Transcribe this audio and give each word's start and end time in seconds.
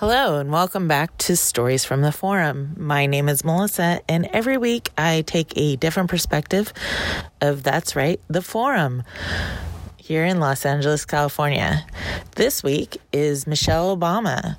Hello, 0.00 0.38
and 0.38 0.52
welcome 0.52 0.86
back 0.86 1.18
to 1.18 1.36
Stories 1.36 1.84
from 1.84 2.02
the 2.02 2.12
Forum. 2.12 2.72
My 2.76 3.06
name 3.06 3.28
is 3.28 3.44
Melissa, 3.44 4.00
and 4.08 4.26
every 4.26 4.56
week 4.56 4.90
I 4.96 5.22
take 5.22 5.52
a 5.56 5.74
different 5.74 6.08
perspective 6.08 6.72
of 7.40 7.64
that's 7.64 7.96
right, 7.96 8.20
the 8.28 8.40
Forum 8.40 9.02
here 9.96 10.24
in 10.24 10.38
Los 10.38 10.64
Angeles, 10.64 11.04
California. 11.04 11.84
This 12.36 12.62
week 12.62 12.98
is 13.12 13.48
Michelle 13.48 13.96
Obama. 13.96 14.56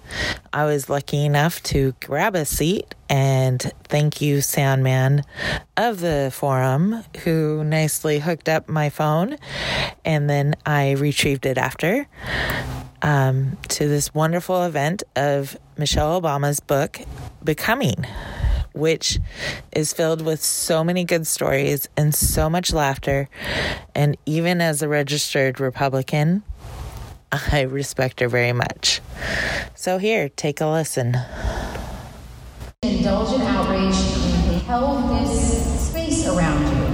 I 0.52 0.65
was 0.65 0.89
lucky 0.89 1.23
enough 1.23 1.63
to 1.63 1.93
grab 2.01 2.35
a 2.35 2.43
seat 2.43 2.93
and 3.09 3.61
thank 3.85 4.19
you, 4.19 4.41
Sandman 4.41 5.23
of 5.77 6.01
the 6.01 6.31
forum, 6.33 7.05
who 7.23 7.63
nicely 7.63 8.19
hooked 8.19 8.49
up 8.49 8.67
my 8.67 8.89
phone 8.89 9.37
and 10.03 10.29
then 10.29 10.55
I 10.65 10.91
retrieved 10.91 11.45
it 11.45 11.57
after. 11.57 12.09
Um, 13.02 13.57
to 13.70 13.88
this 13.88 14.13
wonderful 14.13 14.63
event 14.63 15.04
of 15.15 15.57
Michelle 15.78 16.21
Obama's 16.21 16.60
book, 16.60 17.00
Becoming 17.43 18.06
which 18.73 19.19
is 19.71 19.93
filled 19.93 20.21
with 20.21 20.42
so 20.42 20.83
many 20.83 21.04
good 21.04 21.28
stories 21.28 21.87
and 21.97 22.14
so 22.14 22.50
much 22.50 22.71
laughter. 22.71 23.28
And 23.93 24.18
even 24.25 24.61
as 24.61 24.82
a 24.82 24.87
registered 24.87 25.59
Republican, 25.59 26.43
I 27.32 27.61
respect 27.61 28.20
her 28.21 28.28
very 28.28 28.54
much. 28.54 29.01
So, 29.75 29.97
here, 29.97 30.29
take 30.29 30.61
a 30.61 30.68
listen. 30.68 31.15
Indulgent 32.81 33.44
outrage 33.44 33.95
and 33.95 34.61
held 34.64 35.09
this 35.22 35.89
space 35.89 36.28
around 36.28 36.61
you. 36.64 36.89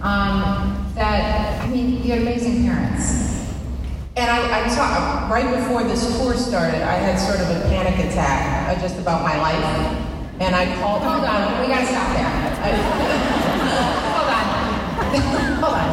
Um, 0.00 0.92
that, 0.94 1.60
I 1.60 1.66
mean, 1.68 2.04
you 2.04 2.12
had 2.12 2.20
amazing 2.20 2.28
parents. 2.28 2.37
And 4.18 4.26
I, 4.28 4.66
I 4.66 4.68
saw, 4.68 5.30
right 5.30 5.46
before 5.46 5.84
this 5.84 6.02
tour 6.18 6.34
started, 6.34 6.82
I 6.82 6.98
had 6.98 7.22
sort 7.22 7.38
of 7.38 7.46
a 7.54 7.60
panic 7.70 7.94
attack 8.02 8.66
uh, 8.66 8.74
just 8.82 8.98
about 8.98 9.22
my 9.22 9.38
life. 9.38 9.62
And 10.42 10.56
I 10.58 10.66
called. 10.82 11.06
Hold 11.06 11.22
on, 11.22 11.60
we 11.62 11.70
gotta 11.70 11.86
stop 11.86 12.10
there. 12.18 12.26
hold 14.18 14.26
on. 14.26 14.42
hold 15.62 15.78
on. 15.78 15.86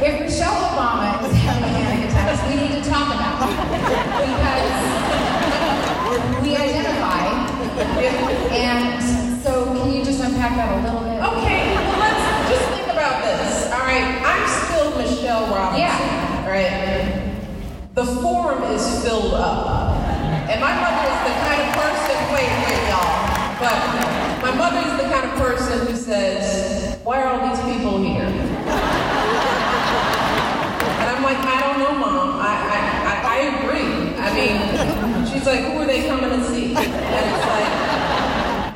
If 0.00 0.24
Michelle 0.24 0.56
Obama 0.72 1.20
is 1.28 1.36
having 1.44 1.68
panic 1.68 2.08
attack, 2.08 2.32
we 2.48 2.56
need 2.64 2.72
to 2.80 2.88
talk 2.88 3.12
about 3.12 3.44
it. 3.44 3.52
Because 4.24 4.72
we 6.40 6.56
identify. 6.56 7.28
And 8.56 9.04
so, 9.44 9.66
can 9.76 9.92
you 9.92 10.02
just 10.02 10.24
unpack 10.24 10.56
that 10.56 10.72
a 10.72 10.80
little 10.80 11.04
bit? 11.04 11.20
Okay, 11.36 11.76
well, 11.76 12.00
let's 12.00 12.24
just 12.48 12.64
think 12.72 12.88
about 12.88 13.20
this. 13.20 13.68
All 13.68 13.84
right, 13.84 14.16
I'm 14.24 14.48
still 14.48 14.96
Michelle 14.96 15.44
Robinson. 15.54 15.84
Yeah. 15.84 16.48
Right? 16.48 17.07
The 17.98 18.06
forum 18.22 18.62
is 18.70 19.02
filled 19.02 19.34
up. 19.34 19.98
And 20.46 20.60
my 20.60 20.70
mother 20.70 21.02
is 21.10 21.18
the 21.26 21.34
kind 21.42 21.58
of 21.66 21.74
person, 21.74 22.14
wait, 22.30 22.46
wait, 22.62 22.78
y'all. 22.86 23.26
But 23.58 23.74
my 24.40 24.54
mother 24.54 24.78
is 24.86 24.94
the 25.02 25.10
kind 25.10 25.26
of 25.28 25.34
person 25.36 25.84
who 25.84 25.96
says, 25.96 26.94
why 27.02 27.20
are 27.22 27.26
all 27.26 27.42
these 27.50 27.58
people 27.74 27.98
here? 27.98 28.22
And 28.22 28.38
I'm 31.10 31.24
like, 31.24 31.38
I 31.38 31.58
don't 31.58 31.80
know, 31.80 31.90
Mom. 31.98 32.38
I, 32.38 32.54
I, 32.70 32.78
I, 33.10 33.14
I 33.34 33.36
agree. 33.58 34.14
I 34.14 34.30
mean, 34.32 35.26
she's 35.26 35.44
like, 35.44 35.64
who 35.64 35.80
are 35.80 35.86
they 35.86 36.06
coming 36.06 36.30
to 36.30 36.40
see? 36.46 36.76
And 36.76 36.78
it's 36.78 37.46
like, 37.50 37.68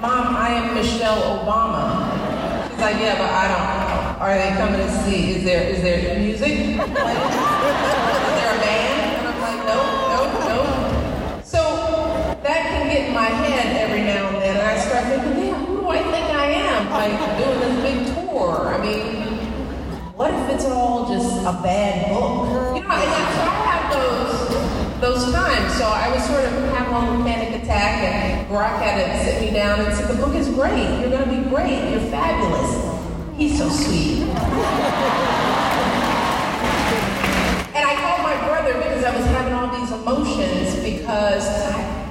Mom, 0.02 0.34
I 0.34 0.48
am 0.50 0.74
Michelle 0.74 1.22
Obama. 1.38 2.10
She's 2.70 2.80
like, 2.80 2.96
yeah, 2.98 3.16
but 3.18 3.30
I 3.30 3.46
don't. 3.46 3.66
know. 3.68 3.72
Are 4.22 4.38
they 4.38 4.54
coming 4.56 4.78
to 4.80 4.88
see? 5.02 5.32
Is 5.32 5.42
there 5.44 5.64
is 5.68 5.82
there 5.82 6.16
music? 6.20 6.52
is 6.52 6.76
there 6.76 6.78
a 6.78 6.86
band? 8.62 9.18
And 9.18 9.26
I'm 9.26 9.40
like, 9.40 9.60
nope, 9.66 9.90
nope, 10.14 10.32
nope. 10.46 10.70
So 11.44 11.60
that 12.44 12.60
can 12.70 12.86
get 12.88 13.01
in 13.12 13.16
my 13.16 13.28
head 13.28 13.76
every 13.76 14.02
now 14.02 14.28
and 14.28 14.36
then, 14.36 14.56
and 14.56 14.66
I 14.66 14.78
start 14.80 15.04
thinking, 15.04 15.36
man, 15.36 15.66
who 15.66 15.82
do 15.82 15.88
I 15.88 15.98
think 15.98 16.26
I 16.32 16.46
am? 16.64 16.88
Like 16.88 17.12
doing 17.36 17.60
this 17.60 17.76
big 17.84 17.98
tour. 18.14 18.72
I 18.72 18.78
mean, 18.80 19.36
what 20.16 20.32
if 20.32 20.48
it's 20.48 20.64
all 20.64 21.12
just 21.12 21.40
a 21.42 21.52
bad 21.62 22.08
book? 22.08 22.48
You 22.74 22.82
know, 22.82 22.88
I, 22.88 23.04
so 23.36 23.42
I 23.44 23.60
have 23.68 23.92
those 23.92 24.32
those 25.00 25.32
times. 25.32 25.74
So 25.74 25.84
I 25.84 26.08
was 26.14 26.24
sort 26.24 26.44
of 26.44 26.52
having 26.72 26.94
a 26.94 27.00
little 27.00 27.22
panic 27.22 27.62
attack, 27.62 28.02
and 28.02 28.48
Barack 28.48 28.80
had 28.80 28.96
to 28.96 29.24
sit 29.24 29.42
me 29.42 29.50
down 29.52 29.80
and 29.80 29.94
say, 29.94 30.06
the 30.06 30.14
book 30.14 30.34
is 30.34 30.48
great. 30.48 31.00
You're 31.00 31.10
going 31.10 31.28
to 31.28 31.36
be 31.36 31.42
great. 31.50 31.90
You're 31.90 32.08
fabulous. 32.08 32.80
He's 33.36 33.58
so 33.58 33.68
sweet. 33.68 34.22
And 37.76 37.84
I 37.84 37.94
called 38.00 38.22
my 38.22 38.36
brother 38.46 38.72
because 38.72 39.04
I 39.04 39.14
was 39.14 39.26
having 39.26 39.52
all 39.52 39.68
these 39.68 39.92
emotions 39.92 40.76
because 40.82 41.46
I, 41.72 42.01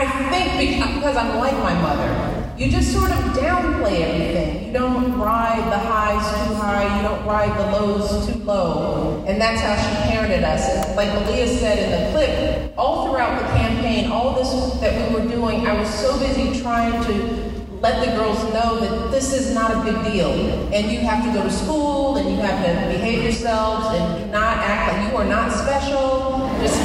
I 0.00 0.30
think 0.30 0.94
because 0.94 1.16
I'm 1.16 1.38
like 1.38 1.52
my 1.58 1.74
mother, 1.74 2.54
you 2.56 2.70
just 2.70 2.92
sort 2.92 3.10
of 3.10 3.18
downplay 3.36 4.00
everything. 4.00 4.66
You 4.66 4.72
don't 4.72 5.18
ride 5.18 5.70
the 5.70 5.78
highs 5.78 6.48
too 6.48 6.54
high, 6.54 6.96
you 6.96 7.02
don't 7.06 7.26
ride 7.26 7.56
the 7.58 7.70
lows 7.72 8.26
too 8.26 8.38
low. 8.44 9.22
And 9.26 9.38
that's 9.38 9.60
how 9.60 9.76
she 9.76 10.10
parented 10.10 10.42
us. 10.42 10.96
Like 10.96 11.08
Malia 11.08 11.46
said 11.46 11.78
in 11.78 11.90
the 11.90 12.10
clip, 12.12 12.72
all 12.78 13.08
throughout 13.08 13.40
the 13.42 13.46
campaign, 13.58 14.10
all 14.10 14.34
this 14.34 14.80
that 14.80 15.10
we 15.10 15.14
were 15.14 15.28
doing, 15.28 15.66
I 15.66 15.78
was 15.78 15.92
so 15.92 16.18
busy 16.18 16.60
trying 16.62 17.04
to 17.04 17.50
let 17.80 18.04
the 18.04 18.12
girls 18.16 18.42
know 18.54 18.80
that 18.80 19.10
this 19.10 19.32
is 19.32 19.54
not 19.54 19.70
a 19.70 19.82
big 19.84 20.12
deal. 20.12 20.30
And 20.72 20.90
you 20.90 21.00
have 21.00 21.24
to 21.24 21.32
go 21.32 21.42
to 21.42 21.50
school 21.50 22.16
and 22.16 22.28
you 22.28 22.36
have 22.36 22.64
to 22.64 22.88
behave 22.88 23.22
yourselves 23.22 23.86
and 23.98 24.32
not 24.32 24.58
act 24.58 24.92
like 24.92 25.10
you 25.10 25.16
are 25.18 25.24
not 25.24 25.50
special. 25.50 26.50
Just 26.60 26.76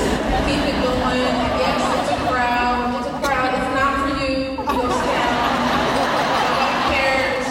keep 0.47 0.59
it 0.67 0.77
going. 0.83 1.19
Yes, 1.59 1.79
it's 1.99 2.11
a 2.11 2.27
crowd. 2.31 2.95
It's 2.95 3.07
a 3.07 3.15
crowd. 3.19 3.51
It's 3.59 3.71
not 3.75 3.91
for 3.99 4.11
you. 4.23 4.55
Go 4.55 4.87
sit 4.87 5.11
down. 5.19 5.35
Nobody 6.47 6.79
cares. 6.95 7.47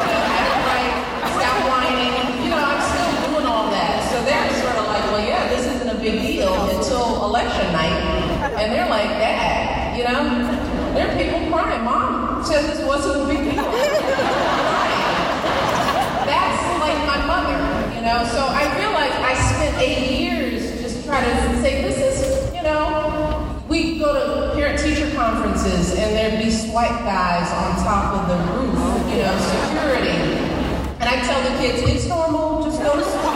You 0.00 0.08
know, 0.08 0.24
act 0.40 0.56
right. 0.64 0.94
Stop 1.36 1.56
whining. 1.68 2.16
You 2.44 2.48
know, 2.48 2.64
I'm 2.64 2.80
still 2.80 3.28
doing 3.28 3.44
all 3.44 3.68
that. 3.76 4.08
So 4.08 4.24
they're 4.24 4.48
sort 4.56 4.76
of 4.80 4.86
like, 4.88 5.04
well, 5.12 5.20
yeah, 5.28 5.48
this 5.48 5.66
isn't 5.68 5.90
a 5.90 6.00
big 6.00 6.16
deal 6.22 6.54
until 6.70 7.28
election 7.46 7.72
night. 7.72 7.94
And 8.58 8.72
they're 8.72 8.88
like, 8.88 9.08
Dad, 9.22 9.96
you 9.96 10.04
know? 10.04 10.24
There 10.94 11.06
are 11.08 11.16
people 11.16 11.48
crying. 11.50 11.84
Mom 11.84 12.44
said 12.44 12.64
this 12.64 12.84
wasn't 12.84 13.22
a 13.22 13.26
big 13.28 13.44
deal. 13.44 13.62
That's 16.26 16.80
like 16.80 16.98
my 17.06 17.24
mother, 17.26 17.94
you 17.94 18.02
know? 18.02 18.24
So 18.32 18.46
I 18.46 18.66
realized 18.78 19.14
I 19.14 19.34
spent 19.34 19.78
eight 19.80 20.18
years 20.18 20.82
just 20.82 21.06
trying 21.06 21.24
to 21.24 21.60
say, 21.60 21.82
this 21.82 21.98
is, 21.98 22.54
you 22.54 22.62
know, 22.62 23.62
we 23.68 23.98
go 23.98 24.12
to 24.12 24.54
parent-teacher 24.54 25.14
conferences 25.14 25.94
and 25.94 26.16
there'd 26.16 26.42
be 26.42 26.50
SWAT 26.50 27.04
guys 27.04 27.50
on 27.52 27.76
top 27.84 28.14
of 28.14 28.28
the 28.28 28.36
roof, 28.52 28.74
you 29.10 29.22
know, 29.22 29.38
security. 29.38 30.18
And 30.98 31.08
I 31.08 31.20
tell 31.22 31.40
the 31.42 31.54
kids, 31.60 31.82
it's 31.88 32.06
normal, 32.08 32.64
just 32.64 32.82
go 32.82 32.96
to 32.96 33.04
school. 33.04 33.34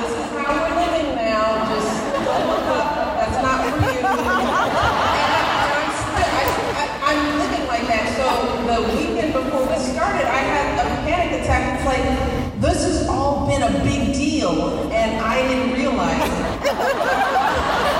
This 0.00 0.12
is 0.16 0.24
how 0.32 0.48
we're 0.54 0.76
living 0.80 1.16
now, 1.16 1.68
just 1.74 1.92
don't 2.24 2.46
look 2.48 2.66
up. 2.72 2.88
That's 3.20 3.38
not 3.42 3.56
for 3.68 3.76
you. 3.76 3.76
I'm 3.76 3.82
living 3.82 4.02
like 4.02 4.02
that. 4.02 4.04
So 4.04 4.04
the 4.04 4.04
weekend 4.04 4.04
before 4.04 4.04
we 4.04 4.04
started, 4.04 4.04
I 4.04 4.04
had 4.04 4.04
a 4.04 4.04
panic 4.04 4.04
attack. 4.04 4.04
It's 4.04 4.04
like, 4.04 4.05
this 12.60 12.84
has 12.84 13.08
all 13.08 13.46
been 13.46 13.62
a 13.62 13.70
big 13.84 14.14
deal, 14.14 14.90
and 14.90 15.20
I 15.20 15.46
didn't 15.46 15.74
realize. 15.74 17.90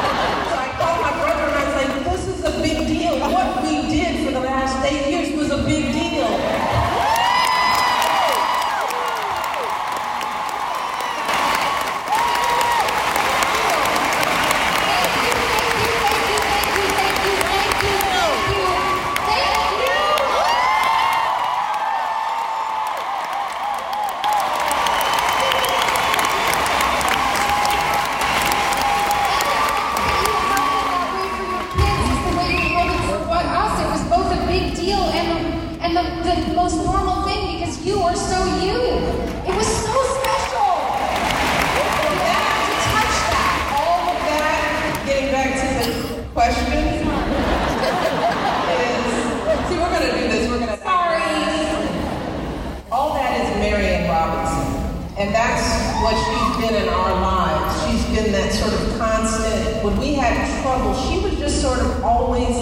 And 55.19 55.35
that's 55.35 55.65
what 56.03 56.15
she's 56.15 56.69
been 56.69 56.83
in 56.83 56.89
our 56.91 57.13
lives. 57.13 57.73
She's 57.87 58.05
been 58.15 58.33
that 58.33 58.53
sort 58.53 58.75
of 58.75 58.99
constant 58.99 59.83
when 59.83 59.97
we 59.99 60.15
had 60.15 60.35
trouble, 60.63 60.95
she 60.95 61.21
was 61.21 61.39
just 61.39 61.63
sort 61.63 61.79
of 61.79 62.05
always 62.05 62.57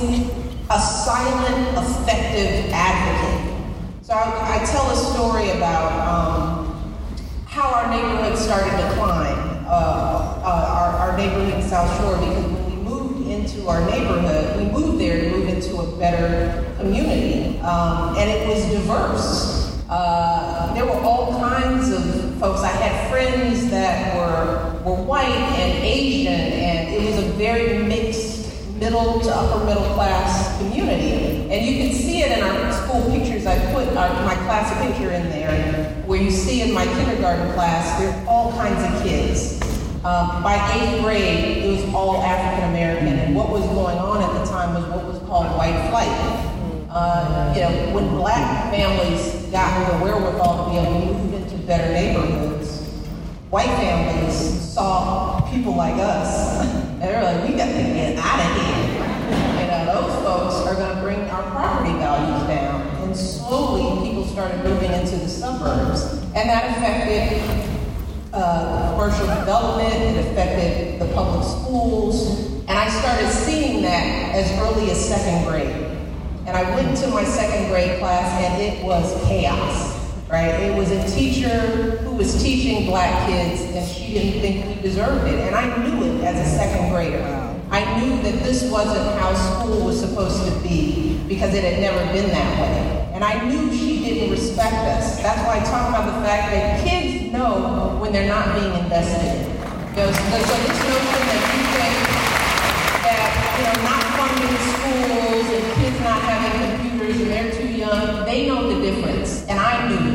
a 0.71 0.79
silent, 0.79 1.77
effective 1.77 2.71
advocate. 2.71 3.55
So 4.03 4.12
I, 4.12 4.61
I 4.61 4.65
tell 4.67 4.89
a 4.91 4.97
story 4.97 5.51
about 5.51 5.91
um, 6.06 6.95
how 7.47 7.73
our 7.73 7.91
neighborhood 7.91 8.39
started 8.39 8.71
to 8.71 8.95
climb, 8.95 9.67
uh, 9.67 9.71
uh, 9.71 11.00
our, 11.00 11.11
our 11.11 11.17
neighborhood 11.17 11.55
in 11.55 11.62
South 11.62 11.91
Shore, 11.99 12.19
because 12.19 12.45
when 12.45 12.71
we 12.71 12.77
moved 12.77 13.29
into 13.29 13.67
our 13.69 13.85
neighborhood, 13.91 14.59
we 14.59 14.71
moved 14.71 15.00
there 15.00 15.23
to 15.23 15.31
move 15.31 15.49
into 15.49 15.77
a 15.79 15.99
better 15.99 16.73
community, 16.77 17.59
um, 17.61 18.17
and 18.17 18.31
it 18.31 18.47
was 18.47 18.65
diverse. 18.67 19.83
Uh, 19.89 20.73
there 20.75 20.85
were 20.85 21.00
all 21.00 21.33
kinds 21.41 21.91
of 21.91 22.24
folks. 22.44 22.61
I 22.61 22.73
had 22.73 23.11
friends 23.11 23.70
that 23.70 24.14
were 24.14 24.79
were 24.85 25.02
white 25.02 25.25
and 25.56 25.82
Asian, 25.82 26.35
and 26.35 26.93
it 26.93 27.00
was 27.08 27.25
a 27.25 27.29
very 27.38 27.82
mixed 27.82 28.52
middle 28.75 29.19
to 29.20 29.31
upper 29.35 29.64
middle 29.64 29.94
class 29.94 30.58
community. 30.58 31.49
And 31.50 31.64
you 31.64 31.75
can 31.81 31.94
see 31.96 32.20
it 32.20 32.37
in 32.37 32.44
our 32.44 32.70
school 32.70 33.00
pictures. 33.11 33.46
I 33.46 33.56
put 33.73 33.88
our, 33.96 34.11
my 34.26 34.35
class 34.44 34.69
picture 34.85 35.11
in 35.11 35.31
there, 35.31 35.88
where 36.05 36.20
you 36.20 36.31
see 36.31 36.61
in 36.61 36.75
my 36.75 36.85
kindergarten 36.85 37.50
class, 37.55 37.99
there 37.99 38.12
are 38.12 38.29
all 38.29 38.52
kinds 38.52 38.82
of 38.93 39.02
kids. 39.02 39.62
Um, 40.05 40.43
by 40.43 40.61
eighth 40.75 41.00
grade, 41.02 41.64
it 41.64 41.70
was 41.70 41.94
all 41.94 42.23
African 42.23 42.69
American, 42.69 43.20
and 43.20 43.35
what 43.35 43.49
was 43.49 43.64
going 43.69 43.97
on 43.97 44.20
at 44.20 44.38
the 44.38 44.44
time 44.44 44.75
was 44.75 44.85
what 44.93 45.06
was 45.06 45.19
called 45.20 45.47
white 45.56 45.81
flight. 45.88 46.12
Uh, 46.90 47.55
you 47.56 47.62
know, 47.62 47.94
when 47.94 48.06
black 48.11 48.70
families 48.70 49.50
got 49.50 49.73
the 49.90 50.05
wherewithal 50.05 50.67
to 50.67 50.70
be 50.70 50.76
able 50.76 51.00
to 51.00 51.06
move 51.06 51.34
better 51.66 51.93
neighborhoods, 51.93 52.82
white 53.50 53.66
families 53.66 54.61
saw 54.72 55.40
people 55.50 55.75
like 55.75 55.94
us, 55.94 56.61
and 56.61 57.02
they're 57.02 57.22
like, 57.22 57.49
we 57.49 57.56
got 57.56 57.66
to 57.66 57.72
get 57.72 58.16
out 58.19 58.40
of 58.40 58.56
here. 58.56 59.05
You 59.61 59.66
know, 59.70 60.00
those 60.00 60.25
folks 60.25 60.66
are 60.66 60.75
going 60.75 60.96
to 60.96 61.02
bring 61.02 61.20
our 61.31 61.43
property 61.50 61.93
values 61.93 62.46
down. 62.49 62.82
And 63.05 63.16
slowly, 63.16 64.08
people 64.08 64.25
started 64.26 64.62
moving 64.64 64.93
into 64.93 65.16
the 65.16 65.28
suburbs. 65.28 66.12
And 66.34 66.49
that 66.49 66.76
affected 66.76 67.40
uh, 68.32 68.90
commercial 68.93 69.26
development, 69.26 69.94
it 69.94 70.26
affected 70.26 71.00
the 71.00 71.12
public 71.14 71.44
schools. 71.44 72.52
And 72.66 72.72
I 72.72 72.88
started 72.88 73.31
seeing 73.31 73.82
that 73.82 74.34
as 74.34 74.50
early 74.58 74.90
as 74.90 75.08
second 75.08 75.46
grade. 75.49 75.84
And 76.46 76.56
I 76.56 76.75
went 76.75 76.96
to 76.99 77.08
my 77.08 77.25
second 77.25 77.70
grade 77.70 77.99
class 78.00 78.43
and 78.43 78.61
it 78.61 78.84
was 78.84 79.14
chaos, 79.26 79.94
right? 80.35 80.55
It 80.67 80.77
was 80.77 80.91
a 80.91 81.07
teacher 81.15 81.61
who 82.03 82.17
was 82.17 82.43
teaching 82.43 82.87
black 82.87 83.29
kids 83.29 83.63
and 83.63 83.87
she 83.87 84.15
didn't 84.15 84.41
think 84.41 84.67
we 84.67 84.83
deserved 84.83 85.29
it. 85.29 85.39
And 85.39 85.55
I 85.55 85.65
knew 85.79 86.03
it 86.03 86.25
as 86.25 86.35
a 86.45 86.59
second 86.59 86.91
grader. 86.91 87.23
I 87.71 87.81
knew 88.01 88.21
that 88.23 88.43
this 88.43 88.69
wasn't 88.69 89.17
how 89.21 89.33
school 89.35 89.87
was 89.87 90.01
supposed 90.01 90.45
to 90.45 90.53
be 90.61 91.23
because 91.29 91.55
it 91.55 91.63
had 91.63 91.81
never 91.81 92.03
been 92.13 92.31
that 92.31 92.51
way. 92.61 93.11
And 93.15 93.23
I 93.23 93.47
knew 93.47 93.73
she 93.73 94.03
didn't 94.03 94.31
respect 94.33 94.75
us. 94.75 95.23
That's 95.23 95.41
why 95.47 95.61
I 95.61 95.65
talk 95.71 95.89
about 95.91 96.07
the 96.07 96.27
fact 96.27 96.51
that 96.51 96.85
kids 96.85 97.33
know 97.33 97.97
when 98.01 98.13
they're 98.13 98.29
not 98.29 98.59
being 98.59 98.75
invested 98.75 99.23
in. 99.23 99.55
You 99.95 100.03
know, 100.03 100.11
so, 100.11 100.35
so 100.51 100.55
this 100.67 100.81
notion 100.83 101.23
that 101.31 101.43
you 101.55 101.63
think 101.79 101.97
that, 103.07 103.31
you 103.55 103.65
know, 103.71 103.77
not 103.87 104.03
funding 104.19 104.59
schools 104.75 105.47
and 105.55 105.65
kids 105.79 105.99
not 106.03 106.21
having 106.27 106.59
computers 106.75 107.21
and 107.23 107.31
they're 107.31 107.53
too 107.55 107.69
young, 107.69 108.25
they 108.25 108.49
know 108.49 108.67
the 108.67 108.83
difference. 108.83 109.47
And 109.47 109.61
I 109.61 109.89
knew. 109.89 110.13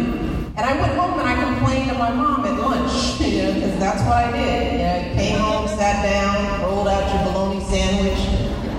And 0.59 0.67
I 0.67 0.81
went 0.81 0.93
home 0.99 1.17
and 1.17 1.29
I 1.29 1.41
complained 1.41 1.89
to 1.89 1.97
my 1.97 2.11
mom 2.11 2.43
at 2.43 2.59
lunch, 2.59 3.21
you 3.21 3.43
know, 3.43 3.53
because 3.53 3.79
that's 3.79 4.03
what 4.03 4.11
I 4.11 4.31
did. 4.33 4.73
You 4.73 4.79
know, 4.79 5.15
came 5.15 5.39
home, 5.39 5.67
sat 5.69 6.03
down, 6.03 6.61
rolled 6.61 6.89
out 6.89 7.07
your 7.15 7.31
bologna 7.31 7.63
sandwich, 7.63 8.19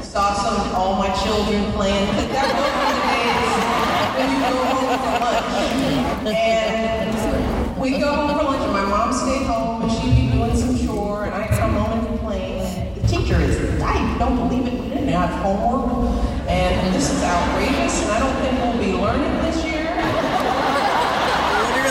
saw 0.04 0.34
some 0.34 0.74
all 0.74 0.96
my 0.96 1.08
children 1.24 1.72
playing. 1.72 2.06
That 2.36 2.52
was 2.52 2.68
the 2.92 3.00
days 3.08 3.56
when 4.18 4.28
you 4.28 4.40
go 4.44 4.60
home 4.76 4.98
for 5.00 5.14
lunch. 5.24 6.36
And 6.36 7.80
we 7.80 7.98
go 7.98 8.12
home 8.14 8.28
for 8.38 8.44
lunch 8.44 8.62
and 8.62 8.72
my 8.72 8.84
mom 8.84 9.12
stayed 9.14 9.46
home 9.46 9.82
and 9.82 9.90
she'd 9.90 10.14
be 10.14 10.30
doing 10.36 10.54
some 10.54 10.76
chore 10.86 11.24
and 11.24 11.34
I'd 11.34 11.48
come 11.58 11.72
home 11.72 11.98
and 11.98 12.06
complain. 12.08 12.94
The 12.94 13.08
teacher 13.08 13.40
is, 13.40 13.80
I 13.80 14.18
don't 14.18 14.36
believe 14.36 14.66
it, 14.66 14.74
we 14.82 14.88
didn't 14.90 15.08
have 15.08 15.30
homework. 15.42 16.12
And 16.46 16.94
this 16.94 17.10
is 17.10 17.22
outrageous 17.22 18.02
and 18.02 18.10
I 18.12 18.18
don't 18.20 18.36
think 18.42 18.58
we'll 18.60 18.78
be 18.78 18.92
learning 19.00 19.32
this 19.44 19.64
year. 19.64 19.86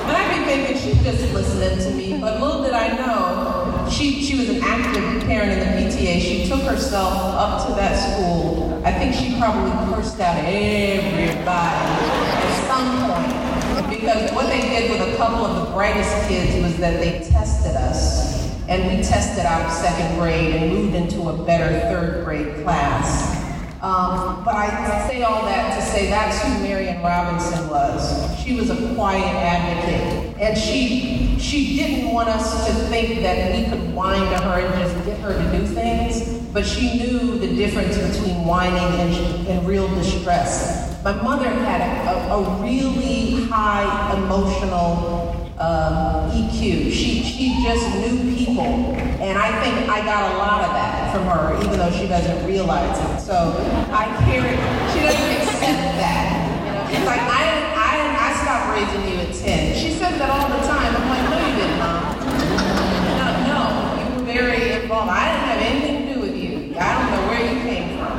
I'd 0.05 0.29
be 0.37 0.45
thinking 0.45 0.77
she's 0.77 1.03
just 1.03 1.33
listening 1.33 1.79
to 1.79 1.91
me, 1.95 2.19
but 2.19 2.41
little 2.41 2.63
did 2.63 2.73
I 2.73 2.95
know, 2.95 3.89
she, 3.89 4.21
she 4.23 4.37
was 4.37 4.49
an 4.49 4.61
active 4.63 5.23
parent 5.23 5.51
in 5.51 5.59
the 5.59 5.65
PTA. 5.65 6.19
She 6.19 6.47
took 6.47 6.61
herself 6.61 7.13
up 7.13 7.67
to 7.67 7.73
that 7.75 7.95
school. 7.95 8.81
I 8.85 8.91
think 8.91 9.13
she 9.13 9.37
probably 9.39 9.71
cursed 9.93 10.19
out 10.19 10.37
everybody 10.37 11.45
at 11.47 12.67
some 12.67 12.89
point. 13.07 13.89
Because 13.89 14.31
what 14.33 14.47
they 14.47 14.61
did 14.61 14.91
with 14.91 15.13
a 15.13 15.17
couple 15.17 15.45
of 15.45 15.65
the 15.65 15.71
brightest 15.73 16.27
kids 16.27 16.61
was 16.63 16.77
that 16.77 16.99
they 16.99 17.19
tested 17.29 17.75
us. 17.75 18.49
And 18.67 18.87
we 18.87 19.03
tested 19.03 19.45
out 19.45 19.65
of 19.65 19.71
second 19.71 20.17
grade 20.17 20.55
and 20.55 20.71
moved 20.73 20.95
into 20.95 21.29
a 21.29 21.45
better 21.45 21.79
third 21.89 22.25
grade 22.25 22.63
class. 22.63 23.42
Um, 23.83 24.45
but 24.45 24.55
I 24.55 25.05
say 25.09 25.23
all 25.23 25.43
that 25.43 25.75
to 25.75 25.85
say 25.85 26.09
that's 26.09 26.41
who 26.41 26.63
Marion 26.63 27.03
Robinson 27.03 27.67
was. 27.67 28.39
She 28.39 28.55
was 28.55 28.69
a 28.69 28.95
quiet 28.95 29.25
advocate, 29.25 30.37
and 30.39 30.57
she 30.57 31.37
she 31.37 31.75
didn't 31.75 32.13
want 32.13 32.29
us 32.29 32.65
to 32.65 32.73
think 32.87 33.21
that 33.23 33.53
we 33.53 33.65
could 33.65 33.93
whine 33.93 34.21
to 34.31 34.39
her 34.39 34.61
and 34.61 34.81
just 34.81 35.05
get 35.05 35.19
her 35.19 35.33
to 35.33 35.57
do 35.57 35.67
things. 35.67 36.39
But 36.53 36.65
she 36.65 36.97
knew 36.97 37.37
the 37.39 37.53
difference 37.57 37.97
between 37.97 38.45
whining 38.45 39.01
and, 39.01 39.47
and 39.49 39.67
real 39.67 39.89
distress. 39.95 41.03
My 41.03 41.21
mother 41.21 41.49
had 41.49 42.07
a, 42.07 42.35
a 42.35 42.61
really 42.63 43.43
high 43.47 44.15
emotional 44.15 45.42
um, 45.59 46.31
EQ. 46.31 46.91
She 46.91 47.23
she 47.23 47.63
just 47.63 47.85
knew 47.95 48.35
people, 48.35 48.95
and 49.21 49.37
I 49.37 49.49
think 49.63 49.89
I 49.89 50.03
got 50.05 50.33
a 50.33 50.37
lot 50.37 50.63
of 50.65 50.73
that 50.73 51.13
from 51.13 51.25
her, 51.25 51.55
even 51.63 51.77
though 51.77 51.91
she 51.91 52.07
doesn't 52.07 52.45
realize 52.47 52.97
it. 52.97 53.19
So 53.25 53.53
I 53.91 54.05
carry. 54.25 54.57
She 54.93 54.99
doesn't 55.05 55.31
accept 55.41 55.97
that. 56.01 56.89
She's 56.89 57.05
like 57.05 57.21
I 57.21 57.43
I 57.77 57.93
I 58.17 58.29
stopped 58.41 58.73
raising 58.73 59.03
you 59.09 59.21
at 59.21 59.33
ten. 59.33 59.75
She 59.77 59.91
says 59.91 60.17
that 60.17 60.29
all 60.29 60.49
the 60.49 60.61
time. 60.67 60.95
I'm 60.95 61.09
like, 61.09 61.25
no, 61.29 61.37
you 61.47 61.55
didn't, 61.55 61.79
mom. 61.79 62.03
No, 63.19 63.27
no, 63.49 63.59
you 63.99 64.05
were 64.17 64.25
very 64.25 64.81
involved. 64.81 65.09
I 65.09 65.31
didn't 65.31 65.47
have 65.49 65.61
anything 65.61 66.07
to 66.07 66.13
do 66.13 66.19
with 66.21 66.35
you. 66.35 66.75
I 66.79 66.89
don't 66.97 67.09
know 67.13 67.27
where 67.29 67.41
you 67.41 67.61
came 67.61 67.97
from. 67.97 68.17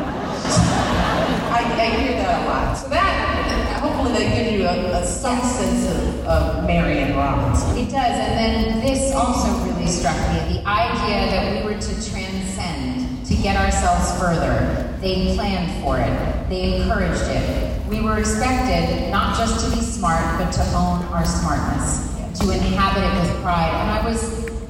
I, 1.54 1.60
I 1.60 1.86
hear 1.98 2.12
that 2.18 2.42
a 2.42 2.46
lot. 2.46 2.74
So 2.74 2.88
that, 2.88 3.80
hopefully 3.80 4.12
that 4.12 4.34
gives 4.34 4.52
you 4.52 4.66
a, 4.66 5.02
a 5.02 5.06
some 5.06 5.40
sense 5.40 5.86
of, 5.90 6.03
of 6.26 6.64
Marion 6.64 7.16
Robinson. 7.16 7.76
It 7.76 7.90
does, 7.90 7.94
and 7.94 8.38
then 8.38 8.80
this 8.80 9.14
also 9.14 9.48
really 9.64 9.86
struck 9.86 10.16
me 10.32 10.54
the 10.54 10.66
idea 10.66 11.30
that 11.30 11.52
we 11.54 11.62
were 11.64 11.78
to 11.78 12.10
transcend, 12.10 13.26
to 13.26 13.34
get 13.36 13.56
ourselves 13.56 14.18
further. 14.18 14.96
They 15.00 15.34
planned 15.34 15.82
for 15.82 15.98
it, 15.98 16.48
they 16.48 16.80
encouraged 16.80 17.22
it. 17.24 17.86
We 17.88 18.00
were 18.00 18.18
expected 18.18 19.10
not 19.10 19.36
just 19.36 19.64
to 19.64 19.76
be 19.76 19.82
smart, 19.82 20.38
but 20.38 20.50
to 20.52 20.62
own 20.74 21.04
our 21.12 21.26
smartness, 21.26 22.08
to 22.40 22.50
inhabit 22.50 23.04
it 23.04 23.20
with 23.20 23.42
pride. 23.42 23.72
And 23.74 23.90
I 23.90 24.04
was 24.04 24.20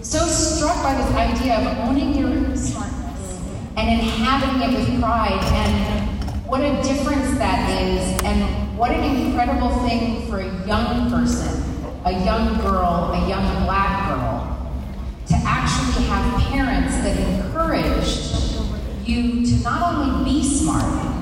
so 0.03 0.19
struck 0.27 0.83
by 0.83 0.95
this 0.95 1.11
idea 1.15 1.59
of 1.59 1.89
owning 1.89 2.15
your 2.15 2.57
smartness 2.57 3.41
and 3.77 3.89
inhabiting 3.89 4.63
it 4.63 4.79
with 4.79 5.01
pride, 5.01 5.41
and 5.53 6.47
what 6.47 6.61
a 6.61 6.83
difference 6.83 7.39
that 7.39 7.71
is, 7.71 8.23
and 8.23 8.64
what 8.77 8.91
an 8.91 9.27
incredible 9.27 9.71
thing 9.87 10.27
for 10.29 10.41
a 10.41 10.67
young 10.67 11.11
person 11.11 11.75
a 12.05 12.13
young 12.25 12.61
girl, 12.61 13.13
a 13.15 13.29
young 13.29 13.65
black 13.65 14.09
girl, 14.09 14.71
to 15.27 15.35
actually 15.47 16.05
have 16.05 16.43
parents 16.43 16.95
that 16.99 17.17
encouraged 17.17 18.35
you 19.05 19.45
to 19.47 19.63
not 19.63 19.95
only 19.95 20.25
be 20.25 20.43
smart, 20.43 21.15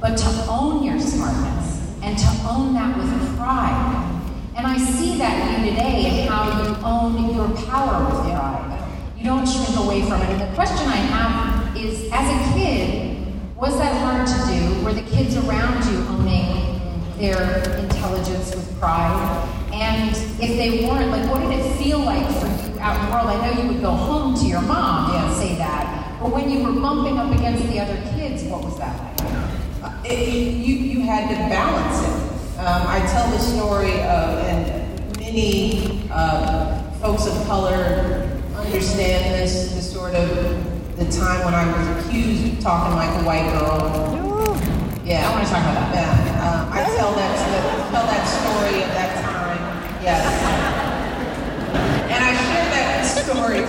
but 0.00 0.16
to 0.16 0.46
own 0.48 0.82
your 0.82 0.98
smartness 0.98 1.94
and 2.02 2.16
to 2.16 2.26
own 2.48 2.72
that 2.72 2.96
with 2.96 3.36
pride. 3.36 4.22
And 4.56 4.66
I 4.66 4.78
see 4.78 5.18
that 5.18 5.58
in 5.58 5.64
you 5.64 5.70
today 5.70 6.06
and 6.06 6.30
how 6.30 6.62
you 6.62 6.74
own 6.82 7.34
your 7.34 7.48
power 7.66 8.04
with 8.04 8.32
pride. 8.32 8.82
You 9.18 9.24
don't 9.24 9.46
shrink 9.46 9.76
away 9.76 10.02
from 10.02 10.22
it. 10.22 10.30
And 10.30 10.40
the 10.40 10.54
question 10.54 10.88
I 10.88 10.96
have 10.96 11.76
is 11.76 12.08
as 12.10 12.28
a 12.30 12.54
kid, 12.54 13.26
was 13.56 13.76
that 13.78 13.94
hard 14.00 14.26
to 14.26 14.52
do? 14.52 14.84
Were 14.84 14.94
the 14.94 15.02
kids 15.02 15.36
around 15.36 15.84
you 15.84 15.98
owning 16.08 16.63
their 17.18 17.78
intelligence 17.78 18.54
with 18.54 18.78
pride? 18.78 19.48
And 19.72 20.10
if 20.40 20.56
they 20.56 20.86
weren't, 20.86 21.10
like, 21.10 21.28
what 21.30 21.40
did 21.40 21.58
it 21.58 21.76
feel 21.76 21.98
like 21.98 22.26
for 22.40 22.46
you 22.46 22.78
out 22.80 23.00
in 23.00 23.06
the 23.06 23.12
world? 23.12 23.26
I 23.28 23.36
know 23.50 23.62
you 23.62 23.68
would 23.68 23.80
go 23.80 23.90
home 23.90 24.34
to 24.36 24.46
your 24.46 24.62
mom 24.62 25.10
and 25.14 25.34
say 25.34 25.56
that, 25.56 26.18
but 26.20 26.32
when 26.32 26.50
you 26.50 26.62
were 26.64 26.72
bumping 26.80 27.18
up 27.18 27.32
against 27.36 27.66
the 27.68 27.80
other 27.80 27.96
kids, 28.14 28.44
what 28.44 28.62
was 28.64 28.78
that 28.78 28.94
like? 29.20 30.10
It, 30.10 30.28
you, 30.28 30.76
you 30.76 31.00
had 31.02 31.28
to 31.28 31.34
balance 31.48 32.02
it. 32.02 32.58
Um, 32.58 32.86
I 32.86 33.00
tell 33.10 33.30
the 33.30 33.38
story 33.38 34.00
of, 34.02 34.38
and 34.44 35.18
many 35.18 36.08
uh, 36.10 36.82
folks 37.00 37.26
of 37.26 37.34
color 37.46 38.30
understand 38.56 39.34
this, 39.34 39.74
the 39.74 39.82
sort 39.82 40.14
of 40.14 40.96
the 40.96 41.04
time 41.10 41.44
when 41.44 41.54
I 41.54 41.66
was 41.76 42.06
accused 42.06 42.52
of 42.52 42.60
talking 42.60 42.94
like 42.94 43.10
a 43.20 43.24
white 43.26 43.50
girl. 43.58 43.80
Yeah, 45.04 45.28
I 45.28 45.32
want 45.34 45.44
to 45.46 45.52
talk 45.52 45.64
about 45.64 45.92
that. 45.92 46.23
Yeah, 46.23 46.23
um, 46.44 46.68
I 46.72 46.84
tell 46.96 47.12
that 47.14 47.32
tell 47.90 48.06
that 48.06 48.24
story 48.28 48.82
of 48.84 48.90
that 48.92 49.12
time. 49.24 49.60
Yes, 50.04 50.22
and 52.12 52.20
I 52.20 52.32
share 52.36 52.68
that 52.76 53.06
story 53.08 53.60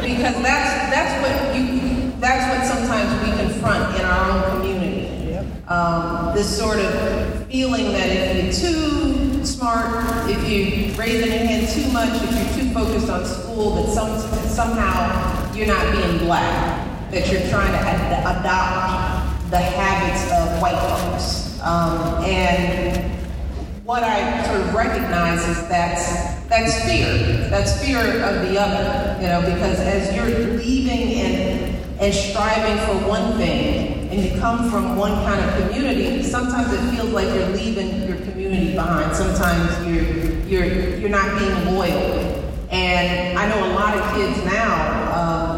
because 0.00 0.42
that's 0.42 0.70
that's 0.88 1.14
what 1.20 1.56
you 1.56 2.12
that's 2.18 2.44
what 2.48 2.66
sometimes 2.66 3.12
we 3.22 3.36
confront 3.36 3.98
in 3.98 4.04
our 4.06 4.30
own 4.30 4.56
community. 4.56 5.36
Um, 5.68 6.34
this 6.34 6.48
sort 6.56 6.78
of 6.78 7.46
feeling 7.46 7.92
that 7.92 8.08
if 8.08 8.62
you're 8.62 8.72
too 8.72 9.44
smart, 9.44 10.30
if 10.30 10.48
you 10.48 10.94
raise 10.96 11.26
your 11.26 11.34
hand 11.34 11.68
too 11.68 11.92
much, 11.92 12.08
if 12.22 12.56
you're 12.56 12.64
too 12.64 12.72
focused 12.72 13.10
on 13.10 13.24
school, 13.26 13.74
that 13.74 13.92
some, 13.92 14.18
somehow 14.48 15.52
you're 15.54 15.66
not 15.66 15.92
being 15.92 16.18
black, 16.18 17.10
that 17.10 17.30
you're 17.30 17.46
trying 17.50 17.72
to 17.72 17.78
ad- 17.78 18.40
adopt 18.40 19.50
the 19.50 19.58
habits 19.58 20.24
of 20.32 20.62
white 20.62 20.78
folks. 20.88 21.47
Um, 21.62 22.24
and 22.24 23.18
what 23.84 24.02
I 24.02 24.44
sort 24.46 24.60
of 24.60 24.74
recognize 24.74 25.46
is 25.48 25.68
that's 25.68 26.36
that's 26.48 26.84
fear. 26.84 27.48
That's 27.50 27.82
fear 27.84 27.98
of 27.98 28.48
the 28.48 28.58
other, 28.58 29.20
you 29.20 29.28
know, 29.28 29.40
because 29.40 29.80
as 29.80 30.14
you're 30.14 30.56
leaving 30.58 31.20
and 31.20 32.00
and 32.00 32.14
striving 32.14 32.78
for 32.86 33.08
one 33.08 33.36
thing, 33.38 34.10
and 34.10 34.24
you 34.24 34.40
come 34.40 34.70
from 34.70 34.96
one 34.96 35.12
kind 35.24 35.44
of 35.44 35.68
community, 35.68 36.22
sometimes 36.22 36.72
it 36.72 36.96
feels 36.96 37.10
like 37.10 37.26
you're 37.28 37.48
leaving 37.48 38.06
your 38.06 38.16
community 38.18 38.74
behind. 38.74 39.14
Sometimes 39.16 39.86
you're 39.86 40.04
you're 40.46 40.98
you're 40.98 41.10
not 41.10 41.38
being 41.38 41.74
loyal. 41.74 42.44
And 42.70 43.38
I 43.38 43.48
know 43.48 43.72
a 43.72 43.72
lot 43.72 43.96
of 43.96 44.14
kids 44.14 44.44
now, 44.44 44.97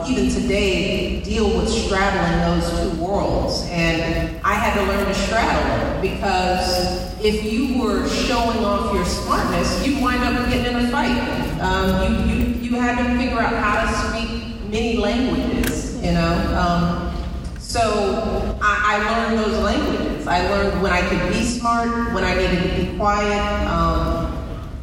even 0.08 0.30
today, 0.30 1.20
deal 1.22 1.48
with 1.58 1.68
straddling 1.68 2.60
those 2.60 2.70
two 2.80 3.02
worlds. 3.02 3.66
And 3.70 4.40
I 4.44 4.54
had 4.54 4.74
to 4.74 4.86
learn 4.86 5.04
to 5.04 5.14
straddle 5.14 5.98
it 5.98 6.10
because 6.10 7.18
if 7.22 7.44
you 7.44 7.82
were 7.82 8.08
showing 8.08 8.64
off 8.64 8.94
your 8.94 9.04
smartness, 9.04 9.86
you 9.86 10.02
wind 10.02 10.22
up 10.22 10.48
getting 10.48 10.76
in 10.76 10.86
a 10.86 10.90
fight. 10.90 11.60
Um, 11.60 12.28
you, 12.28 12.34
you, 12.34 12.46
you 12.60 12.76
had 12.76 12.98
to 12.98 13.18
figure 13.18 13.38
out 13.38 13.52
how 13.52 13.86
to 13.86 14.08
speak 14.08 14.70
many 14.70 14.96
languages, 14.96 16.02
you 16.02 16.12
know. 16.12 16.32
Um, 16.56 17.10
so 17.58 18.58
I, 18.62 18.98
I, 18.98 19.28
learned 19.28 19.38
those 19.38 19.62
languages. 19.62 20.26
I 20.26 20.48
learned 20.48 20.82
when 20.82 20.92
I 20.92 21.02
could 21.08 21.32
be 21.32 21.44
smart, 21.44 22.14
when 22.14 22.24
I 22.24 22.34
needed 22.34 22.62
to 22.62 22.84
be 22.84 22.96
quiet, 22.96 23.68
um, 23.68 24.36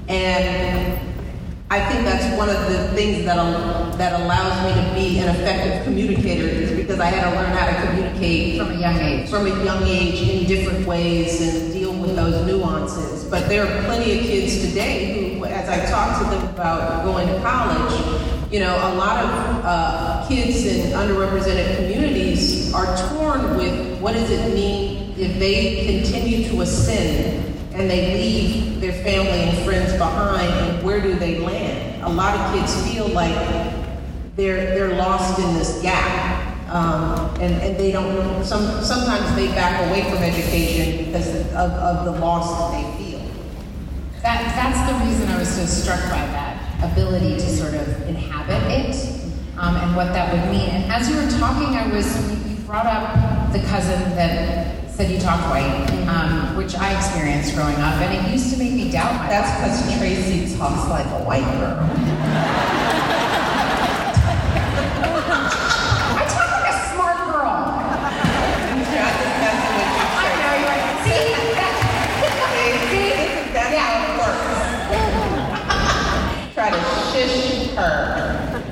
and 0.08 0.97
I 1.70 1.82
think 1.92 2.06
that's 2.06 2.38
one 2.38 2.48
of 2.48 2.72
the 2.72 2.88
things 2.96 3.26
that 3.26 3.36
that 3.98 4.22
allows 4.22 4.64
me 4.64 4.82
to 4.82 4.94
be 4.94 5.20
an 5.20 5.36
effective 5.36 5.84
communicator 5.84 6.48
is 6.48 6.72
because 6.72 6.98
I 7.02 7.08
had 7.08 7.30
to 7.30 7.36
learn 7.36 7.52
how 7.52 7.66
to 7.66 7.88
communicate 7.88 8.58
from 8.58 8.72
a 8.72 8.80
young 8.80 8.96
age. 8.96 9.30
From 9.30 9.48
a 9.48 9.66
young 9.66 9.84
age 9.84 10.22
in 10.30 10.48
different 10.48 10.88
ways 10.88 11.42
and 11.42 11.74
deal 11.74 11.92
with 11.92 12.16
those 12.16 12.48
nuances. 12.48 13.26
But 13.26 13.50
there 13.50 13.64
are 13.68 13.84
plenty 13.84 14.18
of 14.18 14.26
kids 14.26 14.62
today 14.66 15.36
who, 15.40 15.44
as 15.44 15.68
I 15.68 15.86
talk 15.92 16.20
to 16.20 16.30
them 16.34 16.54
about 16.54 17.04
going 17.04 17.28
to 17.28 17.38
college, 17.42 18.50
you 18.50 18.62
know, 18.62 18.74
a 18.74 18.96
lot 18.96 19.26
of 19.26 19.66
uh, 19.66 20.26
kids 20.30 20.66
in 20.66 20.94
underrepresented 20.94 21.76
communities 21.76 22.74
are 22.74 22.96
torn 23.10 23.58
with 23.58 24.00
what 24.00 24.14
does 24.14 24.30
it 24.32 24.54
mean 24.54 25.14
if 25.18 25.38
they 25.38 25.86
continue 25.86 26.48
to 26.48 26.62
ascend 26.62 27.47
and 27.78 27.90
they 27.90 28.14
leave 28.14 28.82
their 28.82 28.94
family 28.94 29.40
and 29.44 29.66
friends 29.66 29.94
behind, 29.94 30.52
and 30.52 30.84
where 30.84 31.00
do 31.02 31.14
they 31.16 31.40
land? 31.40 32.04
A 32.04 32.10
lot 32.10 32.36
of 32.36 32.54
kids 32.54 32.74
feel 32.90 33.08
like 33.10 33.36
they're 34.36 34.76
they're 34.76 34.96
lost 34.96 35.40
in 35.40 35.54
this 35.54 35.82
gap, 35.82 36.72
um, 36.74 37.30
and 37.42 37.54
and 37.62 37.78
they 37.78 37.92
don't. 37.92 38.44
Some 38.44 38.84
sometimes 38.84 39.36
they 39.36 39.48
back 39.50 39.88
away 39.88 40.04
from 40.10 40.20
education 40.20 41.06
because 41.06 41.28
of, 41.52 41.54
of 41.54 42.06
the 42.06 42.20
loss 42.20 42.50
that 42.60 42.82
they 42.82 43.04
feel. 43.04 43.20
That 44.22 44.56
that's 44.56 44.92
the 44.92 45.06
reason 45.06 45.30
I 45.30 45.40
was 45.40 45.50
so 45.50 45.66
struck 45.66 46.02
by 46.04 46.26
that 46.34 46.84
ability 46.92 47.36
to 47.36 47.50
sort 47.50 47.74
of 47.74 48.08
inhabit 48.08 48.62
it 48.72 49.18
um, 49.58 49.76
and 49.76 49.96
what 49.96 50.14
that 50.14 50.34
would 50.34 50.52
mean. 50.52 50.70
And 50.70 50.92
as 50.92 51.10
you 51.10 51.16
were 51.16 51.30
talking, 51.40 51.76
I 51.76 51.88
was 51.88 52.08
you 52.50 52.58
brought 52.66 52.86
up 52.86 53.52
the 53.54 53.60
cousin 53.60 54.00
that 54.16 54.87
said 54.98 55.12
you 55.12 55.20
talked 55.20 55.44
white, 55.54 55.86
um, 56.10 56.58
which 56.58 56.74
I 56.74 56.98
experienced 56.98 57.54
growing 57.54 57.76
up, 57.76 58.02
and 58.02 58.18
it 58.18 58.32
used 58.34 58.52
to 58.52 58.58
make 58.58 58.74
me 58.74 58.90
doubt 58.90 59.30
That's 59.30 59.54
because 59.54 59.78
Tracee 60.00 60.58
talks 60.58 60.90
like 60.90 61.06
a 61.06 61.22
white 61.22 61.46
girl. 61.62 61.78
I 66.18 66.26
talk 66.26 66.50
like 66.50 66.66
a 66.66 66.78
smart 66.90 67.30
girl. 67.30 67.46
I 70.18 70.34
know, 70.42 70.58
you're 70.58 70.66
right. 70.66 70.90
See? 71.06 71.30
That, 71.62 71.78
see? 72.90 73.14
That's 73.54 73.70
yeah. 73.78 73.86
how 73.86 74.02
it 74.02 74.18
works. 74.18 74.50
Try 76.58 76.74
to 76.74 76.82
shish 77.14 77.70
her. 77.76 77.94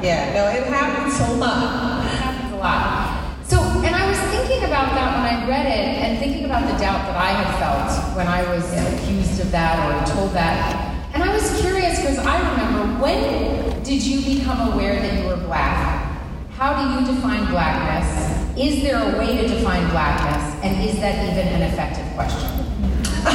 Yeah, 0.02 0.34
no, 0.34 0.50
it 0.50 0.66
happens 0.74 1.22
a 1.22 1.38
lot. 1.38 2.02
It 2.04 2.18
happens 2.18 2.52
a 2.52 2.58
lot. 2.58 3.16
So, 3.46 3.62
and 3.62 3.94
I 3.94 4.10
was 4.10 4.18
thinking 4.34 4.66
about 4.66 4.90
that 4.98 5.22
when 5.22 5.25
Read 5.48 5.68
it 5.68 6.02
and 6.02 6.18
thinking 6.18 6.46
about 6.46 6.64
the 6.66 6.76
doubt 6.80 7.06
that 7.06 7.16
I 7.16 7.30
had 7.30 7.60
felt 7.62 8.18
when 8.18 8.28
I 8.28 8.42
was 8.50 8.66
accused 8.74 9.40
of 9.40 9.52
that 9.52 9.78
or 9.78 10.16
told 10.16 10.32
that. 10.34 10.74
And 11.14 11.22
I 11.22 11.32
was 11.32 11.62
curious 11.62 12.00
because 12.00 12.18
I 12.18 12.40
remember 12.50 13.00
when 13.00 13.84
did 13.84 14.02
you 14.04 14.26
become 14.40 14.74
aware 14.74 15.00
that 15.00 15.22
you 15.22 15.30
were 15.30 15.38
black? 15.38 16.20
How 16.58 16.74
do 16.74 16.90
you 16.98 17.16
define 17.16 17.46
blackness? 17.52 18.58
Is 18.58 18.82
there 18.82 18.98
a 18.98 19.20
way 19.20 19.38
to 19.38 19.48
define 19.48 19.88
blackness? 19.92 20.64
And 20.64 20.84
is 20.84 21.00
that 21.02 21.14
even 21.30 21.48
an 21.54 21.62
effective 21.62 22.12
question? 22.16 22.50
you 22.50 23.34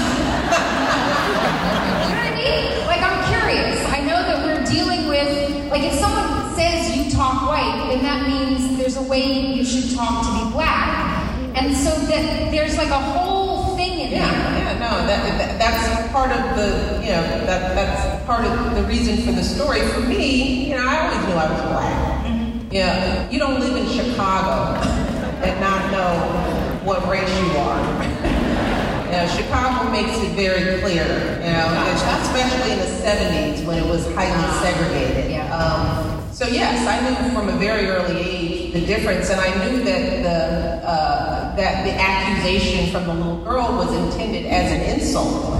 know 2.11 2.19
what 2.19 2.27
I 2.27 2.35
mean? 2.35 2.87
Like, 2.91 3.03
I'm 3.07 3.23
curious. 3.31 3.87
I 3.87 4.01
know 4.01 4.19
that 4.19 4.45
we're 4.45 4.67
dealing 4.67 5.07
with, 5.07 5.71
like, 5.71 5.85
if 5.85 5.95
someone 5.95 6.57
says 6.57 6.91
you 6.97 7.09
talk 7.09 7.47
white, 7.47 7.87
then 7.89 8.03
that 8.03 8.27
means 8.27 8.77
there's 8.79 8.97
a 8.97 9.03
way 9.03 9.55
you 9.55 9.65
should 9.65 9.95
talk 9.97 10.27
to 10.27 10.45
be 10.45 10.51
black. 10.51 11.00
And 11.61 11.77
so 11.77 11.91
that 12.07 12.51
there's 12.51 12.79
like 12.79 12.89
a 12.89 12.99
whole 12.99 13.77
thing 13.77 14.01
in 14.01 14.13
yeah, 14.13 14.33
there. 14.33 14.65
Yeah, 14.65 14.73
no, 14.81 15.07
that, 15.07 15.39
that, 15.39 15.59
that's 15.59 16.11
part 16.11 16.33
of 16.33 16.57
the, 16.57 17.05
you 17.05 17.13
know, 17.13 17.23
that 17.45 17.75
that's 17.77 18.25
part 18.25 18.47
of 18.47 18.75
the 18.75 18.83
reason 18.85 19.19
for 19.27 19.33
the 19.33 19.45
story. 19.45 19.83
For 19.89 20.01
me, 20.01 20.71
you 20.71 20.77
know, 20.77 20.89
I 20.89 21.05
always 21.05 21.29
knew 21.29 21.35
I 21.35 21.53
was 21.53 21.61
black. 21.61 22.25
Mm-hmm. 22.25 22.69
Yeah, 22.73 23.29
you 23.29 23.39
don't 23.39 23.61
live 23.61 23.77
in 23.77 23.87
Chicago 23.93 24.81
and 25.45 25.61
not 25.61 25.93
know 25.93 26.81
what 26.83 27.07
race 27.07 27.29
you 27.29 27.51
are. 27.59 28.05
you 29.05 29.13
know, 29.13 29.27
Chicago 29.29 29.91
makes 29.91 30.17
it 30.17 30.33
very 30.33 30.81
clear, 30.81 31.05
you 31.45 31.53
know, 31.53 31.69
especially 31.93 32.73
in 32.73 32.79
the 32.79 32.87
70s 33.05 33.67
when 33.67 33.77
it 33.77 33.87
was 33.87 34.07
highly 34.15 34.49
segregated. 34.65 35.31
Yeah. 35.31 35.55
Um, 35.55 36.10
so 36.41 36.47
yes, 36.47 36.87
I 36.89 36.97
knew 37.05 37.35
from 37.35 37.51
a 37.51 37.59
very 37.59 37.87
early 37.89 38.19
age 38.19 38.73
the 38.73 38.81
difference, 38.81 39.29
and 39.29 39.39
I 39.39 39.51
knew 39.63 39.85
that 39.85 40.23
the 40.23 40.89
uh, 40.89 41.55
that 41.57 41.85
the 41.85 41.93
accusation 41.93 42.91
from 42.91 43.05
the 43.05 43.13
little 43.13 43.45
girl 43.45 43.77
was 43.77 43.93
intended 43.93 44.47
as 44.47 44.73
an 44.73 44.81
insult. 44.81 45.55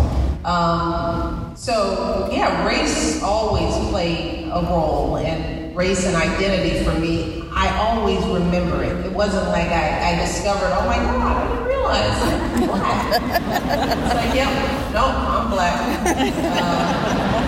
Um, 0.47 1.53
so 1.55 2.31
yeah, 2.33 2.67
race 2.67 3.23
always 3.23 3.75
played 3.91 4.49
a 4.49 4.63
role, 4.71 5.19
and 5.19 5.77
race 5.77 6.07
and 6.07 6.17
identity 6.17 6.83
for 6.83 6.99
me, 6.99 7.45
I 7.53 7.77
always 7.77 8.25
remember 8.25 8.83
it. 8.83 9.05
It 9.05 9.13
wasn't 9.13 9.49
like 9.49 9.69
I, 9.69 10.15
I 10.15 10.19
discovered, 10.19 10.73
oh 10.73 10.87
my 10.87 10.97
God, 10.97 11.37
I 11.37 11.49
didn't 11.51 11.67
realize 11.67 12.23
I'm 12.23 12.67
black. 12.67 13.23
it's 13.99 14.15
like, 14.15 14.35
yep, 14.35 14.95
no, 14.95 15.05
I'm 15.05 15.51
black. 15.51 16.07
I 16.07 17.37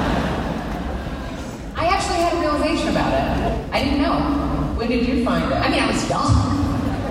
actually 2.63 2.63
had 2.63 2.63
a 2.63 2.65
realization 2.65 2.89
about 2.89 3.13
it. 3.13 3.73
I 3.73 3.85
didn't 3.85 4.03
know. 4.03 4.19
When 4.77 4.89
did 4.89 5.07
you 5.09 5.25
find 5.25 5.45
out? 5.53 5.65
I 5.65 5.69
mean, 5.71 5.83
I 5.83 5.87
was 5.87 6.09
young. 6.09 6.33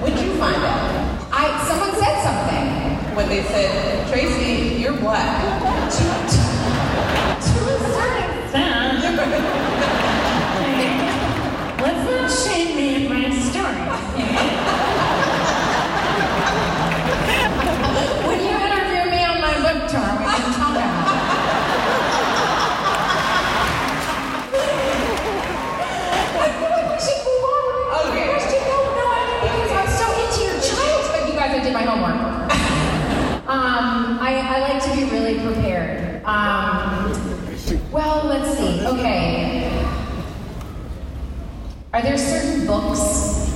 When 0.02 0.12
did 0.16 0.26
you 0.26 0.34
find 0.36 0.56
out? 0.56 1.30
I 1.32 1.64
someone 1.68 1.94
said 2.00 2.22
something. 2.24 3.16
When 3.16 3.28
they 3.30 3.44
said, 3.44 4.08
Tracee, 4.12 4.82
you're 4.82 4.98
black. 4.98 5.42
To, 5.92 5.98
to, 5.98 6.04
to 7.42 7.68
a 7.68 7.80
certain 7.94 8.44
extent. 8.44 9.04
Let's 11.82 12.10
not 12.10 12.32
shame 12.32 12.76
me 12.78 12.96
in 12.96 13.10
my 13.10 13.30
story. 13.50 13.76
when 18.28 18.40
you 18.40 18.56
interview 18.56 19.12
me 19.12 19.24
on 19.26 19.42
my 19.42 19.54
book 19.62 19.90
tour, 19.90 20.10
we 20.20 20.26
can 20.26 20.54
talk 20.54 20.72
about 20.72 20.88
it. 20.88 20.92
I 26.34 26.50
feel 26.60 26.70
like 26.70 26.92
we 26.92 27.00
should 27.02 27.26
move 27.26 27.44
on. 27.44 28.10
Okay. 28.10 28.30
Question, 28.30 28.60
no, 28.68 28.78
no, 28.96 29.06
I 29.12 29.44
mean, 29.44 29.64
because 29.64 29.76
I 29.76 29.78
Um, 33.48 34.20
I, 34.20 34.40
I 34.40 34.60
like 34.62 34.84
to 34.84 34.96
be 34.96 35.04
really 35.12 35.40
prepared. 35.40 36.24
Um, 36.26 37.12
well, 37.92 38.26
let's 38.28 38.58
see. 38.58 38.86
Okay. 38.86 39.68
Are 41.94 42.02
there 42.02 42.18
certain 42.18 42.66
books 42.66 43.52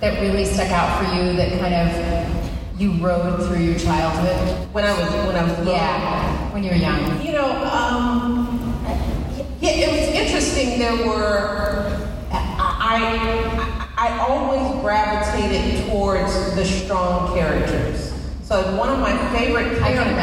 that 0.00 0.18
really 0.22 0.44
stuck 0.46 0.70
out 0.94 1.04
for 1.04 1.16
you 1.16 1.36
that 1.36 1.58
kind 1.60 1.74
of 1.74 2.80
you 2.80 2.92
rode 3.04 3.46
through 3.46 3.60
your 3.60 3.78
childhood? 3.78 4.68
When 4.72 4.84
I 4.84 4.92
was 4.92 5.26
when 5.26 5.36
I 5.36 5.44
was 5.44 5.58
little. 5.58 5.74
Yeah, 5.74 6.52
when 6.52 6.62
you 6.62 6.70
were 6.70 6.76
young. 6.76 7.24
You 7.24 7.32
know, 7.32 7.64
um, 7.64 8.76
yeah, 9.60 9.70
it 9.70 9.90
was 9.90 10.08
interesting. 10.14 10.78
There 10.78 11.06
were 11.06 12.00
I, 12.30 13.90
I 13.96 14.18
always 14.18 14.80
gravitated 14.82 15.88
towards 15.88 16.54
the 16.54 16.64
strong 16.64 17.34
characters. 17.36 18.12
So 18.42 18.76
one 18.76 18.90
of 18.90 18.98
my 18.98 19.16
favorite 19.36 19.78
characters. 19.78 20.14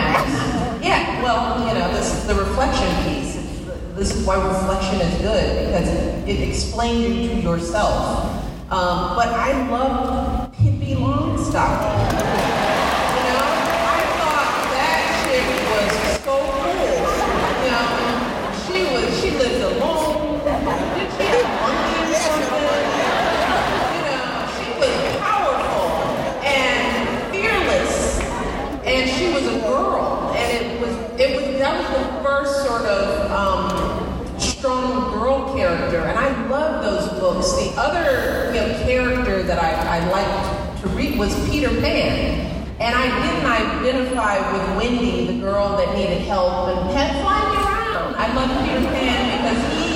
Yeah, 0.82 1.22
well, 1.22 1.68
you 1.68 1.80
know, 1.80 1.94
this 1.94 2.14
is 2.14 2.28
the 2.28 2.36
reflection 2.36 2.88
piece. 3.04 3.36
This 3.96 4.16
is 4.16 4.26
why 4.26 4.36
reflection 4.36 5.02
is 5.02 5.22
good 5.22 5.68
because 5.68 5.88
it, 5.90 6.30
it 6.30 6.50
explains 6.50 7.16
you 7.16 7.30
to 7.30 7.36
yourself. 7.42 8.42
Um, 8.72 9.18
but 9.18 9.28
I 9.28 9.68
loved 9.70 10.21
Pippi 10.21 10.21
Longstocking. 11.52 12.00
You 13.12 13.24
know, 13.28 13.44
I 13.84 14.08
thought 14.16 14.56
that 14.72 15.04
chick 15.28 15.48
was 15.68 15.92
so 16.24 16.36
cool. 16.40 16.80
You 17.60 17.72
know, 17.72 17.92
she 18.64 18.80
was 18.88 19.12
she 19.20 19.30
lived 19.32 19.62
alone. 19.62 20.40
Did 20.40 21.12
she 21.12 21.24
have 21.28 21.44
a 21.44 21.52
monkey 21.60 22.00
or 22.00 22.16
something? 22.16 22.88
You 23.92 24.02
know, 24.08 24.24
she 24.56 24.68
was 24.80 24.96
powerful 25.20 25.92
and 26.48 26.96
fearless, 27.32 27.96
and 28.86 29.10
she 29.10 29.34
was 29.34 29.44
a 29.44 29.60
girl, 29.60 30.32
and 30.34 30.48
it 30.56 30.80
was 30.80 30.96
it 31.20 31.36
was 31.36 31.60
that 31.60 31.74
was 31.78 31.88
the 32.00 32.24
first 32.24 32.66
sort 32.66 32.86
of 32.86 33.32
um, 33.32 34.40
strong 34.40 35.12
girl 35.20 35.54
character, 35.54 36.00
and 36.00 36.18
I 36.18 36.48
love 36.48 36.82
those 36.82 37.10
books. 37.20 37.52
The 37.54 37.74
other 37.76 38.54
you 38.54 38.62
know 38.62 38.86
character 38.86 39.44
that 39.44 39.60
I, 39.60 40.00
I 40.00 40.10
liked 40.12 40.51
to 40.82 40.88
read 40.90 41.18
was 41.18 41.34
Peter 41.48 41.70
Pan. 41.70 42.50
And 42.80 42.96
I 42.96 43.06
didn't 43.22 43.46
identify 43.46 44.52
with 44.52 44.78
Wendy, 44.78 45.28
the 45.28 45.40
girl 45.40 45.78
that 45.78 45.96
needed 45.96 46.22
help 46.24 46.70
and 46.70 46.90
had 46.98 47.22
flying 47.22 47.54
around. 47.56 48.16
I 48.16 48.34
loved 48.34 48.66
Peter 48.66 48.82
Pan 48.90 49.38
because 49.38 49.78
he 49.78 49.92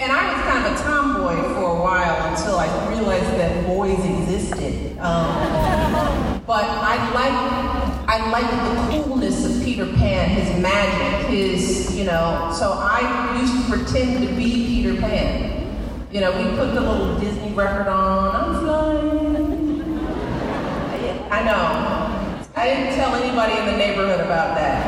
and 0.00 0.12
I 0.12 0.32
was 0.32 0.42
kind 0.42 0.66
of 0.66 0.72
a 0.72 0.82
tomboy 0.84 1.54
for 1.54 1.78
a 1.78 1.82
while 1.82 2.30
until 2.30 2.56
I 2.56 2.68
realized 2.90 3.24
that 3.38 3.66
boys 3.66 3.98
existed. 3.98 4.98
Um, 4.98 6.40
but 6.46 6.64
I 6.64 7.10
like 7.12 8.08
I 8.08 8.30
like 8.30 8.50
the 8.50 9.02
coolness 9.02 9.44
of 9.44 9.64
Peter 9.64 9.86
Pan, 9.86 10.28
his 10.28 10.62
magic, 10.62 11.28
his 11.28 11.96
you 11.96 12.04
know. 12.04 12.52
So 12.56 12.72
I 12.72 13.36
used 13.40 13.64
to 13.64 13.76
pretend 13.76 14.28
to 14.28 14.32
be 14.34 14.66
Peter 14.66 15.00
Pan. 15.00 15.76
You 16.12 16.20
know, 16.20 16.30
we 16.30 16.56
put 16.56 16.72
the 16.72 16.80
little 16.80 17.18
Disney 17.18 17.52
record 17.52 17.88
on. 17.88 18.36
I'm 18.36 18.60
flying. 18.60 19.11
I 21.32 21.40
know. 21.48 21.64
I 22.54 22.68
didn't 22.68 22.92
tell 22.94 23.14
anybody 23.14 23.56
in 23.56 23.64
the 23.64 23.72
neighborhood 23.72 24.20
about 24.20 24.54
that. 24.54 24.84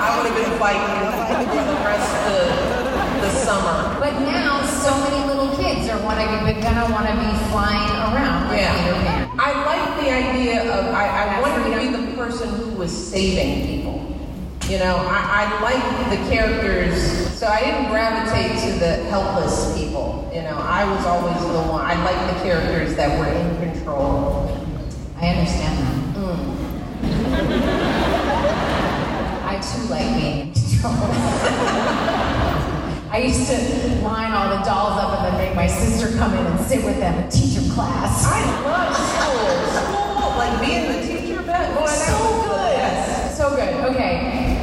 I 0.00 0.16
would 0.16 0.24
have 0.24 0.34
been 0.34 0.58
fighting 0.58 0.80
for 0.80 1.60
the 1.60 1.76
rest 1.84 2.08
of 2.08 2.32
the, 2.32 3.20
the 3.20 3.30
summer. 3.44 4.00
But 4.00 4.18
now, 4.24 4.64
so 4.64 4.96
many 5.04 5.28
little 5.28 5.54
kids 5.60 5.90
are 5.90 6.00
wanna, 6.02 6.24
be, 6.40 6.58
gonna 6.58 6.90
want 6.90 7.04
to 7.04 7.12
be 7.20 7.28
flying 7.52 7.92
around 8.00 8.48
like 8.48 8.60
Yeah. 8.60 9.28
I 9.38 9.52
like 9.68 10.00
the 10.02 10.08
idea 10.10 10.72
of, 10.72 10.86
I, 10.94 11.36
I 11.36 11.40
wanted 11.42 11.68
to 11.68 11.76
be 11.78 11.88
the 11.92 12.16
person 12.16 12.48
who 12.48 12.70
was 12.78 12.90
saving 12.90 13.66
people. 13.66 13.83
You 14.68 14.78
know, 14.78 14.96
I, 14.96 15.44
I 15.44 15.60
like 15.60 16.08
the 16.08 16.16
characters, 16.34 16.96
so 17.38 17.46
I 17.46 17.60
didn't 17.60 17.90
gravitate 17.90 18.58
to 18.64 18.78
the 18.80 19.04
helpless 19.10 19.76
people. 19.76 20.30
You 20.34 20.40
know, 20.40 20.56
I 20.56 20.90
was 20.90 21.04
always 21.04 21.38
the 21.38 21.70
one, 21.70 21.84
I 21.84 22.02
like 22.02 22.34
the 22.34 22.40
characters 22.42 22.96
that 22.96 23.18
were 23.18 23.26
in 23.26 23.70
control. 23.70 24.48
I 25.20 25.28
understand 25.28 25.78
that. 25.78 25.94
Mm. 26.16 26.56
I 29.44 29.60
too 29.60 29.86
like 29.88 30.16
being 30.16 30.48
in 30.48 30.54
control. 30.54 30.94
I 33.12 33.18
used 33.18 33.46
to 33.50 34.00
line 34.00 34.32
all 34.32 34.48
the 34.56 34.64
dolls 34.64 34.98
up 34.98 35.20
and 35.20 35.26
then 35.26 35.46
make 35.46 35.54
my 35.54 35.66
sister 35.66 36.16
come 36.16 36.32
in 36.32 36.46
and 36.46 36.58
sit 36.66 36.82
with 36.82 36.98
them 36.98 37.14
and 37.14 37.30
teach 37.30 37.54
them 37.54 37.70
class. 37.70 38.24
I 38.24 38.40
love 38.64 38.96
school. 38.96 39.44
School, 39.76 40.38
like 40.38 40.58
being 40.66 40.90
the 40.90 41.02
teacher, 41.06 41.42
boy, 41.42 41.86
so 41.86 42.42
good. 42.48 42.76
best. 42.76 43.36
So 43.36 43.50
good. 43.50 43.92
Okay. 43.92 44.53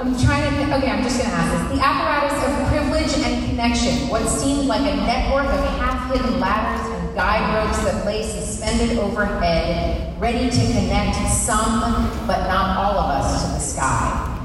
I'm 0.00 0.16
trying 0.16 0.48
to. 0.56 0.76
Okay, 0.78 0.88
I'm 0.88 1.02
just 1.02 1.20
gonna 1.20 1.34
ask 1.34 1.68
this. 1.68 1.76
The 1.76 1.84
apparatus 1.84 2.32
of 2.40 2.68
privilege 2.72 3.12
and 3.20 3.50
connection. 3.50 4.08
What 4.08 4.26
seemed 4.26 4.64
like 4.64 4.80
a 4.80 4.96
network 4.96 5.44
of 5.44 5.60
half-hidden 5.76 6.40
ladders 6.40 6.88
and 6.88 7.14
guide 7.14 7.44
ropes 7.52 7.84
that 7.84 8.06
lay 8.06 8.22
suspended 8.22 8.96
overhead, 8.96 10.18
ready 10.18 10.48
to 10.48 10.60
connect 10.72 11.16
some, 11.28 12.08
but 12.26 12.48
not 12.48 12.78
all 12.78 12.96
of 12.98 13.10
us, 13.20 13.44
to 13.44 13.52
the 13.52 13.58
sky, 13.60 14.40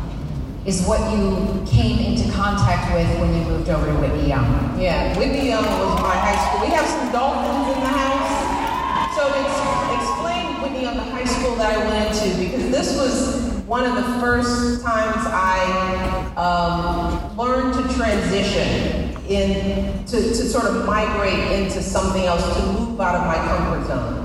is 0.66 0.86
what 0.86 1.00
you 1.16 1.64
came 1.66 2.00
into 2.04 2.30
contact 2.34 2.94
with 2.94 3.08
when 3.22 3.34
you 3.34 3.46
moved 3.48 3.70
over 3.70 3.88
to 3.88 3.94
Whitney 3.94 4.28
Young. 4.28 4.78
Yeah, 4.78 5.18
Whitney 5.18 5.48
Young 5.48 5.64
was 5.64 6.02
my 6.02 6.18
high 6.20 6.36
school. 6.36 6.68
We 6.68 6.74
have 6.76 6.86
some 6.86 7.14
dolphins 7.14 7.78
in 7.78 7.80
the 7.80 7.96
house. 7.96 9.16
So 9.16 9.24
to 9.32 9.40
ex- 9.40 10.04
explain 10.04 10.62
Whitney 10.62 10.82
Young, 10.82 10.98
the 10.98 11.04
high 11.16 11.24
school 11.24 11.56
that 11.56 11.80
I 11.80 11.88
went 11.88 12.14
to, 12.14 12.44
because 12.44 12.70
this 12.72 12.98
was 13.00 13.35
one 13.66 13.84
of 13.84 13.96
the 13.96 14.20
first 14.20 14.84
times 14.84 15.26
I 15.26 16.34
um, 16.38 17.36
learned 17.36 17.74
to 17.74 17.96
transition 17.96 19.18
in 19.28 20.06
to, 20.06 20.18
to 20.18 20.36
sort 20.36 20.66
of 20.66 20.86
migrate 20.86 21.52
into 21.52 21.82
something 21.82 22.26
else, 22.26 22.44
to 22.58 22.66
move 22.68 23.02
out 23.02 23.16
of 23.16 23.26
my 23.26 23.36
comfort 23.36 23.88
zone. 23.88 24.22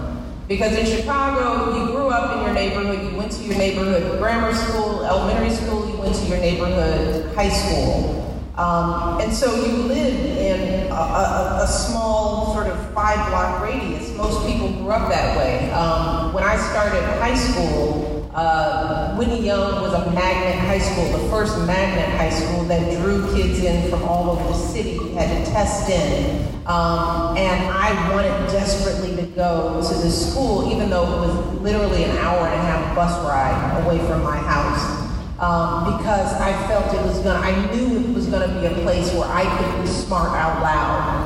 Because 0.47 0.77
in 0.77 0.85
Chicago, 0.85 1.75
you 1.79 1.87
grew 1.87 2.09
up 2.09 2.37
in 2.37 2.45
your 2.45 2.53
neighborhood, 2.53 3.11
you 3.11 3.17
went 3.17 3.33
to 3.33 3.43
your 3.45 3.57
neighborhood 3.57 4.19
grammar 4.19 4.53
school, 4.53 5.05
elementary 5.05 5.51
school, 5.51 5.89
you 5.89 5.97
went 5.97 6.15
to 6.17 6.27
your 6.27 6.39
neighborhood 6.39 7.35
high 7.35 7.49
school. 7.49 8.27
Um, 8.57 9.23
and 9.23 9.33
so 9.33 9.55
you 9.55 9.85
lived 9.85 10.27
in 10.37 10.91
a, 10.91 10.95
a, 10.95 11.61
a 11.63 11.67
small 11.67 12.53
sort 12.53 12.67
of 12.67 12.93
five 12.93 13.27
block 13.31 13.63
radius. 13.63 14.15
Most 14.19 14.47
people 14.47 14.71
grew 14.73 14.91
up 14.91 15.09
that 15.09 15.39
way. 15.39 15.71
Um, 15.71 16.35
when 16.35 16.45
I 16.45 16.59
started 16.59 17.03
high 17.21 17.37
school, 17.37 18.20
uh, 18.35 19.17
Whitney 19.17 19.45
Young 19.45 19.83
was 19.83 19.93
a 19.93 20.11
magnet 20.13 20.59
high 20.67 20.79
school, 20.79 21.07
the 21.19 21.29
first 21.31 21.59
magnet 21.67 22.09
high 22.17 22.31
school 22.31 22.65
that 22.65 22.91
drew 23.01 23.35
kids 23.35 23.61
in 23.61 23.91
from 23.91 24.03
all 24.05 24.31
over 24.31 24.45
the 24.45 24.55
city. 24.55 24.93
You 24.93 25.15
had 25.15 25.45
to 25.45 25.51
test 25.51 25.91
in. 25.91 26.47
Um, 26.67 27.37
and 27.37 27.69
I 27.73 28.13
wanted 28.13 28.53
desperately 28.53 29.17
to 29.17 29.23
go 29.33 29.83
to 29.83 29.95
this 29.95 30.31
school, 30.33 30.73
even 30.73 30.91
though 30.91 31.03
it 31.03 31.27
was 31.27 31.61
literally 31.61 32.05
an 32.05 32.17
hour 32.19 32.47
and 32.47 32.55
a 32.55 32.63
half 32.63 32.95
bus 32.95 33.13
ride 33.25 33.85
away 33.85 33.99
from 34.07 34.23
my 34.23 34.37
house 34.37 35.01
um, 35.41 35.97
because 35.97 36.35
I 36.35 36.53
felt 36.69 36.93
it 36.93 37.03
was 37.03 37.19
gonna, 37.21 37.41
I 37.41 37.75
knew 37.75 38.11
it 38.11 38.15
was 38.15 38.27
gonna 38.27 38.61
be 38.61 38.67
a 38.67 38.75
place 38.83 39.11
where 39.15 39.25
I 39.27 39.45
could 39.57 39.81
be 39.81 39.89
smart 39.89 40.37
out 40.37 40.61
loud. 40.63 41.20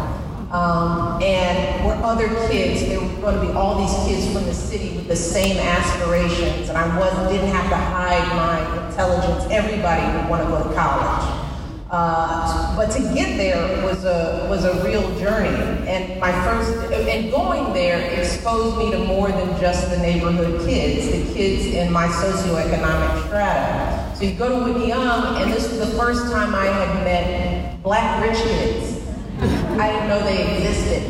Um, 0.54 1.20
and 1.20 1.84
where 1.84 1.96
other 2.04 2.28
kids, 2.46 2.86
there 2.86 3.00
were 3.00 3.08
gonna 3.20 3.40
be 3.40 3.50
all 3.54 3.74
these 3.74 3.92
kids 4.06 4.32
from 4.32 4.44
the 4.44 4.54
city 4.54 4.94
with 4.94 5.08
the 5.08 5.16
same 5.16 5.56
aspirations, 5.58 6.68
and 6.68 6.78
I 6.78 6.96
was, 6.96 7.12
didn't 7.32 7.48
have 7.48 7.68
to 7.70 7.76
hide 7.76 8.24
my 8.36 8.86
intelligence. 8.86 9.50
Everybody 9.50 10.16
would 10.16 10.30
wanna 10.30 10.44
go 10.44 10.62
to 10.62 10.72
college. 10.72 11.40
Uh, 11.90 12.76
but 12.76 12.92
to 12.92 13.00
get 13.14 13.36
there 13.36 13.84
was 13.84 14.04
a 14.04 14.46
was 14.48 14.64
a 14.64 14.84
real 14.84 15.02
journey, 15.18 15.48
and 15.88 16.20
my 16.20 16.30
first 16.44 16.70
and 16.92 17.32
going 17.32 17.72
there 17.72 17.98
exposed 18.20 18.78
me 18.78 18.92
to 18.92 18.98
more 18.98 19.32
than 19.32 19.60
just 19.60 19.90
the 19.90 19.98
neighborhood 19.98 20.64
kids, 20.66 21.06
the 21.10 21.34
kids 21.34 21.66
in 21.66 21.92
my 21.92 22.06
socioeconomic 22.06 23.26
strata. 23.26 24.16
So 24.16 24.22
you 24.22 24.34
go 24.34 24.48
to 24.48 24.64
Whitney 24.64 24.86
Young, 24.86 25.36
and 25.36 25.52
this 25.52 25.68
was 25.68 25.80
the 25.80 25.98
first 25.98 26.30
time 26.32 26.54
I 26.54 26.66
had 26.66 27.04
met 27.04 27.82
black 27.82 28.22
rich 28.22 28.38
kids. 28.38 28.93
I 29.80 29.92
didn't 29.92 30.08
know 30.08 30.22
they 30.24 30.56
existed. 30.56 31.02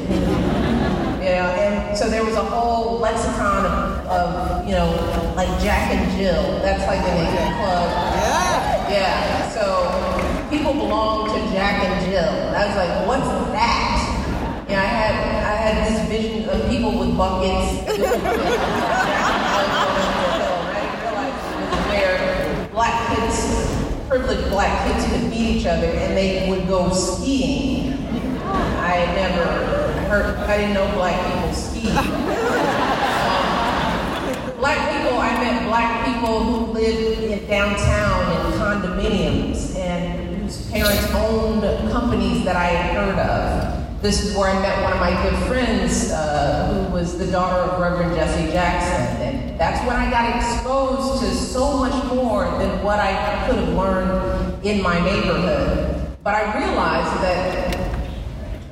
You 1.22 1.30
know, 1.30 1.48
and 1.56 1.96
so 1.96 2.10
there 2.10 2.24
was 2.24 2.34
a 2.34 2.44
whole 2.44 2.98
lexicon 2.98 3.66
of, 3.66 4.06
of 4.08 4.66
you 4.66 4.72
know, 4.72 4.90
like 5.36 5.48
Jack 5.62 5.92
and 5.94 6.10
Jill. 6.18 6.60
That's 6.60 6.86
like 6.86 7.00
the 7.00 7.14
name 7.14 7.28
of 7.28 7.32
the 7.32 7.54
club. 7.58 7.88
Yeah. 8.20 8.90
Yeah. 8.90 9.50
So 9.50 10.48
people 10.50 10.72
belong 10.74 11.28
to 11.28 11.52
Jack 11.52 11.84
and 11.84 12.04
Jill. 12.04 12.20
And 12.22 12.56
I 12.56 12.66
was 12.66 12.76
like, 12.76 13.06
what's 13.06 13.28
that? 13.52 13.94
Know, 14.68 14.80
I 14.80 14.84
had 14.84 15.14
I 15.44 15.54
had 15.54 15.86
this 15.86 16.08
vision 16.08 16.48
of 16.48 16.68
people 16.68 16.98
with 16.98 17.16
buckets. 17.16 17.86
doing 17.86 18.10
things. 18.10 18.30
And 20.34 20.70
I 20.70 20.80
didn't 20.82 21.00
realize 21.00 21.38
it 21.52 21.68
was 21.70 21.80
where 21.88 22.68
black 22.72 22.96
kids, 23.16 24.08
privileged 24.08 24.50
black 24.50 24.86
kids 24.86 25.04
could 25.12 25.30
meet 25.30 25.56
each 25.56 25.66
other 25.66 25.86
and 25.86 26.16
they 26.16 26.48
would 26.50 26.66
go 26.66 26.90
skiing. 26.92 27.93
I 28.84 28.96
had 28.96 29.16
never 29.16 29.44
heard, 30.08 30.36
I 30.46 30.58
didn't 30.58 30.74
know 30.74 30.86
black 30.92 31.16
people 31.32 31.54
ski. 31.54 31.88
Um, 31.88 32.04
black 34.60 34.92
people, 34.92 35.18
I 35.18 35.32
met 35.40 35.66
black 35.66 36.04
people 36.04 36.44
who 36.44 36.72
lived 36.72 37.24
in 37.24 37.48
downtown 37.48 38.30
in 38.30 38.52
condominiums 38.60 39.74
and 39.76 40.36
whose 40.36 40.70
parents 40.70 41.10
owned 41.14 41.62
companies 41.92 42.44
that 42.44 42.56
I 42.56 42.66
had 42.66 42.94
heard 42.94 43.18
of. 43.18 44.02
This 44.02 44.22
is 44.22 44.36
where 44.36 44.50
I 44.50 44.60
met 44.60 44.82
one 44.82 44.92
of 44.92 45.00
my 45.00 45.12
good 45.22 45.48
friends, 45.48 46.10
uh, 46.10 46.70
who 46.70 46.92
was 46.92 47.16
the 47.16 47.26
daughter 47.32 47.56
of 47.56 47.80
Reverend 47.80 48.14
Jesse 48.14 48.52
Jackson. 48.52 49.22
And 49.22 49.58
that's 49.58 49.80
when 49.88 49.96
I 49.96 50.10
got 50.10 50.36
exposed 50.36 51.22
to 51.22 51.30
so 51.34 51.78
much 51.78 52.04
more 52.12 52.44
than 52.58 52.84
what 52.84 52.98
I 52.98 53.46
could 53.46 53.56
have 53.56 53.68
learned 53.70 54.62
in 54.62 54.82
my 54.82 55.02
neighborhood. 55.02 56.18
But 56.22 56.34
I 56.34 56.58
realized 56.58 57.22
that 57.22 57.93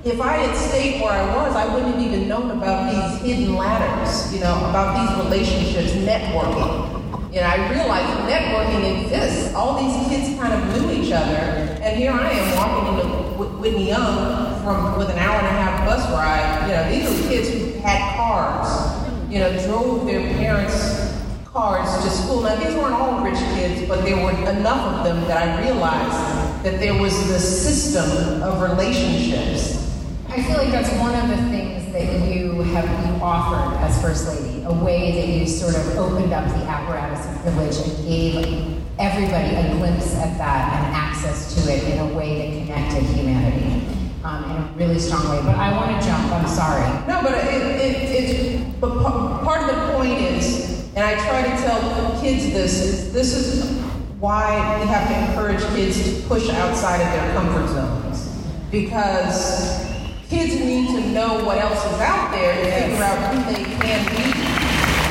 if 0.05 0.21
I 0.21 0.33
had 0.33 0.57
stayed 0.57 1.01
where 1.01 1.13
I 1.13 1.37
was, 1.37 1.55
I 1.55 1.73
wouldn't 1.73 1.95
have 1.95 2.03
even 2.03 2.27
known 2.27 2.51
about 2.51 2.91
these 2.91 3.23
hidden 3.23 3.55
ladders, 3.55 4.35
you 4.35 4.41
know, 4.41 4.55
about 4.69 4.99
these 4.99 5.25
relationships, 5.25 5.93
networking. 5.93 6.99
You 7.33 7.41
know, 7.41 7.47
I 7.47 7.71
realized 7.71 8.11
networking 8.29 9.05
exists. 9.05 9.55
All 9.55 9.81
these 9.81 10.09
kids 10.09 10.37
kind 10.41 10.53
of 10.53 10.83
knew 10.83 10.91
each 10.91 11.13
other, 11.13 11.37
and 11.81 11.97
here 11.97 12.11
I 12.11 12.31
am 12.31 12.57
walking 12.57 12.99
into 12.99 13.45
Whitney 13.61 13.89
Young 13.89 14.61
from 14.65 14.99
with 14.99 15.09
an 15.09 15.19
hour 15.19 15.39
and 15.39 15.47
a 15.47 15.51
half 15.51 15.87
bus 15.87 16.11
ride. 16.11 16.67
You 16.67 16.75
know, 16.75 16.91
these 16.91 17.25
are 17.25 17.29
kids 17.29 17.49
who 17.51 17.81
had 17.81 18.17
cars. 18.17 18.99
You 19.31 19.39
know, 19.39 19.67
drove 19.67 20.05
their 20.05 20.21
parents' 20.35 21.17
cars 21.47 22.05
to 22.05 22.11
school. 22.11 22.43
Now, 22.43 22.57
these 22.57 22.75
weren't 22.75 22.93
all 22.93 23.25
rich 23.25 23.39
kids, 23.55 23.89
but 23.89 24.05
there 24.05 24.17
were 24.17 24.33
enough 24.51 24.99
of 24.99 25.05
them 25.05 25.21
that 25.29 25.49
I 25.49 25.63
realized 25.63 26.65
that 26.65 26.81
there 26.81 27.01
was 27.01 27.13
this 27.29 27.63
system 27.63 28.43
of 28.43 28.61
relationships 28.61 29.92
I 30.33 30.43
feel 30.45 30.57
like 30.57 30.71
that's 30.71 30.91
one 30.99 31.15
of 31.15 31.29
the 31.29 31.37
things 31.51 31.93
that 31.93 32.27
you 32.27 32.53
have 32.73 32.89
you 33.07 33.23
offered 33.23 33.77
as 33.85 34.01
First 34.01 34.27
Lady, 34.29 34.65
a 34.65 34.73
way 34.73 35.13
that 35.13 35.29
you 35.29 35.47
sort 35.47 35.75
of 35.75 35.99
opened 35.99 36.33
up 36.33 36.49
the 36.49 36.65
apparatus 36.65 37.27
of 37.27 37.43
privilege 37.43 37.77
and 37.87 38.09
gave 38.09 38.83
everybody 38.99 39.55
a 39.55 39.75
glimpse 39.77 40.15
at 40.15 40.39
that 40.39 40.73
and 40.73 40.97
access 40.97 41.55
to 41.55 41.71
it 41.71 41.85
in 41.85 41.99
a 41.99 42.17
way 42.17 42.39
that 42.39 42.67
connected 42.67 43.03
humanity 43.15 43.87
um, 44.25 44.45
in 44.45 44.57
a 44.57 44.73
really 44.75 44.99
strong 44.99 45.29
way. 45.29 45.39
But 45.45 45.57
I 45.57 45.71
want 45.77 46.01
to 46.01 46.09
jump. 46.09 46.33
I'm 46.33 46.49
sorry. 46.49 46.89
No, 47.07 47.21
but 47.21 47.33
it, 47.35 47.53
it, 47.53 48.15
it 48.15 48.81
but 48.81 49.03
part 49.45 49.69
of 49.69 49.77
the 49.77 49.93
point 49.93 50.19
is, 50.19 50.89
and 50.95 51.05
I 51.05 51.15
try 51.29 51.43
to 51.43 51.63
tell 51.63 52.23
kids 52.23 52.45
this 52.55 52.81
is 52.81 53.13
this 53.13 53.35
is 53.35 53.71
why 54.19 54.81
we 54.81 54.87
have 54.87 55.09
to 55.09 55.29
encourage 55.29 55.61
kids 55.77 56.03
to 56.03 56.27
push 56.27 56.49
outside 56.49 57.03
of 57.03 57.13
their 57.13 57.35
comfort 57.35 57.69
zones 57.69 58.31
because 58.71 59.92
kids 60.33 60.59
need 60.65 60.89
to 60.89 61.09
know 61.11 61.45
what 61.45 61.59
else 61.59 61.85
is 61.93 62.01
out 62.01 62.33
there 62.33 62.55
to 62.57 62.63
yes. 62.63 62.89
figure 62.89 63.05
out 63.05 63.21
who 63.29 63.53
they 63.53 63.65
can 63.69 64.01
be. 64.17 64.33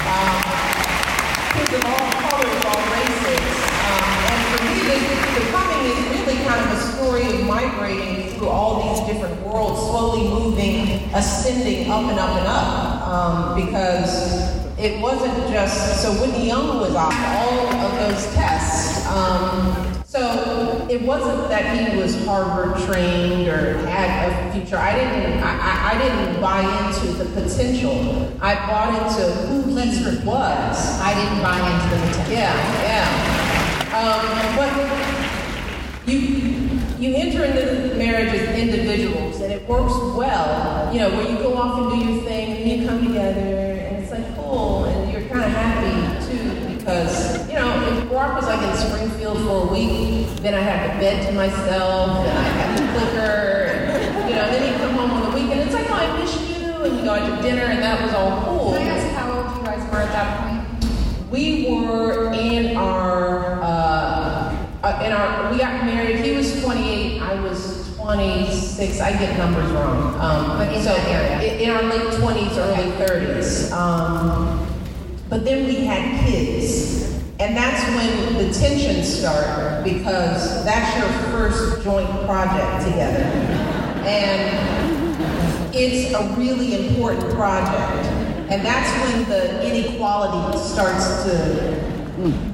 Um, 0.09 0.41
kids 1.53 1.73
of 1.77 1.85
all 1.85 2.09
colors, 2.25 2.65
all 2.65 2.81
races. 2.89 3.45
Um, 3.85 4.09
and 4.33 4.41
for 4.49 4.59
me, 4.65 4.81
the, 4.81 4.97
the 4.97 5.45
Becoming 5.45 5.81
is 5.93 5.99
really 6.09 6.37
kind 6.41 6.65
of 6.65 6.73
a 6.73 6.81
story 6.97 7.21
of 7.29 7.45
migrating 7.45 8.33
through 8.33 8.49
all 8.49 8.81
these 8.81 9.05
different 9.05 9.39
worlds, 9.45 9.79
slowly 9.79 10.27
moving, 10.27 11.13
ascending 11.13 11.91
up 11.91 12.09
and 12.09 12.17
up 12.17 12.37
and 12.41 12.47
up. 12.47 13.07
Um, 13.07 13.63
because 13.63 14.57
it 14.79 14.99
wasn't 14.99 15.37
just, 15.53 16.01
so 16.01 16.19
Whitney 16.19 16.47
Young 16.47 16.79
was 16.79 16.95
off 16.95 17.13
all 17.13 17.67
of 17.67 17.91
those 17.99 18.25
tests. 18.33 19.05
Um, 19.05 19.90
so 20.11 20.87
it 20.89 21.01
wasn't 21.03 21.47
that 21.47 21.89
he 21.89 21.97
was 21.97 22.25
Harvard 22.25 22.83
trained 22.83 23.47
or 23.47 23.77
had 23.87 24.29
a 24.29 24.51
future. 24.51 24.75
I 24.75 24.93
didn't. 24.93 25.41
I, 25.41 25.93
I 25.93 25.97
didn't 25.97 26.41
buy 26.41 26.59
into 26.85 27.13
the 27.13 27.23
potential. 27.41 28.29
I 28.41 28.55
bought 28.67 28.91
into 29.01 29.23
who 29.47 29.61
he 29.69 30.27
was. 30.27 30.99
I 30.99 31.13
didn't 31.15 31.41
buy 31.41 31.55
into 31.63 31.95
the 31.95 32.07
potential. 32.07 32.33
Yeah, 32.33 32.51
yeah. 32.83 33.07
Um, 33.95 34.57
but 34.57 36.11
you 36.11 36.19
you 36.99 37.15
enter 37.15 37.45
into 37.45 37.87
the 37.87 37.95
marriage 37.95 38.33
as 38.33 38.59
individuals, 38.59 39.39
and 39.39 39.53
it 39.53 39.65
works 39.65 39.93
well. 40.17 40.93
You 40.93 40.99
know, 40.99 41.09
where 41.11 41.31
you 41.31 41.37
go 41.37 41.55
off 41.55 41.79
and 41.79 42.01
do 42.01 42.11
your 42.11 42.23
thing, 42.25 42.57
and 42.57 42.69
you 42.69 42.85
come 42.85 43.07
together, 43.07 43.39
and 43.39 44.03
it's 44.03 44.11
like 44.11 44.35
cool, 44.35 44.83
and 44.83 45.09
you're 45.09 45.21
kind 45.29 45.45
of 45.45 45.51
happy 45.51 46.27
too 46.27 46.70
because 46.81 47.47
you 47.47 47.53
know 47.53 47.69
if 47.87 48.09
Barack 48.09 48.35
was 48.35 48.45
like 48.45 48.61
in 48.61 48.75
Springfield 48.75 49.37
for 49.45 49.69
a 49.69 49.71
week, 49.71 50.27
then 50.41 50.55
I 50.55 50.61
had 50.61 50.89
the 50.89 50.99
bed 50.99 51.27
to 51.27 51.31
myself, 51.33 52.25
and 52.25 52.37
I 52.37 52.41
had 52.41 52.77
the 52.77 52.99
clicker, 52.99 53.21
and, 53.21 54.29
you 54.29 54.35
know, 54.35 54.41
and 54.41 54.53
then 54.53 54.73
he'd 54.73 54.81
come 54.81 54.95
home 54.95 55.11
on 55.11 55.29
the 55.29 55.39
weekend. 55.39 55.61
It's 55.61 55.73
like, 55.73 55.89
oh, 55.89 55.93
I 55.93 56.19
miss 56.19 56.33
you, 56.49 56.65
and 56.65 56.97
we 56.97 57.03
go 57.03 57.11
out 57.11 57.37
to 57.37 57.41
dinner, 57.43 57.65
and 57.65 57.83
that 57.83 58.01
was 58.01 58.13
all 58.13 58.43
cool. 58.45 58.73
Can 58.73 58.87
I 58.87 58.97
ask 58.97 59.15
how 59.15 59.31
old 59.31 59.57
you 59.57 59.63
guys 59.63 59.91
were 59.91 59.99
at 59.99 60.11
that 60.11 60.29
point? 60.41 61.31
We 61.31 61.69
were 61.69 62.33
in 62.33 62.75
our 62.75 63.61
uh, 63.61 64.67
uh, 64.83 65.03
in 65.05 65.11
our 65.11 65.51
we 65.51 65.59
got 65.59 65.85
married. 65.85 66.25
He 66.25 66.35
was 66.35 66.61
28. 66.63 67.21
I 67.21 67.39
was 67.41 67.95
26. 67.95 68.99
I 68.99 69.11
get 69.11 69.37
numbers 69.37 69.71
wrong. 69.71 70.15
Um, 70.19 70.57
but 70.57 70.73
in 70.73 70.81
so 70.81 70.95
in 70.95 71.69
our 71.69 71.83
late 71.83 72.07
20s, 72.19 72.57
early 72.57 72.91
30s. 72.93 73.71
Um, 73.71 74.70
but 75.31 75.45
then 75.45 75.65
we 75.65 75.85
had 75.85 76.25
kids. 76.25 77.09
And 77.39 77.55
that's 77.55 77.81
when 77.95 78.37
the 78.37 78.53
tensions 78.53 79.07
start 79.17 79.81
because 79.83 80.63
that's 80.65 80.95
your 80.99 81.09
first 81.31 81.83
joint 81.83 82.09
project 82.25 82.85
together. 82.85 83.23
And 84.05 85.73
it's 85.73 86.13
a 86.13 86.35
really 86.37 86.85
important 86.85 87.33
project. 87.33 88.05
And 88.51 88.63
that's 88.65 88.91
when 89.01 89.29
the 89.29 89.65
inequality 89.65 90.59
starts 90.59 91.23
to 91.23 91.91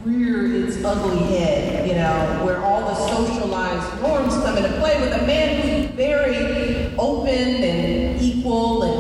rear 0.06 0.68
its 0.68 0.82
ugly 0.86 1.18
head, 1.18 1.88
you 1.88 1.96
know, 1.96 2.46
where 2.46 2.64
all 2.64 2.82
the 2.82 2.94
socialized 2.94 4.02
norms 4.04 4.34
come 4.46 4.56
into 4.56 4.70
play 4.80 5.02
with 5.02 5.14
a 5.14 5.26
man 5.26 5.62
who's 5.62 5.90
very 5.96 6.96
open 7.00 7.34
and 7.34 8.22
equal 8.22 8.84
and, 8.84 8.97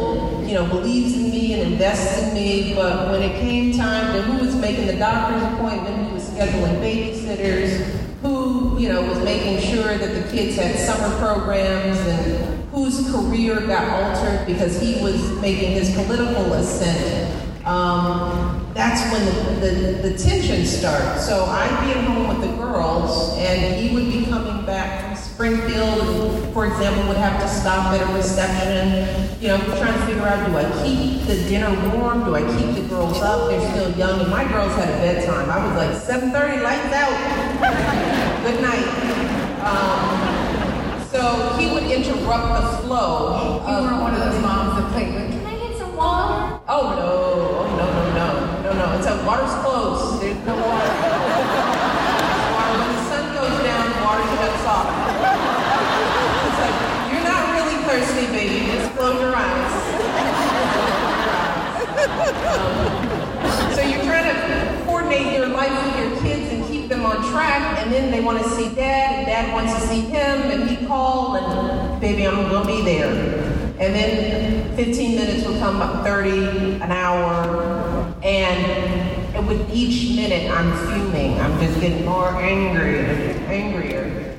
know, 0.58 0.68
believes 0.68 1.16
in 1.16 1.30
me 1.30 1.54
and 1.54 1.74
invests 1.74 2.24
in 2.24 2.34
me. 2.34 2.74
But 2.74 3.12
when 3.12 3.22
it 3.22 3.40
came 3.40 3.78
time 3.78 4.14
to 4.14 4.22
who 4.24 4.46
was 4.46 4.56
making 4.56 4.88
the 4.88 4.96
doctor's 4.96 5.44
appointment, 5.54 6.08
who 6.08 6.14
was 6.16 6.24
scheduling 6.30 6.80
babysitters, 6.80 7.86
who, 8.22 8.78
you 8.80 8.90
know, 8.90 9.02
was 9.04 9.20
making 9.24 9.60
sure 9.60 9.98
that 9.98 10.24
the 10.24 10.32
kids 10.32 10.56
had 10.56 10.76
summer 10.80 11.16
programs 11.18 11.98
and 12.00 12.70
whose 12.72 13.10
career 13.12 13.60
got 13.68 13.88
altered 13.90 14.46
because 14.48 14.82
he 14.82 15.02
was 15.02 15.32
making 15.40 15.72
his 15.72 15.94
political 15.94 16.54
ascent. 16.54 17.34
Um, 17.66 18.66
that's 18.74 19.02
when 19.12 19.26
the, 19.26 19.68
the, 19.68 20.10
the 20.10 20.18
tension 20.18 20.66
starts. 20.66 21.28
So 21.28 21.46
I'd 21.46 21.86
be 21.86 22.00
at 22.00 22.06
home 22.06 22.28
with 22.30 22.50
the 22.50 22.56
girls, 22.56 23.38
and 23.38 23.76
he 23.76 23.94
would 23.94 24.06
be 24.06 24.26
Springfield, 25.38 26.52
for 26.52 26.66
example, 26.66 27.08
would 27.08 27.18
have 27.18 27.40
to 27.40 27.48
stop 27.48 27.94
at 27.94 28.02
a 28.02 28.12
reception. 28.18 29.38
You 29.40 29.50
know, 29.50 29.58
trying 29.78 29.94
to 29.94 30.06
figure 30.08 30.26
out, 30.26 30.42
do 30.50 30.58
I 30.58 30.66
keep 30.82 31.28
the 31.28 31.36
dinner 31.48 31.70
warm? 31.94 32.26
Do 32.26 32.34
I 32.34 32.42
keep 32.58 32.74
the 32.74 32.90
girls 32.90 33.22
up? 33.22 33.48
They're 33.48 33.62
still 33.70 33.92
young, 33.96 34.20
and 34.20 34.32
my 34.32 34.50
girls 34.50 34.74
had 34.74 34.90
a 34.90 34.98
bedtime. 34.98 35.48
I 35.48 35.62
was 35.62 35.78
like, 35.78 35.94
7.30, 36.34 36.64
lights 36.64 36.90
out. 36.90 37.14
Good 38.50 38.62
night. 38.66 38.90
Um, 39.62 41.06
so 41.06 41.54
he 41.60 41.72
would 41.72 41.84
interrupt 41.84 42.82
the 42.82 42.88
flow. 42.88 43.62
You 43.62 43.78
weren't 43.86 44.02
one 44.02 44.16
of 44.16 44.20
those 44.20 44.42
moms 44.42 44.82
that 44.82 44.92
played 44.92 45.14
with, 45.14 45.30
can 45.38 45.46
I 45.46 45.54
get 45.68 45.78
some 45.78 45.96
water? 45.96 46.60
Oh, 46.68 46.98
no. 46.98 47.14
Oh, 47.62 47.78
no, 47.78 47.86
no, 47.94 48.10
no. 48.18 48.74
No, 48.74 48.74
no, 48.74 48.98
it's 48.98 49.06
a 49.06 49.14
water's 49.24 49.54
closed. 49.62 50.20
There's 50.20 50.42
no 50.48 50.56
water. 50.58 50.90
water. 52.58 52.74
When 52.74 52.90
the 52.90 53.06
sun 53.06 53.38
goes 53.38 53.54
down, 53.62 53.86
the 53.86 54.02
water 54.02 54.26
shuts 54.34 54.66
off. 54.66 55.14
It's 55.28 56.60
like, 56.64 56.78
you're 57.12 57.24
not 57.24 57.44
really 57.56 57.78
thirsty, 57.98 58.28
baby. 58.28 58.72
Just 58.72 58.96
close 58.96 59.20
your 59.20 59.36
eyes. 59.36 59.72
So 63.76 63.82
you're 63.82 64.04
trying 64.04 64.30
to 64.34 64.84
coordinate 64.86 65.34
your 65.34 65.48
life 65.48 65.72
with 65.72 65.98
your 66.00 66.22
kids 66.22 66.54
and 66.54 66.66
keep 66.68 66.90
them 66.90 67.06
on 67.06 67.18
track, 67.32 67.80
and 67.80 67.92
then 67.92 68.12
they 68.12 68.22
want 68.22 68.44
to 68.44 68.50
see 68.50 68.70
dad, 68.76 69.16
and 69.16 69.26
dad 69.26 69.54
wants 69.54 69.74
to 69.74 69.88
see 69.88 70.02
him, 70.02 70.42
and 70.52 70.70
he 70.70 70.86
call, 70.86 71.38
and 71.38 72.00
baby, 72.02 72.28
I'm 72.28 72.50
gonna 72.50 72.68
be 72.68 72.82
there. 72.84 73.10
And 73.80 73.94
then 73.94 74.76
15 74.76 75.16
minutes 75.16 75.48
will 75.48 75.60
come 75.60 75.82
up 75.82 76.04
30, 76.04 76.82
an 76.82 76.92
hour, 76.92 78.14
and 78.24 79.48
with 79.48 79.72
each 79.72 80.16
minute, 80.16 80.52
I'm 80.52 80.72
fuming. 80.88 81.40
I'm 81.40 81.60
just 81.60 81.80
getting 81.80 82.06
more 82.06 82.30
angry 82.30 83.06
angrier. 83.48 83.97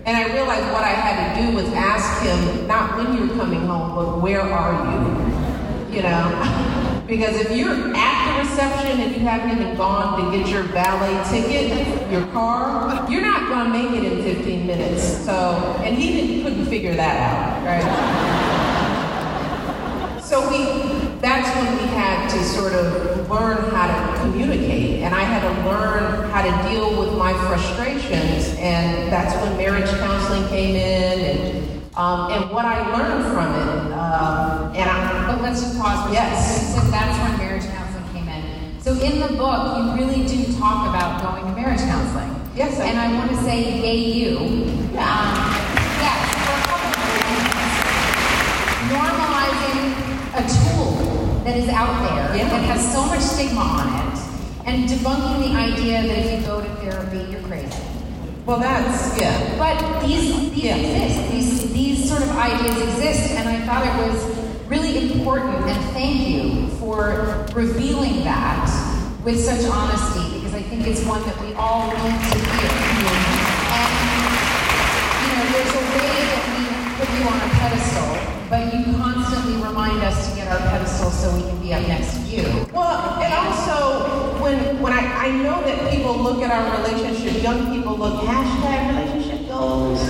And 0.09 0.16
I 0.16 0.33
realized 0.33 0.73
what 0.73 0.85
I 0.85 0.94
had 0.97 1.37
to 1.37 1.42
do 1.42 1.55
was 1.55 1.66
ask 1.75 2.23
him, 2.23 2.66
not 2.66 2.97
when 2.97 3.14
you're 3.14 3.37
coming 3.37 3.66
home, 3.66 3.94
but 3.94 4.23
where 4.23 4.40
are 4.40 4.73
you? 4.73 5.97
You 5.97 6.03
know? 6.03 7.05
because 7.07 7.37
if 7.38 7.55
you're 7.55 7.94
at 7.94 8.25
the 8.25 8.49
reception 8.49 9.03
and 9.03 9.14
you 9.14 9.21
haven't 9.21 9.61
even 9.61 9.77
gone 9.77 10.33
to 10.33 10.38
get 10.38 10.49
your 10.49 10.62
valet 10.62 11.12
ticket, 11.29 12.11
your 12.11 12.27
car, 12.29 13.07
you're 13.11 13.21
not 13.21 13.51
going 13.51 13.66
to 13.66 13.71
make 13.71 14.03
it 14.03 14.11
in 14.11 14.35
15 14.35 14.66
minutes. 14.66 15.27
So, 15.27 15.79
and 15.85 15.94
he 15.94 16.12
didn't, 16.14 16.42
couldn't 16.42 16.64
figure 16.64 16.94
that 16.94 17.16
out, 17.31 17.66
right? 17.66 18.38
So 20.29 20.47
we, 20.51 20.62
that's 21.21 21.49
when 21.57 21.73
we 21.79 21.88
had 21.97 22.29
to 22.29 22.45
sort 22.45 22.75
of 22.75 23.31
learn 23.31 23.71
how 23.71 23.87
to 23.88 24.21
communicate, 24.21 25.01
and 25.01 25.14
I 25.14 25.23
had 25.23 25.41
to 25.41 25.67
learn 25.67 26.31
how 26.31 26.43
to 26.43 26.69
deal 26.69 27.01
with 27.01 27.17
my 27.17 27.33
frustrations, 27.49 28.55
and 28.59 29.11
that's 29.11 29.35
when 29.43 29.57
marriage 29.57 29.88
counseling 29.88 30.47
came 30.49 30.77
in, 30.77 31.21
and 31.21 31.97
um, 31.97 32.31
and 32.31 32.51
what 32.51 32.67
I 32.67 32.79
learned 32.95 33.25
from 33.33 33.55
it. 33.55 33.93
Um, 33.93 34.77
and 34.77 34.91
I, 34.91 35.33
But 35.33 35.41
let's 35.41 35.62
just 35.62 35.79
pause 35.79 36.07
for 36.07 36.12
Yes. 36.12 36.75
So 36.75 36.81
that's 36.91 37.19
when 37.19 37.38
marriage 37.38 37.64
counseling 37.64 38.12
came 38.12 38.29
in. 38.29 38.81
So 38.83 38.93
in 39.01 39.21
the 39.21 39.29
book, 39.37 39.79
you 39.79 39.95
really 39.97 40.27
do 40.29 40.45
talk 40.59 40.88
about 40.91 41.23
going 41.23 41.47
to 41.47 41.61
marriage 41.61 41.81
counseling. 41.81 42.31
Yes, 42.55 42.79
I 42.79 42.88
And 42.88 42.99
I 42.99 43.14
want 43.14 43.31
to 43.31 43.37
say, 43.38 43.81
yay 43.81 43.97
you. 43.97 44.37
Yeah. 44.93 45.09
Um, 45.09 45.57
yes, 46.05 46.21
for 46.45 46.53
a 46.53 46.62
couple 46.69 46.93
of 46.93 47.17
reasons. 47.17 47.73
Normalizing 48.93 50.09
a 50.38 50.42
tool 50.46 51.42
that 51.44 51.57
is 51.57 51.68
out 51.68 51.94
there 52.07 52.37
Yeah. 52.37 52.48
that 52.51 52.62
has 52.70 52.92
so 52.92 53.05
much 53.07 53.20
stigma 53.20 53.61
on 53.61 53.87
it, 54.07 54.18
and 54.66 54.88
debunking 54.88 55.38
the 55.46 55.53
idea 55.59 56.03
that 56.03 56.18
if 56.18 56.40
you 56.40 56.46
go 56.46 56.61
to 56.61 56.68
therapy, 56.83 57.27
you're 57.31 57.42
crazy. 57.42 57.83
well, 58.46 58.59
that's 58.59 59.18
yeah. 59.20 59.35
But 59.59 59.77
these 60.07 60.31
these 60.55 60.64
Yeah. 60.64 60.77
exist. 60.77 61.31
These 61.33 61.51
these 61.72 62.09
sort 62.09 62.22
of 62.22 62.31
ideas 62.37 62.77
exist, 62.88 63.31
and 63.37 63.48
I 63.48 63.59
thought 63.66 63.85
it 63.87 63.96
was 64.11 64.18
really 64.68 65.12
important. 65.12 65.57
And 65.66 65.81
thank 65.92 66.16
you 66.29 66.68
for 66.81 67.46
revealing 67.55 68.24
that 68.24 68.68
with 69.24 69.38
such 69.44 69.64
honesty, 69.68 70.24
because 70.38 70.55
I 70.55 70.62
think 70.62 70.87
it's 70.87 71.05
one 71.05 71.22
that 71.29 71.38
we 71.44 71.53
all 71.55 71.88
need 71.88 72.20
to 72.31 72.38
hear. 72.38 72.70
And 73.79 73.92
you 75.22 75.31
know, 75.35 75.44
there's 75.53 75.74
a 75.83 75.85
way 75.98 76.14
that 76.31 76.42
we 76.55 76.62
put 76.98 77.09
you 77.16 77.22
on 77.33 77.38
a 77.46 77.51
pedestal, 77.59 78.11
but 78.49 78.73
you 78.73 78.97
constantly 78.97 79.57
remind 79.63 80.03
us 80.03 80.31
to 80.31 80.37
get 80.37 80.49
our 80.49 80.59
pedestal 80.71 81.11
so 81.11 81.35
we 81.37 81.43
can 81.43 81.61
be 81.61 81.75
up 81.75 81.87
next 81.87 82.15
to 82.15 82.21
you. 82.23 82.67
Well, 82.73 83.21
and 83.21 83.33
also 83.35 84.43
when 84.43 84.81
when 84.81 84.93
I, 84.93 85.27
I 85.27 85.31
know 85.33 85.61
that 85.65 85.91
people 85.91 86.17
look 86.17 86.41
at 86.43 86.51
our 86.51 86.81
relationship, 86.81 87.43
young 87.43 87.75
people 87.75 87.97
look 87.97 88.23
hashtag 88.25 88.89
relationship 88.89 89.49
goals. 89.49 90.01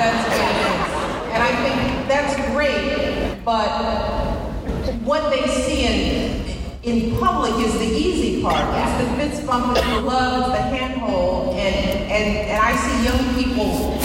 That's. 0.00 0.24
And 1.34 1.42
I 1.42 1.52
think 1.64 2.08
that's 2.08 2.36
great, 2.52 3.44
but 3.44 3.68
what 5.04 5.30
they 5.30 5.46
see 5.48 5.84
in 5.84 6.44
in 6.82 7.18
public 7.18 7.52
is 7.66 7.74
the 7.78 7.84
easy 7.84 8.40
part. 8.42 8.64
It's 8.72 9.04
the 9.04 9.16
fist 9.16 9.46
bump, 9.46 9.76
it's 9.76 9.86
the 9.86 10.00
love, 10.00 10.50
it's 10.50 10.58
the 10.58 10.62
handhold, 10.62 11.56
and 11.56 11.74
and 12.10 12.48
and 12.48 12.62
I 12.62 12.74
see 12.76 13.04
young 13.04 13.34
people 13.34 14.03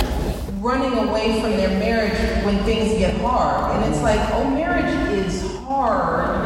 running 0.69 0.93
away 1.10 1.41
from 1.41 1.49
their 1.58 1.79
marriage 1.79 2.45
when 2.45 2.63
things 2.63 2.95
get 2.99 3.19
hard, 3.21 3.75
and 3.75 3.91
it's 3.91 4.03
like, 4.03 4.19
oh, 4.34 4.47
marriage 4.51 4.86
is 5.17 5.41
hard. 5.65 6.45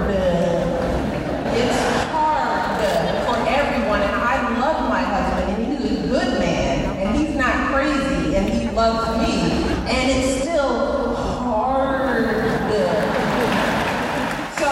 It's 1.54 1.78
hard 2.10 2.80
for 3.28 3.36
everyone, 3.50 4.00
and 4.02 4.16
I 4.16 4.58
love 4.62 4.88
my 4.90 5.02
husband, 5.02 5.52
and 5.62 5.78
he's 5.78 5.92
a 5.92 6.08
good 6.08 6.40
man, 6.40 6.86
and 7.02 7.18
he's 7.18 7.36
not 7.36 7.74
crazy, 7.74 8.34
and 8.38 8.48
he 8.48 8.70
loves 8.74 9.10
me, 9.20 9.34
and 9.92 10.10
it's 10.10 10.42
still 10.44 11.16
hard. 11.16 12.24
So, 14.56 14.72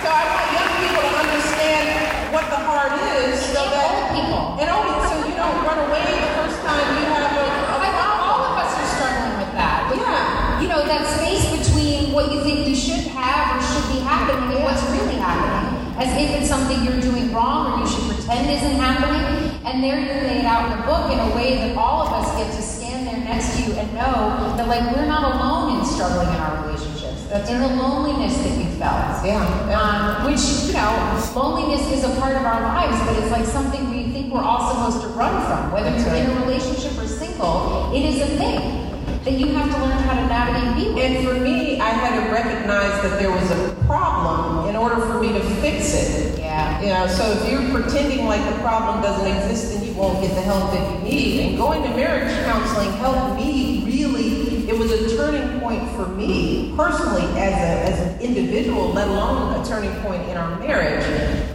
so 0.00 0.08
I 0.08 0.24
want 0.24 0.46
young 0.56 0.72
people 0.80 1.02
to 1.04 1.12
understand 1.20 2.32
what 2.32 2.48
the 2.48 2.60
hard 2.64 2.92
is, 2.96 3.44
so 3.52 3.60
And 3.60 3.72
that 3.76 3.84
old 3.92 4.08
people. 4.16 4.42
and 4.56 4.66
only 4.72 4.96
so 5.04 5.14
you 5.28 5.36
don't 5.36 5.58
run 5.68 5.78
away 5.84 6.08
the 6.16 6.32
first 6.40 6.58
time 6.64 6.86
you 6.96 7.04
have 7.12 7.28
a, 7.36 7.44
a 7.44 7.68
I 7.70 7.76
think 7.84 7.94
all 8.00 8.16
of 8.16 8.24
problem. 8.24 8.64
us 8.64 8.72
are 8.72 8.88
struggling 8.96 9.36
with 9.44 9.52
that. 9.60 9.78
With, 9.90 10.00
Yeah. 10.00 10.60
You 10.60 10.68
know, 10.68 10.80
that 10.86 11.04
space 11.20 11.44
between 11.52 12.12
what 12.12 12.32
you 12.32 12.40
think 12.42 12.66
you 12.68 12.74
should 12.76 13.04
have 13.12 13.56
or 13.56 13.60
should 13.64 13.88
be 13.92 14.00
happening 14.00 14.56
and 14.56 14.64
what's 14.64 14.82
really 14.90 15.16
happening. 15.20 15.76
As 16.00 16.08
if 16.16 16.28
it's 16.39 16.39
something 16.50 16.82
you're 16.82 17.00
doing 17.00 17.32
wrong 17.32 17.78
or 17.78 17.84
you 17.84 17.86
should 17.86 18.10
pretend 18.10 18.50
isn't 18.50 18.74
happening. 18.74 19.54
And 19.62 19.84
there 19.84 20.00
you 20.02 20.10
lay 20.26 20.42
it 20.42 20.44
out 20.44 20.66
in 20.66 20.78
the 20.78 20.82
book 20.82 21.06
in 21.06 21.18
a 21.22 21.30
way 21.36 21.54
that 21.62 21.78
all 21.78 22.02
of 22.02 22.10
us 22.10 22.26
get 22.34 22.50
to 22.58 22.60
stand 22.60 23.06
there 23.06 23.22
next 23.22 23.54
to 23.54 23.62
you 23.62 23.72
and 23.78 23.86
know 23.94 24.34
that 24.58 24.66
like 24.66 24.82
we're 24.90 25.06
not 25.06 25.22
alone 25.30 25.78
in 25.78 25.86
struggling 25.86 26.26
in 26.26 26.40
our 26.42 26.66
relationships. 26.66 27.22
That's 27.30 27.48
in 27.48 27.60
the 27.60 27.68
loneliness 27.68 28.34
that 28.42 28.58
you 28.58 28.66
felt. 28.82 29.22
Yeah. 29.22 29.46
Um, 29.78 30.26
which, 30.26 30.42
you 30.66 30.74
know, 30.74 30.90
loneliness 31.38 31.86
is 31.86 32.02
a 32.02 32.18
part 32.18 32.34
of 32.34 32.42
our 32.42 32.62
lives, 32.62 32.98
but 33.06 33.14
it's 33.22 33.30
like 33.30 33.46
something 33.46 33.88
we 33.88 34.10
think 34.10 34.34
we're 34.34 34.42
all 34.42 34.74
supposed 34.74 35.06
to 35.06 35.08
run 35.14 35.30
from. 35.46 35.70
Whether 35.70 35.94
you're 36.02 36.18
in 36.18 36.34
a 36.34 36.40
relationship 36.42 36.98
or 36.98 37.06
single, 37.06 37.94
it 37.94 38.02
is 38.02 38.18
a 38.22 38.30
thing 38.42 38.90
that 39.22 39.38
you 39.38 39.54
have 39.54 39.70
to 39.70 39.78
learn 39.78 40.02
how 40.02 40.18
to 40.18 40.26
navigate 40.26 40.66
and 40.66 40.74
be 40.74 40.90
with. 40.90 41.04
And 41.04 41.28
for 41.28 41.34
me, 41.38 41.78
I 41.78 41.90
had 41.90 42.18
to 42.18 42.32
recognize 42.32 43.02
that 43.06 43.20
there 43.20 43.30
was 43.30 43.50
a 43.52 43.70
problem 43.86 44.68
in 44.68 44.74
order 44.74 44.96
for 44.96 45.20
me 45.20 45.32
to 45.32 45.40
fix 45.62 45.94
it. 45.94 46.29
Yeah. 46.60 46.80
You 46.82 46.88
know, 46.88 47.06
so 47.06 47.32
if 47.32 47.50
you're 47.50 47.70
pretending 47.70 48.26
like 48.26 48.44
the 48.44 48.60
problem 48.60 49.00
doesn't 49.02 49.26
exist, 49.26 49.72
then 49.72 49.84
you 49.86 49.94
won't 49.94 50.20
get 50.20 50.34
the 50.34 50.42
help 50.42 50.70
that 50.72 50.92
you 50.92 50.98
need. 51.10 51.40
And 51.48 51.56
going 51.56 51.82
to 51.82 51.88
marriage 51.90 52.32
counseling 52.44 52.92
helped 52.92 53.36
me 53.36 53.84
really. 53.86 54.68
It 54.68 54.78
was 54.78 54.92
a 54.92 55.16
turning 55.16 55.58
point 55.60 55.88
for 55.92 56.06
me 56.06 56.74
personally 56.76 57.24
as 57.40 57.54
a 57.54 57.90
as 57.90 58.00
an 58.00 58.20
individual, 58.20 58.92
let 58.92 59.08
alone 59.08 59.58
a 59.60 59.64
turning 59.64 59.92
point 60.02 60.22
in 60.28 60.36
our 60.36 60.58
marriage. 60.60 61.04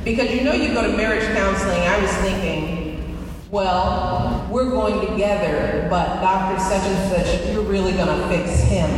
Because 0.03 0.31
you 0.33 0.41
know, 0.43 0.53
you 0.53 0.73
go 0.73 0.81
to 0.89 0.97
marriage 0.97 1.25
counseling. 1.37 1.79
I 1.81 2.01
was 2.01 2.11
thinking, 2.17 3.15
well, 3.51 4.47
we're 4.51 4.69
going 4.69 5.07
together, 5.07 5.87
but 5.89 6.19
Doctor 6.19 6.59
such 6.59 6.83
and 6.83 7.09
such, 7.11 7.51
you're 7.53 7.61
really 7.61 7.93
gonna 7.93 8.27
fix 8.27 8.59
him. 8.61 8.89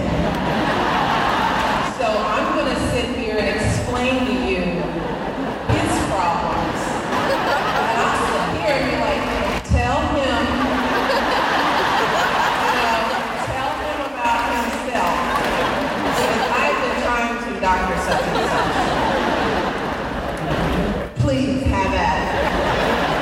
So 2.00 2.06
I'm 2.06 2.56
going 2.58 2.74
to 2.74 2.80
sit 2.92 3.16
here 3.18 3.38
and 3.38 3.50
explain 3.60 4.26
to 4.26 4.32
you 4.34 4.62
his 4.62 5.92
problems. 6.14 6.82
And 7.18 7.98
I'll 7.98 8.18
sit 8.30 8.46
here 8.62 8.76
and 8.78 8.86
be 8.92 8.96
like, 9.02 9.24
tell 9.66 9.98
him, 10.02 10.16
you 10.18 10.26
know, 10.30 10.42
tell 13.50 13.72
him 13.82 14.00
about 14.14 14.46
himself. 14.54 15.18
Because 16.06 16.42
I've 16.54 16.78
been 16.86 16.98
trying 17.02 17.36
to 17.42 17.52
doctor 17.60 17.98
such 18.06 18.26
and 18.30 18.46
such. 18.54 18.78
Please 21.24 21.62
have 21.64 21.94
at 21.94 22.18
it. 22.22 22.46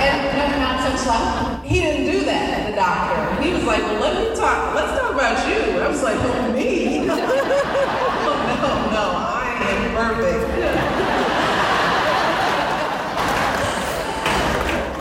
And 0.03 0.17
no, 0.37 0.45
not 0.59 0.77
such 0.83 1.01
luck. 1.07 1.63
He 1.63 1.79
didn't 1.79 2.05
do 2.11 2.19
that, 2.25 2.69
the 2.69 2.75
doctor. 2.75 3.41
He 3.41 3.53
was 3.53 3.63
like, 3.63 3.81
well, 3.81 3.99
let 4.01 4.13
me 4.21 4.35
talk, 4.35 4.75
let's 4.75 4.91
talk 4.99 5.13
about 5.13 5.47
you. 5.47 5.79
I 5.79 5.87
was 5.87 6.03
like, 6.03 6.17
oh, 6.19 6.51
me? 6.53 7.07
oh, 7.09 8.35
no, 8.61 8.69
no, 8.91 9.05
I 9.15 9.57
am 9.61 9.81
perfect. 9.95 10.41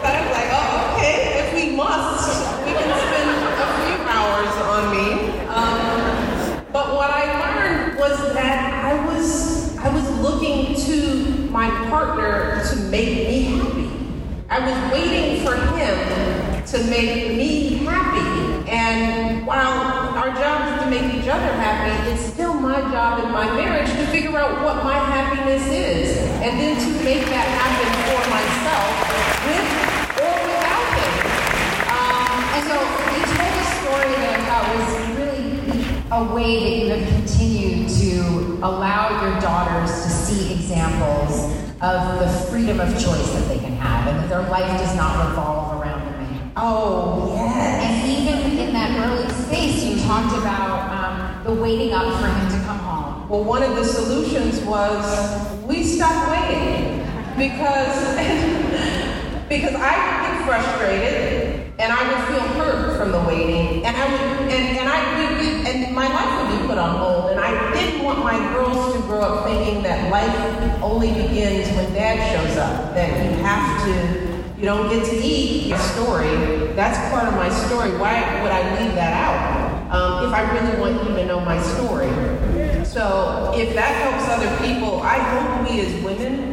But 0.00 0.12
I 0.14 0.20
was 0.22 0.32
like, 0.32 0.50
oh, 0.52 0.94
okay, 0.96 1.16
if 1.40 1.48
we 1.54 1.64
must, 1.76 2.28
we 2.64 2.70
can 2.72 2.90
spend 3.06 3.30
a 3.30 3.68
few 3.84 3.98
hours 4.08 4.54
on 4.72 4.82
me. 4.94 5.06
Um, 5.48 5.88
but 6.72 6.86
what 6.94 7.10
I 7.10 7.24
learned 7.44 7.98
was 7.98 8.16
that 8.34 8.58
I 8.84 8.92
was, 9.06 9.76
I 9.78 9.88
was 9.88 10.06
looking 10.20 10.74
to 10.86 10.96
my 11.50 11.68
partner 11.88 12.62
to 12.70 12.76
make 12.90 13.28
me 13.28 13.42
happy. 13.44 13.90
I 14.54 14.60
was 14.70 14.92
waiting 14.92 15.44
for 15.44 15.56
him 15.56 15.98
to 16.66 16.84
make 16.88 17.36
me 17.36 17.84
happy. 17.84 18.70
And 18.70 19.44
while 19.44 19.82
our 20.14 20.30
job 20.30 20.78
is 20.78 20.84
to 20.84 20.90
make 20.90 21.12
each 21.12 21.28
other 21.28 21.52
happy, 21.58 22.12
it's 22.12 22.22
still 22.32 22.54
my 22.54 22.80
job 22.82 23.24
in 23.24 23.32
my 23.32 23.46
marriage 23.56 23.90
to 23.90 24.06
figure 24.14 24.38
out 24.38 24.62
what 24.62 24.84
my 24.84 24.94
happiness 24.94 25.66
is. 25.66 26.18
And 26.38 26.60
then 26.60 26.78
to 26.78 27.04
make 27.04 27.26
that 27.34 27.48
happen 27.50 27.90
for 28.06 28.22
myself 28.30 28.94
with 29.42 29.66
or 30.22 30.38
without 30.46 30.86
him. 31.02 31.14
Um, 31.90 32.38
and 32.54 32.62
so 32.70 32.78
he 33.10 33.26
told 33.34 33.54
a 33.58 33.66
story 33.82 34.14
that 34.22 34.38
I 34.38 34.42
thought 34.46 34.66
was 34.70 34.86
really 35.18 35.42
a 36.12 36.32
way 36.32 36.54
that 36.62 37.00
you 37.00 37.06
have 37.06 37.26
continued 37.26 37.88
to 37.88 38.64
allow 38.64 39.20
your 39.20 39.40
daughters 39.40 39.90
to 39.90 40.08
see 40.10 40.54
examples 40.54 41.52
of 41.82 42.20
the 42.20 42.28
freedom 42.48 42.78
of 42.78 42.88
choice 42.94 43.32
that 43.32 43.48
they 43.48 43.58
can 43.58 43.73
that 44.04 44.28
their 44.28 44.42
life 44.48 44.78
does 44.78 44.96
not 44.96 45.28
revolve 45.28 45.80
around 45.80 46.02
a 46.02 46.10
man. 46.18 46.52
Oh, 46.56 47.32
yes. 47.34 47.84
And 47.84 48.10
even 48.10 48.58
in 48.58 48.72
that 48.72 48.90
early 49.06 49.28
space, 49.44 49.84
you 49.84 50.00
talked 50.04 50.36
about 50.38 50.90
um, 50.92 51.44
the 51.44 51.60
waiting 51.60 51.92
up 51.92 52.20
for 52.20 52.26
him 52.28 52.48
to 52.58 52.66
come 52.66 52.78
home. 52.78 53.28
Well, 53.28 53.44
one 53.44 53.62
of 53.62 53.74
the 53.76 53.84
solutions 53.84 54.60
was 54.62 55.62
we 55.62 55.82
stopped 55.82 56.30
waiting 56.30 57.00
because 57.36 58.63
because 59.54 59.74
I 59.76 59.94
would 59.94 60.18
get 60.26 60.46
frustrated 60.46 61.72
and 61.78 61.92
I 61.92 62.02
would 62.10 62.22
feel 62.26 62.46
hurt 62.58 62.98
from 62.98 63.12
the 63.12 63.20
waiting, 63.20 63.84
and 63.84 63.96
I 63.96 64.04
would 64.10 64.50
and, 64.50 64.78
and 64.78 64.88
I 64.88 64.98
would 65.14 65.66
and 65.66 65.94
my 65.94 66.08
life 66.08 66.50
would 66.50 66.60
be 66.60 66.66
put 66.66 66.78
on 66.78 66.98
hold, 66.98 67.30
and 67.30 67.40
I 67.40 67.72
didn't 67.72 68.02
want 68.02 68.18
my 68.24 68.36
girls 68.52 68.94
to 68.94 69.00
grow 69.02 69.20
up 69.20 69.46
thinking 69.46 69.82
that 69.84 70.10
life 70.10 70.82
only 70.82 71.12
begins 71.12 71.68
when 71.76 71.92
Dad 71.92 72.18
shows 72.34 72.56
up. 72.56 72.94
That 72.94 73.08
you 73.24 73.42
have 73.42 73.84
to. 73.84 74.34
You 74.58 74.70
don't 74.70 74.88
get 74.88 75.04
to 75.04 75.16
eat 75.16 75.66
your 75.66 75.78
story. 75.78 76.72
That's 76.74 76.98
part 77.12 77.28
of 77.28 77.34
my 77.34 77.50
story. 77.66 77.90
Why 77.98 78.42
would 78.42 78.52
I 78.52 78.80
leave 78.80 78.94
that 78.94 79.12
out? 79.12 79.74
um, 79.94 80.26
if 80.26 80.32
I 80.32 80.42
really 80.52 80.80
want 80.80 81.08
you 81.08 81.14
to 81.14 81.24
know 81.24 81.40
my 81.40 81.60
story. 81.62 82.10
So 82.84 83.52
if 83.56 83.74
that 83.74 83.92
helps 84.02 84.28
other 84.28 84.50
people, 84.58 85.00
I 85.02 85.18
hope 85.18 85.68
we 85.68 85.80
as 85.80 86.02
women 86.02 86.43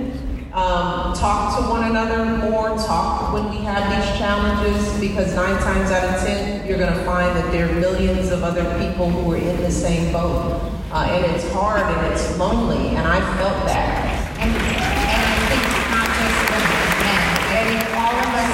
um, 0.53 1.13
talk 1.13 1.57
to 1.57 1.69
one 1.69 1.89
another 1.89 2.25
more, 2.25 2.75
talk 2.75 3.31
when 3.33 3.49
we 3.49 3.57
have 3.63 3.89
these 3.89 4.17
challenges, 4.17 4.99
because 4.99 5.33
nine 5.33 5.57
times 5.61 5.91
out 5.91 6.03
of 6.03 6.21
ten, 6.25 6.67
you're 6.67 6.77
going 6.77 6.93
to 6.93 7.03
find 7.05 7.35
that 7.37 7.51
there 7.51 7.69
are 7.69 7.73
millions 7.79 8.29
of 8.31 8.43
other 8.43 8.65
people 8.77 9.09
who 9.09 9.31
are 9.31 9.37
in 9.37 9.57
the 9.61 9.71
same 9.71 10.11
boat. 10.11 10.59
Uh, 10.91 11.07
and 11.09 11.25
it's 11.33 11.49
hard 11.53 11.79
and 11.81 12.13
it's 12.13 12.37
lonely, 12.37 12.89
and 12.97 13.07
I 13.07 13.21
felt 13.37 13.65
that. 13.65 14.35
And, 14.41 14.51
and 14.51 14.59
I 14.59 15.39
think 15.47 15.63
it's 15.71 15.87
not 15.87 16.07
just 16.19 16.35
women, 16.51 17.15
I 17.47 17.63
think 17.71 17.87
all 17.95 18.11
of 18.19 18.27
us, 18.35 18.51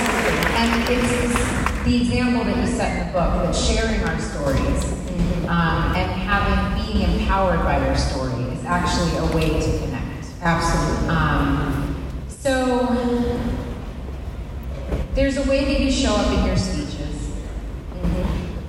and 0.53 0.69
it's 0.93 1.83
the 1.83 1.93
example 1.97 2.43
that 2.45 2.57
you 2.57 2.67
set 2.67 2.93
in 2.93 3.07
the 3.07 3.13
book, 3.13 3.41
that 3.41 3.55
sharing 3.55 4.03
our 4.03 4.19
stories 4.19 4.85
um, 5.49 5.95
and 5.97 6.11
having, 6.11 6.85
being 6.85 7.21
empowered 7.21 7.63
by 7.63 7.83
your 7.83 7.95
story 7.97 8.43
is 8.53 8.63
actually 8.65 9.17
a 9.17 9.25
way 9.35 9.59
to 9.59 9.79
connect. 9.79 10.27
Absolutely. 10.39 11.09
Um, 11.09 11.86
so 12.47 12.87
there's 15.15 15.35
a 15.35 15.43
way 15.49 15.65
that 15.65 15.81
you 15.81 15.91
show 15.91 16.15
up 16.15 16.31
in 16.31 16.45
your 16.45 16.55
speeches 16.55 17.33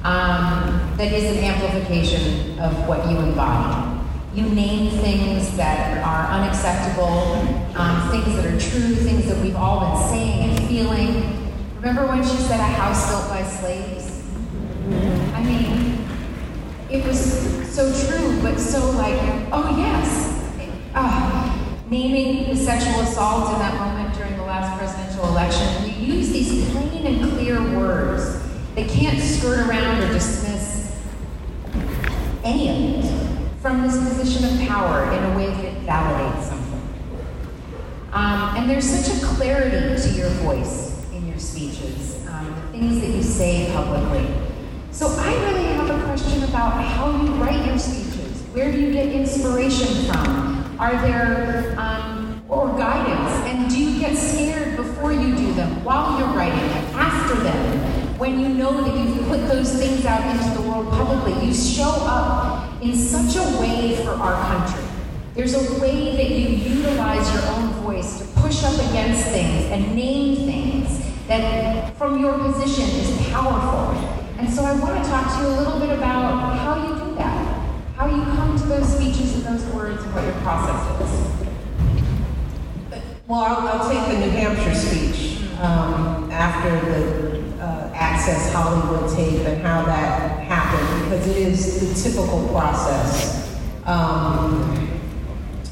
um, 0.03 0.95
that 0.97 1.12
is 1.12 1.37
an 1.37 1.45
amplification 1.45 2.59
of 2.59 2.88
what 2.88 3.09
you 3.09 3.17
embody. 3.19 4.01
You 4.35 4.49
name 4.49 4.91
things 4.99 5.57
that 5.57 6.05
are 6.05 6.27
unacceptable, 6.41 7.35
um, 7.77 8.11
things 8.11 8.35
that 8.35 8.47
are 8.47 8.59
true, 8.59 8.97
things 8.97 9.27
that 9.29 9.38
we've 9.45 9.55
all 9.55 9.79
been 9.93 10.09
saying 10.09 10.51
and 10.51 10.69
feeling. 10.69 11.53
Remember 11.77 12.05
when 12.09 12.25
she 12.25 12.37
said 12.37 12.59
a 12.59 12.64
house 12.64 13.09
built 13.09 13.29
by 13.29 13.45
slaves? 13.45 14.25
I 15.35 15.45
mean, 15.45 16.05
it 16.91 17.07
was 17.07 17.73
so 17.73 17.93
true, 18.09 18.43
but 18.43 18.59
so 18.59 18.91
like, 18.91 19.21
oh 19.53 19.77
yes. 19.79 20.35
Uh, 20.97 21.58
naming 21.90 22.48
the 22.51 22.57
sexual 22.57 23.01
assault 23.01 23.53
in 23.55 23.59
that 23.61 23.74
moment 23.74 24.14
during 24.14 24.37
the 24.37 24.42
last 24.42 24.79
presidential 24.79 25.27
election, 25.29 25.85
you 25.85 26.14
use 26.14 26.31
these 26.31 26.70
plain 26.70 27.07
and 27.07 27.33
clear 27.33 27.61
words 27.79 28.40
that 28.74 28.88
can't 28.88 29.18
skirt 29.20 29.66
around 29.66 30.03
or 30.03 30.12
dismiss 30.12 30.96
any 32.44 32.68
of 32.68 33.05
it 33.05 33.61
from 33.61 33.83
this 33.83 33.96
position 33.96 34.44
of 34.44 34.68
power 34.68 35.11
in 35.12 35.24
a 35.24 35.37
way 35.37 35.46
that 35.46 35.87
validates 35.87 36.44
something. 36.44 36.68
Um, 38.12 38.57
and 38.57 38.70
there's 38.70 38.85
such 38.85 39.16
a 39.16 39.27
clarity 39.27 40.01
to 40.01 40.16
your 40.16 40.31
voice 40.31 41.05
in 41.12 41.27
your 41.27 41.38
speeches, 41.38 42.27
um, 42.29 42.55
the 42.55 42.79
things 42.79 43.01
that 43.01 43.09
you 43.09 43.22
say 43.22 43.70
publicly. 43.72 44.27
So 44.90 45.09
I 45.09 45.35
really 45.44 45.64
have 45.74 45.90
a 45.90 46.05
question 46.05 46.42
about 46.44 46.83
how 46.85 47.11
you 47.22 47.31
write 47.42 47.66
your 47.66 47.79
speeches. 47.79 48.42
Where 48.53 48.72
do 48.72 48.81
you 48.81 48.92
get 48.92 49.09
inspiration 49.09 50.12
from? 50.12 50.58
Are 50.79 50.93
there 51.03 51.75
um, 51.77 52.41
or 52.49 52.69
guidance? 52.79 53.33
And 53.47 53.69
do 53.69 53.83
you 53.83 53.99
get 53.99 54.17
scared 54.17 54.77
before 54.77 55.12
you 55.12 55.35
do 55.35 55.53
them, 55.55 55.83
while 55.83 56.17
you're 56.21 56.29
writing 56.29 56.57
them, 56.57 56.85
after 56.95 57.35
them? 57.43 58.17
When 58.17 58.38
you 58.38 58.49
know 58.49 58.85
that 58.85 58.95
you've 58.95 59.27
put 59.27 59.49
those 59.49 59.77
things 59.77 60.05
out 60.07 60.23
into 60.37 60.62
the 60.62 60.69
world 60.69 60.88
publicly, 60.91 61.45
you 61.45 61.53
show 61.53 61.91
up 62.03 62.81
in 62.81 62.95
such 62.95 63.35
a 63.35 63.61
way 63.61 63.97
for 64.05 64.11
our 64.11 64.41
country. 64.47 64.88
There's 65.35 65.55
a 65.55 65.81
way 65.81 66.14
that 66.17 66.31
you 66.31 66.49
utilize 66.49 67.33
your 67.35 67.43
own 67.55 67.71
voice 67.83 68.21
to 68.21 68.41
push 68.41 68.62
up 68.62 68.75
against 68.91 69.27
things 69.31 69.64
and 69.73 69.97
name 69.97 70.47
things 70.47 71.05
that, 71.27 71.97
from 71.97 72.21
your 72.21 72.38
position, 72.38 72.85
is 72.85 73.29
powerful. 73.31 73.99
And 74.38 74.49
so 74.49 74.62
I 74.64 74.79
want 74.79 75.03
to 75.03 75.11
talk 75.11 75.37
to 75.37 75.43
you 75.43 75.49
a 75.49 75.57
little 75.59 75.81
bit 75.81 75.91
about 75.91 76.57
how 76.57 76.87
you 76.87 77.08
how 77.99 78.07
you 78.07 78.23
come 78.37 78.57
to 78.57 78.65
those 78.67 78.95
speeches 78.95 79.35
and 79.35 79.45
those 79.59 79.67
words 79.75 80.01
and 80.05 80.15
what 80.15 80.23
your 80.23 80.33
process 80.35 81.01
is. 81.03 81.11
Well, 83.27 83.41
I'll, 83.41 83.67
I'll 83.67 83.91
take 83.91 84.07
the 84.15 84.25
New 84.25 84.31
Hampshire 84.31 84.73
speech 84.73 85.43
um, 85.59 86.31
after 86.31 86.71
the 86.71 87.43
uh, 87.61 87.91
Access 87.93 88.53
Hollywood 88.53 89.11
tape 89.17 89.45
and 89.49 89.61
how 89.63 89.85
that 89.85 90.39
happened 90.45 91.11
because 91.11 91.27
it 91.27 91.39
is 91.39 91.81
the 92.05 92.11
typical 92.11 92.47
process. 92.51 93.59
Um, 93.85 95.01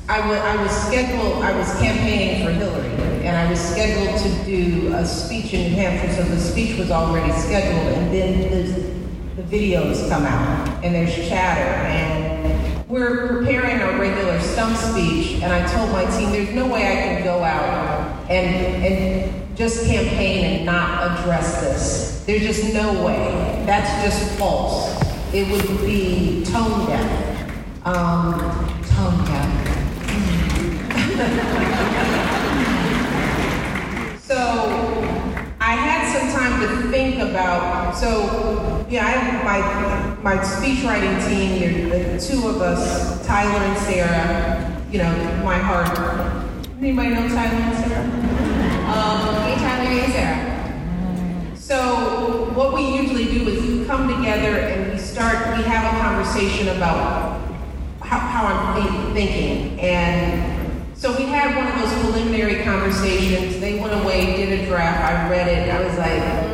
I, 0.09 0.19
w- 0.19 0.41
I 0.41 0.61
was 0.61 0.73
scheduled, 0.73 1.45
I 1.45 1.57
was 1.57 1.73
campaigning 1.79 2.45
for 2.45 2.51
Hillary, 2.51 2.91
and 3.25 3.37
I 3.37 3.49
was 3.49 3.61
scheduled 3.61 4.19
to 4.21 4.45
do 4.45 4.93
a 4.95 5.07
speech 5.07 5.55
in 5.55 5.71
New 5.71 5.77
Hampshire, 5.77 6.13
so 6.25 6.29
the 6.29 6.41
speech 6.41 6.77
was 6.77 6.91
already 6.91 7.33
scheduled, 7.33 7.87
and 7.97 8.13
then 8.13 8.51
the, 8.51 9.06
videos 9.49 10.09
come 10.09 10.25
out, 10.25 10.85
and 10.85 10.95
there's 10.95 11.15
chatter, 11.29 11.61
and 11.63 12.89
we're 12.89 13.29
preparing 13.29 13.81
our 13.81 13.99
regular 14.01 14.41
stump 14.41 14.77
speech, 14.77 15.43
and 15.43 15.53
I 15.53 15.67
told 15.73 15.91
my 15.93 16.05
team, 16.17 16.31
there's 16.33 16.55
no 16.55 16.67
way 16.67 16.83
I 16.83 16.95
can 16.95 17.25
go 17.25 17.43
out 17.43 18.31
and, 18.31 18.85
and 18.85 19.57
just 19.57 19.87
campaign 19.87 20.45
and 20.45 20.67
not 20.67 21.19
address 21.19 21.61
this. 21.61 22.25
There's 22.27 22.43
just 22.43 22.75
no 22.75 23.05
way. 23.05 23.63
That's 23.67 24.05
just 24.05 24.37
false. 24.39 25.01
It 25.33 25.51
would 25.51 25.81
be 25.81 26.45
tone 26.45 26.87
deaf. 26.87 27.87
Um, 27.87 28.35
Tone 28.85 29.25
deaf. 29.27 29.53
So 34.27 34.35
I 35.61 35.71
had 35.77 36.03
some 36.13 36.33
time 36.37 36.61
to 36.61 36.91
think 36.91 37.21
about. 37.21 37.86
So 37.99 38.87
yeah, 38.91 39.07
I 39.07 39.43
my 40.23 40.37
my 40.37 40.43
speech 40.43 40.85
writing 40.85 41.17
team. 41.29 41.89
The 41.89 42.21
two 42.21 42.47
of 42.49 42.61
us, 42.61 43.27
Tyler 43.27 43.65
and 43.65 43.79
Sarah. 43.79 44.83
You 44.91 44.99
know, 44.99 45.43
my 45.45 45.57
heart. 45.57 45.99
Anybody 46.79 47.11
know 47.11 47.27
Tyler 47.29 47.59
and 47.59 47.77
Sarah? 47.85 48.05
Um, 48.93 49.43
Hey, 49.45 49.55
Tyler, 49.57 49.91
hey, 49.91 50.13
Sarah. 50.13 51.57
so 51.57 52.51
what 52.55 52.75
we 52.75 52.97
usually 53.01 53.25
do 53.25 53.49
is 53.49 53.63
we 53.65 53.85
come 53.87 54.09
together 54.09 54.59
and 54.61 54.93
we 54.93 54.99
start. 54.99 55.57
We 55.57 55.63
have 55.65 55.95
a 55.95 55.99
conversation 55.99 56.69
about 56.77 57.41
how, 58.03 58.19
how 58.19 58.47
I'm 58.47 58.83
thi- 58.83 59.15
thinking 59.15 59.81
and. 59.81 60.53
So 60.95 61.15
we 61.17 61.25
had 61.25 61.55
one 61.55 61.67
of 61.67 61.79
those 61.79 61.93
preliminary 62.03 62.65
conversations. 62.65 63.61
They 63.61 63.79
went 63.79 63.93
away, 64.03 64.35
did 64.37 64.61
a 64.61 64.67
draft. 64.67 64.99
I 65.05 65.29
read 65.31 65.47
it. 65.47 65.71
I 65.71 65.85
was 65.85 65.97
like, 65.99 66.46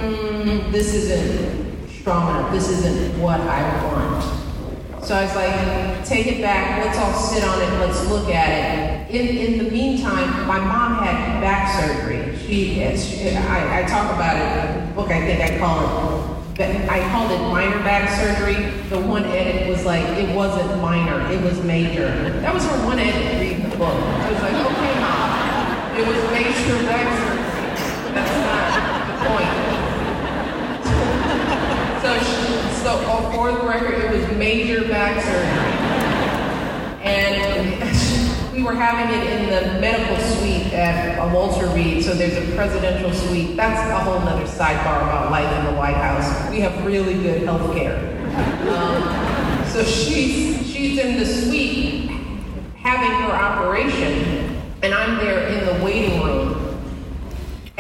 this 0.73 0.95
isn't 0.95 1.89
strong 1.89 2.29
enough. 2.31 2.53
This 2.53 2.69
isn't 2.69 3.21
what 3.21 3.41
I 3.41 3.85
want. 3.85 5.05
So 5.05 5.17
I 5.17 5.25
was 5.25 5.35
like, 5.35 6.05
take 6.07 6.27
it 6.27 6.41
back. 6.41 6.85
Let's 6.85 6.99
all 6.99 7.13
sit 7.13 7.43
on 7.43 7.61
it. 7.61 7.87
Let's 7.87 8.09
look 8.09 8.29
at 8.29 9.09
it. 9.11 9.15
In, 9.15 9.37
in 9.37 9.65
the 9.65 9.71
meantime, 9.71 10.47
my 10.47 10.59
mom 10.59 11.03
had 11.03 11.41
back 11.41 11.81
surgery. 11.81 12.37
She, 12.39 12.75
she 12.97 13.37
I, 13.37 13.81
I 13.81 13.83
talk 13.85 14.15
about 14.15 14.37
it 14.37 14.79
in 14.79 14.89
the 14.89 14.95
book. 14.95 15.11
I 15.11 15.21
think 15.21 15.41
I 15.41 15.59
call 15.59 16.29
it 16.29 16.43
I 16.61 17.09
called 17.11 17.33
it 17.33 17.41
minor 17.51 17.79
back 17.83 18.11
surgery. 18.11 18.71
The 18.91 19.01
one 19.01 19.25
edit 19.25 19.69
was 19.69 19.85
like, 19.85 20.05
it 20.19 20.35
wasn't 20.37 20.81
minor, 20.83 21.27
it 21.33 21.43
was 21.43 21.63
major. 21.65 22.07
That 22.41 22.53
was 22.53 22.65
her 22.67 22.85
one 22.85 22.99
edit 22.99 23.41
reading 23.41 23.71
the 23.71 23.77
book. 23.77 23.95
I 23.95 24.31
was 24.31 24.43
like, 24.43 24.55
okay, 24.55 25.01
mom, 25.01 25.97
it 25.99 26.07
was 26.07 26.31
major 26.31 26.87
back 26.87 27.09
surgery. 27.19 28.15
That's 28.15 28.77
not 28.77 28.82
oh, 33.13 33.33
for 33.33 33.53
the 33.53 33.67
record, 33.67 33.95
it 33.95 34.11
was 34.11 34.37
major 34.37 34.89
back 34.89 35.23
surgery. 35.23 35.73
And 37.05 38.53
we 38.53 38.63
were 38.63 38.75
having 38.75 39.15
it 39.19 39.27
in 39.27 39.47
the 39.47 39.81
medical 39.81 40.17
suite 40.37 40.73
at 40.73 41.19
a 41.19 41.35
Walter 41.35 41.67
Reed, 41.69 42.05
so 42.05 42.15
there's 42.15 42.37
a 42.37 42.55
presidential 42.55 43.13
suite. 43.13 43.57
That's 43.57 43.91
a 43.91 43.99
whole 44.05 44.21
nother 44.21 44.47
sidebar 44.47 45.03
about 45.03 45.31
life 45.31 45.53
in 45.59 45.65
the 45.67 45.79
White 45.79 45.97
House. 45.97 46.51
We 46.51 46.61
have 46.61 46.87
really 46.87 47.15
good 47.15 47.43
health 47.43 47.75
care. 47.75 47.99
Um, 48.71 49.67
so 49.69 49.83
she's, 49.85 50.67
she's 50.67 50.99
in 50.99 51.19
the 51.19 51.27
suite 51.27 52.11
having 52.77 53.11
her 53.11 53.33
operation, 53.33 54.63
and 54.83 54.95
I'm 54.95 55.19
there 55.19 55.49
in 55.49 55.67
the 55.67 55.85
waiting 55.85 56.23
room. 56.23 56.62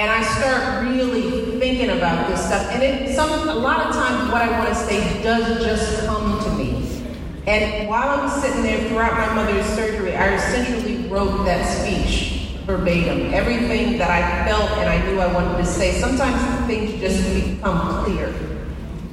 And 0.02 0.10
I 0.10 0.20
start 0.24 0.82
really 0.82 1.60
thinking 1.60 1.90
about 1.90 2.28
this 2.28 2.44
stuff. 2.44 2.66
And 2.72 2.82
it, 2.82 3.14
some, 3.14 3.48
a 3.48 3.54
lot 3.54 3.86
of 3.86 3.94
times 3.94 4.32
what 4.32 4.42
I 4.42 4.50
want 4.58 4.68
to 4.68 4.74
say 4.74 5.22
does 5.22 5.64
just 5.64 6.04
come 6.06 6.42
to 6.42 6.50
me. 6.56 7.04
And 7.46 7.88
while 7.88 8.08
I 8.08 8.20
was 8.24 8.42
sitting 8.42 8.64
there 8.64 8.88
throughout 8.88 9.12
my 9.12 9.32
mother's 9.32 9.64
surgery, 9.66 10.16
I 10.16 10.34
essentially 10.34 11.06
wrote 11.06 11.44
that 11.44 11.64
speech 11.64 12.48
verbatim. 12.66 13.32
Everything 13.32 13.96
that 13.98 14.10
I 14.10 14.44
felt 14.44 14.72
and 14.72 14.90
I 14.90 15.06
knew 15.06 15.20
I 15.20 15.32
wanted 15.32 15.56
to 15.58 15.64
say. 15.64 15.92
Sometimes 15.92 16.66
things 16.66 17.00
just 17.00 17.22
become 17.32 18.04
clear. 18.04 18.34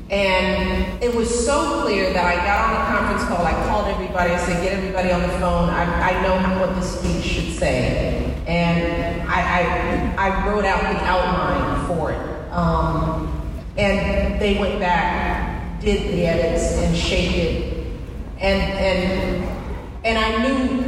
And 0.09 1.03
it 1.03 1.13
was 1.13 1.29
so 1.45 1.83
clear 1.83 2.11
that 2.13 2.25
I 2.25 2.35
got 2.37 2.65
on 2.65 2.81
a 2.81 2.97
conference 2.97 3.29
call. 3.29 3.45
I 3.45 3.51
called 3.67 3.89
everybody. 3.89 4.33
I 4.33 4.43
said, 4.43 4.63
get 4.63 4.73
everybody 4.73 5.11
on 5.11 5.21
the 5.21 5.37
phone. 5.37 5.69
I, 5.69 6.13
I 6.13 6.23
know 6.23 6.59
what 6.59 6.73
the 6.73 6.81
speech 6.81 7.23
should 7.23 7.53
say. 7.53 8.38
And 8.49 9.21
I, 9.29 10.15
I, 10.17 10.29
I 10.29 10.47
wrote 10.47 10.65
out 10.65 10.81
the 10.81 10.99
outline 11.05 11.87
for 11.87 12.11
it. 12.11 12.51
Um, 12.51 13.27
and 13.77 14.41
they 14.41 14.57
went 14.59 14.79
back 14.79 15.59
did 15.79 16.13
the 16.13 16.25
edits 16.25 16.77
and 16.77 16.95
shaped 16.95 17.35
it. 17.35 17.87
And 18.39 18.61
and 18.61 19.43
and 20.03 20.17
I 20.17 20.43
knew 20.43 20.81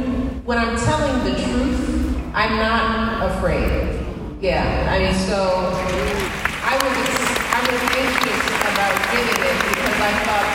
when 0.44 0.58
I'm 0.58 0.76
telling 0.76 1.24
the 1.24 1.40
truth, 1.40 2.18
I'm 2.34 2.56
not 2.56 3.30
afraid. 3.30 4.00
Yeah, 4.40 4.88
I 4.90 4.98
mean, 4.98 5.14
so 5.14 5.72
I 6.64 6.74
was 6.76 6.96
I 7.52 7.60
was 7.64 7.80
anxious 7.96 8.42
about 8.72 8.94
getting 9.12 9.40
it 9.40 9.56
because 9.68 9.98
I 10.00 10.12
thought 10.24 10.48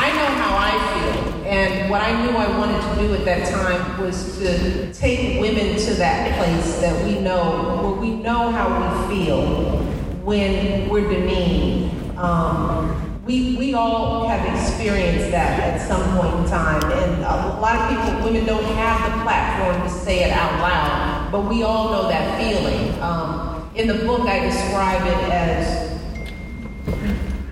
I 0.00 0.08
know 0.12 0.28
how 0.40 0.52
I 0.60 0.72
feel, 0.92 1.23
and 1.54 1.88
what 1.88 2.00
I 2.02 2.20
knew 2.20 2.36
I 2.36 2.58
wanted 2.58 2.82
to 2.82 3.00
do 3.00 3.14
at 3.14 3.24
that 3.26 3.48
time 3.48 4.00
was 4.02 4.38
to 4.38 4.92
take 4.92 5.40
women 5.40 5.76
to 5.76 5.94
that 5.94 6.36
place 6.36 6.80
that 6.80 7.04
we 7.04 7.20
know, 7.20 7.78
where 7.80 7.92
we 7.92 8.10
know 8.10 8.50
how 8.50 9.06
we 9.08 9.14
feel 9.14 9.78
when 10.24 10.88
we're 10.88 11.08
demeaned. 11.08 12.18
Um, 12.18 13.22
we, 13.24 13.54
we 13.54 13.72
all 13.72 14.26
have 14.26 14.44
experienced 14.52 15.30
that 15.30 15.60
at 15.60 15.80
some 15.86 16.02
point 16.18 16.44
in 16.44 16.50
time. 16.50 16.82
And 16.90 17.22
a 17.22 17.60
lot 17.60 17.76
of 17.76 18.04
people, 18.04 18.24
women 18.24 18.44
don't 18.44 18.64
have 18.74 19.12
the 19.12 19.22
platform 19.22 19.80
to 19.88 19.94
say 20.04 20.24
it 20.24 20.32
out 20.32 20.58
loud, 20.60 21.30
but 21.30 21.42
we 21.48 21.62
all 21.62 21.90
know 21.90 22.08
that 22.08 22.36
feeling. 22.36 23.00
Um, 23.00 23.70
in 23.76 23.86
the 23.86 24.04
book, 24.04 24.22
I 24.22 24.40
describe 24.40 25.06
it 25.06 25.32
as 25.32 26.00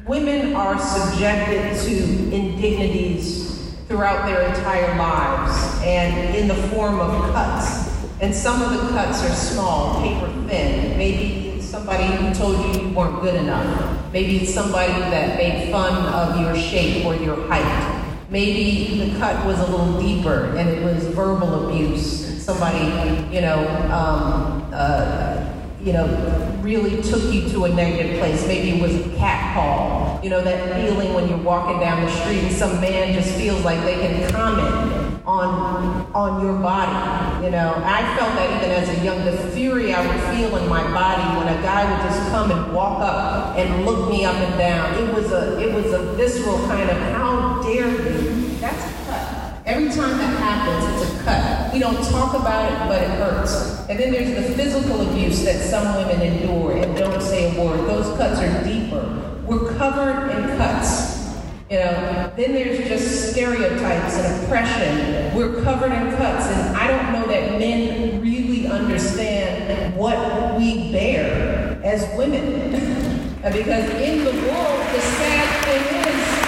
women 0.09 0.57
are 0.57 0.77
subjected 0.77 1.79
to 1.87 2.35
indignities 2.35 3.53
throughout 3.93 4.25
their 4.25 4.41
entire 4.49 4.97
lives 4.97 5.79
and 5.85 6.35
in 6.35 6.49
the 6.49 6.55
form 6.69 6.99
of 6.99 7.11
cuts. 7.35 7.91
And 8.23 8.35
some 8.35 8.63
of 8.63 8.71
the 8.71 8.89
cuts 8.89 9.23
are 9.23 9.35
small, 9.35 10.01
paper 10.01 10.33
thin, 10.49 10.97
maybe 10.97 11.61
somebody 11.61 12.05
who 12.05 12.33
told 12.33 12.75
you 12.75 12.81
you 12.81 12.89
weren't 12.95 13.21
good 13.21 13.35
enough. 13.35 14.11
Maybe 14.11 14.39
it's 14.39 14.55
somebody 14.55 14.93
that 14.95 15.37
made 15.37 15.71
fun 15.71 15.93
of 16.07 16.41
your 16.41 16.57
shape 16.57 17.05
or 17.05 17.17
your 17.17 17.47
height. 17.49 18.17
Maybe 18.31 19.11
the 19.11 19.19
cut 19.19 19.45
was 19.45 19.59
a 19.59 19.67
little 19.67 20.01
deeper 20.01 20.57
and 20.57 20.71
it 20.71 20.83
was 20.83 21.05
verbal 21.09 21.69
abuse. 21.69 22.43
Somebody, 22.43 22.79
you 23.35 23.43
know, 23.43 23.59
um, 23.93 24.71
uh, 24.73 25.42
you 25.85 25.93
know, 25.93 26.07
really 26.61 27.03
took 27.03 27.23
you 27.33 27.49
to 27.51 27.65
a 27.65 27.69
negative 27.69 28.19
place. 28.19 28.47
Maybe 28.47 28.79
it 28.79 28.83
was 28.83 28.95
a 28.95 29.17
cat 29.17 29.55
call. 29.55 30.21
You 30.23 30.31
know, 30.31 30.41
that 30.41 30.81
feeling 30.81 31.13
when 31.13 31.29
you're 31.29 31.39
walking 31.39 31.81
down 31.81 32.05
the 32.05 32.11
street 32.11 32.39
and 32.39 32.53
some 32.53 32.81
man 32.81 33.13
just 33.13 33.35
feels 33.35 33.65
like 33.65 33.81
they 33.83 33.95
can 33.95 34.31
comment 34.31 35.21
on 35.27 36.07
on 36.15 36.45
your 36.45 36.55
body. 36.55 37.45
You 37.45 37.51
know, 37.51 37.75
I 37.85 38.17
felt 38.17 38.35
that 38.37 38.57
even 38.57 38.71
as 38.71 38.89
a 38.89 39.05
young, 39.05 39.25
the 39.25 39.37
fury 39.51 39.93
I 39.93 40.07
would 40.07 40.37
feel 40.37 40.57
in 40.57 40.69
my 40.69 40.83
body 40.93 41.37
when 41.37 41.49
a 41.53 41.61
guy 41.63 41.91
would 41.91 42.09
just 42.09 42.31
come 42.31 42.53
and 42.53 42.73
walk 42.73 43.01
up 43.01 43.57
and 43.59 43.85
look 43.85 44.09
me 44.09 44.25
up 44.25 44.37
and 44.37 44.57
down. 44.59 44.95
It 45.03 45.13
was 45.13 45.33
a 45.33 45.59
it 45.59 45.75
was 45.75 45.93
a 45.93 46.13
visceral 46.15 46.59
kind 46.69 46.89
of 46.89 46.97
how 47.13 47.61
dare 47.63 47.91
you? 47.91 48.59
That's. 48.61 49.02
Every 49.73 49.89
time 49.89 50.19
that 50.19 50.39
happens, 50.39 51.01
it's 51.01 51.19
a 51.19 51.25
cut. 51.25 51.73
We 51.73 51.79
don't 51.79 51.97
talk 52.11 52.35
about 52.35 52.71
it, 52.71 52.79
but 52.91 53.01
it 53.01 53.09
hurts. 53.09 53.89
And 53.89 53.99
then 53.99 54.13
there's 54.13 54.47
the 54.47 54.55
physical 54.55 55.01
abuse 55.01 55.43
that 55.45 55.63
some 55.63 55.97
women 55.97 56.21
endure 56.21 56.73
and 56.73 56.95
don't 56.95 57.23
say 57.23 57.57
a 57.57 57.59
word. 57.59 57.81
Those 57.89 58.15
cuts 58.19 58.39
are 58.39 58.65
deeper. 58.65 59.41
We're 59.47 59.75
covered 59.79 60.29
in 60.29 60.59
cuts. 60.59 61.27
You 61.71 61.79
know, 61.79 62.31
then 62.37 62.53
there's 62.53 62.87
just 62.87 63.33
stereotypes 63.33 64.19
and 64.19 64.45
oppression. 64.45 65.35
We're 65.35 65.63
covered 65.63 65.93
in 65.93 66.17
cuts, 66.19 66.49
and 66.49 66.77
I 66.77 66.89
don't 66.89 67.15
know 67.15 67.27
that 67.29 67.59
men 67.59 68.21
really 68.21 68.67
understand 68.67 69.97
what 69.97 70.59
we 70.59 70.93
bear 70.93 71.81
as 71.83 72.07
women. 72.19 72.73
because 73.43 73.89
in 73.89 74.19
the 74.23 74.33
world, 74.33 74.81
the 74.93 75.01
sad 75.01 75.65
thing 75.65 76.13
is, 76.13 76.42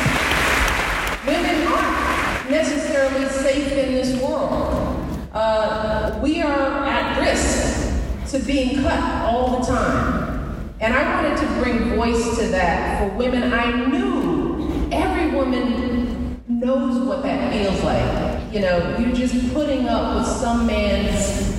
necessarily 2.55 3.27
safe 3.27 3.73
in 3.73 3.95
this 3.95 4.17
world. 4.23 5.05
Uh, 5.33 6.17
we 6.23 6.41
are 6.41 6.85
at 6.87 7.19
risk 7.19 8.31
to 8.31 8.39
being 8.47 8.81
cut 8.81 9.25
all 9.25 9.59
the 9.59 9.67
time. 9.67 10.71
And 10.79 10.95
I 10.95 11.17
wanted 11.17 11.37
to 11.41 11.47
bring 11.61 11.97
voice 11.97 12.39
to 12.39 12.47
that 12.49 13.11
for 13.11 13.19
women 13.19 13.53
I 13.53 13.87
knew 13.87 14.89
every 14.93 15.37
woman 15.37 16.41
knows 16.47 17.05
what 17.05 17.25
that 17.25 17.53
feels 17.53 17.83
like. 17.83 18.55
You 18.55 18.61
know, 18.61 18.99
you're 19.01 19.17
just 19.17 19.53
putting 19.53 19.89
up 19.89 20.17
with 20.17 20.27
some 20.29 20.65
man's 20.65 21.54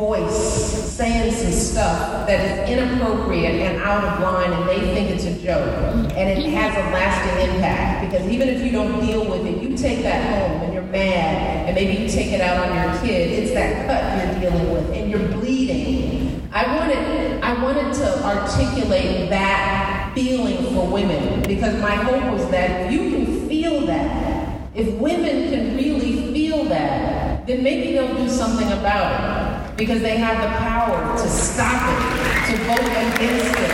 voice 0.00 0.96
saying 0.96 1.30
some 1.30 1.52
stuff 1.52 2.26
that 2.26 2.40
is 2.40 2.70
inappropriate 2.70 3.56
and 3.56 3.82
out 3.82 4.02
of 4.02 4.20
line 4.22 4.50
and 4.50 4.66
they 4.66 4.80
think 4.94 5.10
it's 5.10 5.24
a 5.24 5.34
joke 5.44 6.10
and 6.16 6.26
it 6.30 6.50
has 6.50 6.74
a 6.74 6.90
lasting 6.90 7.50
impact. 7.50 8.10
Because 8.10 8.26
even 8.28 8.48
if 8.48 8.64
you 8.64 8.72
don't 8.72 8.98
deal 9.04 9.28
with 9.28 9.44
it 9.44 9.62
you 9.62 9.76
take 9.76 10.02
that 10.02 10.24
home 10.24 10.62
and 10.62 10.72
you're 10.72 10.82
mad 10.84 11.66
and 11.66 11.74
maybe 11.74 12.02
you 12.02 12.08
take 12.08 12.32
it 12.32 12.40
out 12.40 12.66
on 12.66 12.74
your 12.74 13.00
kid. 13.02 13.30
It's 13.30 13.52
that 13.52 13.86
cut 13.86 14.40
you're 14.40 14.50
dealing 14.50 14.72
with 14.72 14.90
and 14.96 15.10
you're 15.10 15.28
bleeding. 15.38 16.48
I 16.52 16.74
wanted 16.76 17.42
i 17.42 17.62
wanted 17.62 17.92
to 17.94 18.24
articulate 18.24 19.28
that 19.30 20.12
feeling 20.14 20.74
for 20.74 20.86
women 20.90 21.42
because 21.42 21.80
my 21.80 21.94
hope 21.94 22.32
was 22.32 22.50
that 22.50 22.90
you 22.90 23.10
can 23.10 23.48
feel 23.48 23.86
that, 23.86 24.70
if 24.74 24.98
women 24.98 25.50
can 25.50 25.76
really 25.76 26.32
feel 26.32 26.64
that, 26.64 27.46
then 27.46 27.62
maybe 27.62 27.92
they'll 27.92 28.16
do 28.16 28.28
something 28.28 28.70
about 28.72 29.36
it 29.36 29.39
because 29.80 30.02
they 30.02 30.18
have 30.18 30.42
the 30.42 30.58
power 30.58 31.16
to 31.16 31.26
stop 31.26 31.88
it, 31.88 32.52
to 32.52 32.56
vote 32.64 32.84
against 32.84 33.18
it. 33.22 33.70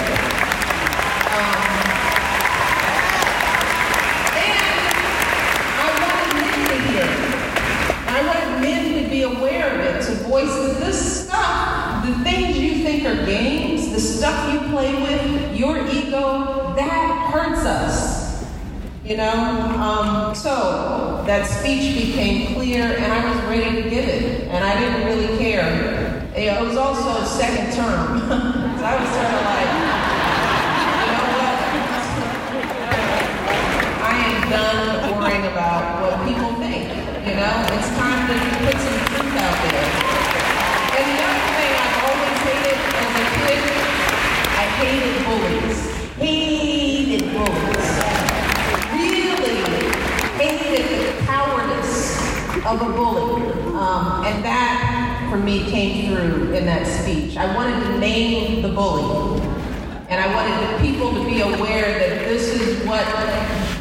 Um, 1.35 1.67
and 4.39 4.87
I 5.75 5.89
wanted 5.99 6.31
men 6.39 6.59
to 6.71 6.77
hear. 6.87 7.09
I 8.07 8.23
wanted 8.25 8.63
men 8.63 9.03
to 9.03 9.11
be 9.11 9.23
aware 9.23 9.75
of 9.75 9.81
it, 9.81 10.07
to 10.07 10.13
voice 10.29 10.47
that 10.47 10.79
this 10.79 11.25
stuff, 11.25 12.07
the 12.07 12.15
things 12.23 12.57
you 12.57 12.85
think 12.85 13.05
are 13.05 13.27
games, 13.27 13.91
the 13.91 13.99
stuff 13.99 14.53
you 14.53 14.61
play 14.71 14.95
with, 14.95 15.57
your 15.57 15.77
ego, 15.89 16.73
that 16.77 17.31
hurts 17.33 17.67
us. 17.67 18.47
You 19.05 19.17
know? 19.17 19.33
Um, 19.33 20.35
so 20.37 21.25
that 21.27 21.47
speech 21.47 21.97
became 21.97 22.55
clear 22.55 22.83
and 22.83 23.13
I 23.13 23.29
was 23.29 23.45
ready 23.47 23.83
to 23.83 23.91
give 23.91 24.05
it. 24.05 24.49
And 24.49 24.65
I 24.65 24.79
didn't 24.79 25.05
really 25.05 25.39
care. 25.39 25.96
It 26.37 26.53
was 26.61 26.77
also 26.77 27.23
a 27.23 27.25
second 27.25 27.73
term. 27.73 28.21
so 28.29 28.85
I 28.85 29.01
was 29.01 29.09
sort 29.09 29.25
of 29.25 29.41
like, 29.41 29.73
you 30.93 31.09
know 31.09 31.33
what? 31.33 31.57
I 34.05 34.21
am 34.21 34.45
done 34.53 35.17
worrying 35.17 35.47
about 35.49 35.97
what 36.03 36.29
people 36.29 36.53
think. 36.61 36.93
You 37.25 37.41
know? 37.41 37.57
It's 37.73 37.89
time 37.97 38.29
to 38.29 38.37
put 38.69 38.77
some 38.77 39.01
truth 39.17 39.33
out 39.33 39.57
there. 39.65 39.89
And 40.93 41.09
the 41.09 41.25
other 41.25 41.41
thing 41.57 41.73
I've 41.73 42.05
always 42.05 42.37
hated 42.45 42.85
as 42.85 43.17
a 43.17 43.25
kid 43.41 43.65
I 44.61 44.69
hated 44.77 45.17
bullies. 45.25 45.81
Hated 46.21 47.33
bullies. 47.33 47.89
Really 48.93 49.57
hated 50.37 50.85
the 51.01 51.17
cowardice 51.25 52.21
of 52.61 52.77
a 52.77 52.93
bully. 52.93 53.41
Um, 53.73 54.21
and 54.29 54.45
that, 54.45 55.06
for 55.37 55.43
me, 55.43 55.65
came 55.71 56.07
through 56.07 56.55
in 56.55 56.65
that 56.65 56.87
speech. 56.87 57.37
I 57.37 57.55
wanted 57.55 57.79
to 57.85 57.99
name 57.99 58.63
the 58.63 58.69
bully. 58.69 59.41
And 60.09 60.21
I 60.21 60.33
wanted 60.35 60.73
the 60.73 60.89
people 60.89 61.13
to 61.13 61.25
be 61.25 61.41
aware 61.41 61.99
that 61.99 62.29
this 62.29 62.49
is 62.49 62.87
what 62.87 63.05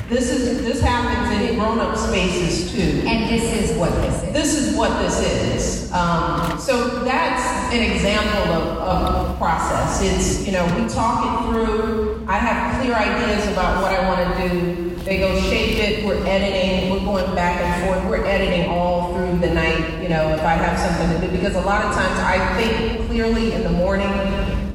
this 0.09 0.29
is 0.29 0.63
this 0.63 0.81
happens 0.81 1.49
in 1.49 1.57
grown-up 1.57 1.97
spaces 1.97 2.71
too. 2.71 3.07
And 3.07 3.29
this 3.29 3.43
is 3.53 3.77
what 3.77 3.91
this 4.01 4.23
is. 4.23 4.33
This 4.33 4.53
is 4.55 4.75
what 4.75 5.01
this 5.01 5.19
is. 5.21 5.91
Um, 5.91 6.59
so 6.59 7.03
that's 7.03 7.73
an 7.73 7.81
example 7.91 8.51
of, 8.53 8.77
of 8.77 9.37
process. 9.37 10.01
It's 10.01 10.45
you 10.45 10.51
know 10.51 10.65
we 10.75 10.89
talk 10.89 11.23
it 11.25 11.49
through. 11.49 12.25
I 12.27 12.37
have 12.37 12.81
clear 12.81 12.95
ideas 12.95 13.47
about 13.51 13.81
what 13.81 13.93
I 13.93 14.07
want 14.09 14.37
to 14.37 14.49
do. 14.49 14.84
They 15.05 15.19
go 15.19 15.39
shape 15.39 15.77
it. 15.77 16.03
We're 16.03 16.25
editing. 16.25 16.89
We're 16.89 17.05
going 17.05 17.35
back 17.35 17.61
and 17.61 17.85
forth. 17.85 18.09
We're 18.09 18.25
editing 18.25 18.71
all 18.71 19.13
through 19.13 19.37
the 19.37 19.53
night. 19.53 20.01
You 20.01 20.09
know 20.09 20.33
if 20.33 20.41
I 20.41 20.53
have 20.53 20.79
something 20.79 21.21
to 21.21 21.27
do 21.27 21.31
because 21.31 21.53
a 21.53 21.61
lot 21.61 21.85
of 21.85 21.93
times 21.93 22.19
I 22.19 22.41
think 22.57 23.05
clearly 23.05 23.53
in 23.53 23.61
the 23.61 23.69
morning. 23.69 24.07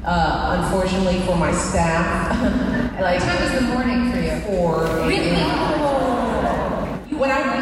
Uh, 0.05 0.63
unfortunately 0.63 1.19
for 1.27 1.35
my 1.35 1.51
staff, 1.51 2.31
like 3.01 3.19
what 3.19 3.27
time 3.27 3.43
is 3.43 3.59
the 3.59 3.67
morning 3.67 4.09
for 4.09 4.19
you? 4.19 4.39
Four. 4.47 4.83
Really? 5.05 5.35
When 7.13 7.29
I 7.29 7.61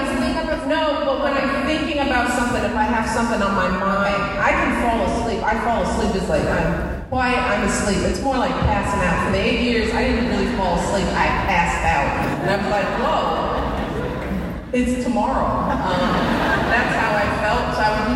no, 0.70 1.02
but 1.04 1.24
when 1.26 1.34
I'm 1.34 1.66
thinking 1.66 1.98
about 1.98 2.30
something, 2.30 2.62
if 2.62 2.76
I 2.78 2.86
have 2.86 3.10
something 3.10 3.42
on 3.42 3.56
my 3.58 3.70
mind, 3.74 4.22
I 4.38 4.54
can 4.54 4.72
fall 4.86 5.02
asleep. 5.10 5.42
I 5.42 5.58
fall 5.66 5.82
asleep 5.82 6.14
just 6.14 6.30
like 6.30 6.46
I'm 6.46 7.02
quiet, 7.10 7.42
I'm 7.42 7.66
asleep. 7.66 8.06
It's 8.06 8.22
more 8.22 8.38
like 8.38 8.54
passing 8.70 9.02
out. 9.02 9.26
For 9.26 9.32
the 9.34 9.42
eight 9.42 9.66
years, 9.66 9.92
I 9.92 10.06
didn't 10.06 10.30
really 10.30 10.56
fall 10.56 10.78
asleep. 10.78 11.10
I 11.18 11.26
passed 11.50 11.82
out, 11.90 12.06
and 12.46 12.50
I'm 12.54 12.70
like, 12.70 12.86
whoa, 13.02 14.70
it's 14.72 15.04
tomorrow. 15.04 15.74
Um, 15.74 16.14
that's 16.70 16.94
how 17.02 17.18
I 17.18 17.26
felt. 17.42 17.74
So 17.74 17.82
I 17.82 17.90
would, 17.98 18.14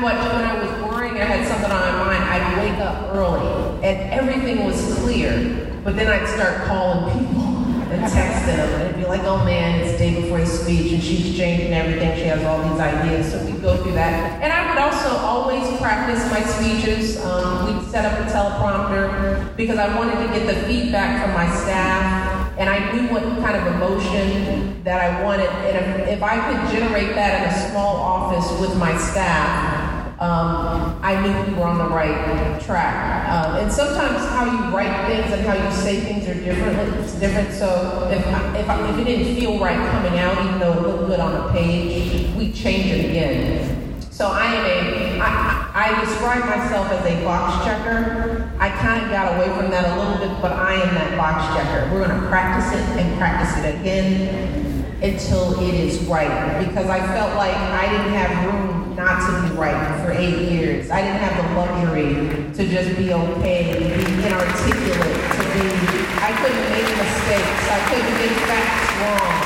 but 0.00 0.14
when 0.38 0.46
I 0.46 0.54
was 0.62 0.70
worrying, 0.86 1.18
I 1.20 1.24
had 1.26 1.42
something 1.48 1.72
on 1.72 1.82
my 1.82 2.06
mind. 2.06 2.22
I'd 2.22 2.62
wake 2.62 2.78
up 2.78 3.14
early, 3.16 3.82
and 3.82 4.14
everything 4.14 4.64
was 4.64 4.78
clear. 5.02 5.34
But 5.82 5.96
then 5.96 6.06
I'd 6.06 6.28
start 6.28 6.68
calling 6.68 7.18
people. 7.18 7.45
And 7.90 8.02
texting 8.04 8.56
them. 8.56 8.86
And 8.86 8.96
be 8.96 9.06
like, 9.06 9.22
oh 9.24 9.44
man, 9.44 9.80
it's 9.80 9.98
day 9.98 10.20
before 10.20 10.40
the 10.40 10.46
speech, 10.46 10.92
and 10.92 11.02
she's 11.02 11.36
changing 11.36 11.72
everything. 11.72 12.16
She 12.16 12.24
has 12.24 12.42
all 12.44 12.62
these 12.68 12.80
ideas. 12.80 13.32
So 13.32 13.44
we'd 13.44 13.62
go 13.62 13.76
through 13.82 13.92
that. 13.92 14.42
And 14.42 14.52
I 14.52 14.68
would 14.68 14.78
also 14.78 15.16
always 15.16 15.64
practice 15.78 16.22
my 16.30 16.42
speeches. 16.42 17.24
Um, 17.24 17.66
we'd 17.66 17.90
set 17.90 18.04
up 18.04 18.18
a 18.18 18.30
teleprompter 18.30 19.56
because 19.56 19.78
I 19.78 19.96
wanted 19.96 20.26
to 20.26 20.32
get 20.38 20.46
the 20.46 20.66
feedback 20.66 21.22
from 21.22 21.34
my 21.34 21.48
staff 21.54 22.36
and 22.58 22.70
I 22.70 22.92
knew 22.92 23.08
what 23.08 23.22
kind 23.44 23.56
of 23.56 23.74
emotion 23.74 24.82
that 24.82 25.00
I 25.00 25.22
wanted. 25.22 25.48
And 25.48 26.00
if, 26.00 26.08
if 26.08 26.22
I 26.22 26.36
could 26.36 26.72
generate 26.74 27.14
that 27.14 27.42
in 27.42 27.48
a 27.50 27.70
small 27.70 27.96
office 27.96 28.48
with 28.60 28.76
my 28.78 28.96
staff, 28.96 29.75
um, 30.18 30.98
I 31.02 31.20
knew 31.20 31.52
we 31.52 31.58
were 31.58 31.66
on 31.66 31.76
the 31.76 31.94
right 31.94 32.58
track. 32.62 33.28
Um, 33.28 33.56
and 33.56 33.70
sometimes 33.70 34.24
how 34.30 34.46
you 34.46 34.74
write 34.74 35.06
things 35.06 35.30
and 35.30 35.46
how 35.46 35.52
you 35.52 35.70
say 35.76 36.00
things 36.00 36.26
are 36.26 36.34
different. 36.34 36.78
It's 37.04 37.14
different. 37.14 37.52
So 37.52 38.08
if 38.10 38.20
if, 38.20 38.68
I, 38.68 38.90
if 38.90 38.98
it 38.98 39.04
didn't 39.04 39.36
feel 39.36 39.58
right 39.58 39.76
coming 39.90 40.18
out, 40.18 40.42
even 40.42 40.58
though 40.58 40.72
it 40.72 40.82
looked 40.82 41.06
good 41.08 41.20
on 41.20 41.34
the 41.34 41.52
page, 41.52 42.34
we 42.34 42.50
change 42.50 42.86
it 42.86 43.10
again. 43.10 44.00
So 44.10 44.28
I 44.28 44.46
am 44.46 44.64
a, 44.64 45.20
I, 45.20 45.70
I 45.74 46.04
describe 46.04 46.46
myself 46.46 46.90
as 46.90 47.04
a 47.04 47.22
box 47.22 47.66
checker. 47.66 48.50
I 48.58 48.70
kind 48.70 49.04
of 49.04 49.10
got 49.10 49.36
away 49.36 49.54
from 49.54 49.70
that 49.70 49.84
a 49.84 50.00
little 50.00 50.16
bit, 50.16 50.40
but 50.40 50.52
I 50.52 50.72
am 50.72 50.94
that 50.94 51.18
box 51.18 51.54
checker. 51.54 51.92
We're 51.92 52.06
going 52.06 52.18
to 52.18 52.26
practice 52.28 52.72
it 52.72 52.80
and 52.98 53.18
practice 53.18 53.62
it 53.62 53.78
again 53.78 54.86
until 55.02 55.60
it 55.60 55.74
is 55.74 56.02
right. 56.06 56.66
Because 56.66 56.86
I 56.86 57.06
felt 57.08 57.36
like 57.36 57.54
I 57.54 57.90
didn't 57.92 58.14
have 58.14 58.54
room 58.54 58.75
not 58.96 59.20
to 59.20 59.30
be 59.44 59.52
right 59.60 59.76
for 60.02 60.10
eight 60.12 60.50
years. 60.50 60.90
I 60.90 61.02
didn't 61.02 61.20
have 61.20 61.36
the 61.36 61.44
luxury 61.54 62.16
to 62.54 62.62
just 62.66 62.96
be 62.96 63.12
okay, 63.12 63.76
to 63.76 63.78
be 63.84 64.24
inarticulate, 64.24 65.20
to 65.36 65.42
be, 65.52 65.68
I 66.16 66.32
couldn't 66.40 66.64
make 66.72 66.88
mistakes, 66.96 67.68
I 67.68 67.78
couldn't 67.92 68.16
get 68.16 68.32
facts 68.48 68.88
wrong. 68.96 69.36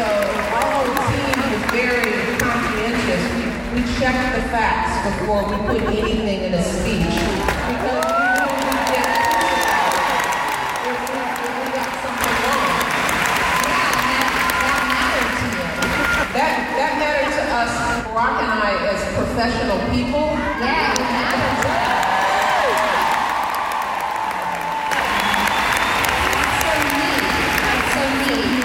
So 0.00 0.04
our 0.56 0.64
whole 0.72 0.96
team 1.12 1.36
was 1.52 1.60
very 1.76 2.08
conscientious. 2.40 3.20
We, 3.36 3.44
we 3.76 3.84
checked 4.00 4.32
the 4.40 4.48
facts 4.48 4.96
before 5.12 5.44
we 5.44 5.56
put 5.68 5.82
anything 5.92 6.40
in 6.48 6.54
a 6.54 6.62
speech 6.64 7.20
because 7.68 8.00
we 11.60 11.68
get 11.68 11.88
something 12.00 12.32
wrong. 12.48 12.80
That, 16.32 16.52
that 16.80 16.92
mattered 16.96 17.28
to 17.36 17.42
us, 17.60 17.99
Barack 18.20 18.42
and 18.42 18.52
I, 18.52 18.72
as 18.92 19.02
professional 19.16 19.78
people. 19.88 20.28
Yeah, 20.60 20.92
it 20.92 21.00
matters. 21.00 21.80
So 26.60 26.72
neat. 27.00 27.24
So 27.92 28.02
neat. 28.20 28.64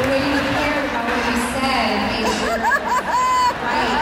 The 0.00 0.04
way 0.08 0.22
you 0.32 0.40
cared 0.56 0.84
about 0.88 1.04
what 1.12 1.22
you 1.28 1.36
said 1.52 1.92
made 2.08 2.30
sure, 2.40 2.56
right, 3.68 3.92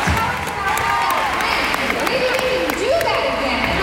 Tell 0.08 0.30
us 0.32 0.48
about 0.48 0.80
how 0.84 1.06
that 1.12 1.32
went. 1.40 2.10
Maybe 2.10 2.28
we 2.34 2.50
can 2.58 2.74
do 2.80 2.92
that 3.08 3.22
again. 3.32 3.78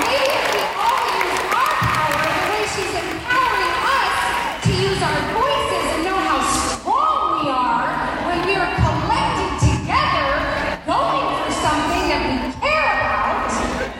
Maybe 0.00 0.28
if 0.40 0.46
we 0.54 0.62
all 0.80 1.02
use 1.20 1.40
our 1.52 1.70
power 1.84 2.22
the 2.36 2.44
way 2.52 2.62
she's 2.74 2.94
empowering 2.96 3.74
us 3.96 4.16
to 4.64 4.70
use 4.72 5.00
our 5.02 5.20
voices 5.36 5.84
and 5.94 6.00
know 6.08 6.18
how 6.30 6.40
strong 6.46 7.18
we 7.40 7.48
are 7.50 7.88
when 8.28 8.38
we 8.46 8.54
are 8.56 8.72
collected 8.82 9.52
together, 9.68 10.28
going 10.86 11.26
for 11.40 11.50
something 11.64 12.04
that 12.12 12.20
we 12.24 12.34
care 12.62 12.90
about, 13.02 13.50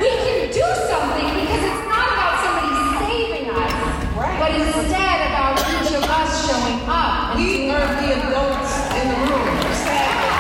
we 0.01 0.11
can 0.25 0.39
do 0.53 0.67
something 0.91 1.29
because 1.43 1.63
it's 1.71 1.85
not 1.91 2.07
about 2.17 2.35
somebody 2.45 2.73
saving 3.05 3.47
us, 3.51 3.75
Right. 4.17 4.37
but 4.41 4.51
instead 4.55 5.19
about 5.31 5.55
each 5.75 5.93
of 5.99 6.05
us 6.07 6.31
showing 6.49 6.81
up. 6.89 7.35
and 7.35 7.41
We 7.41 7.47
doing 7.67 7.71
are 7.73 7.83
our 7.83 7.95
the 8.01 8.09
adults 8.17 8.73
in 8.97 9.05
the 9.13 9.19
room, 9.27 9.49
sadly. 9.85 10.31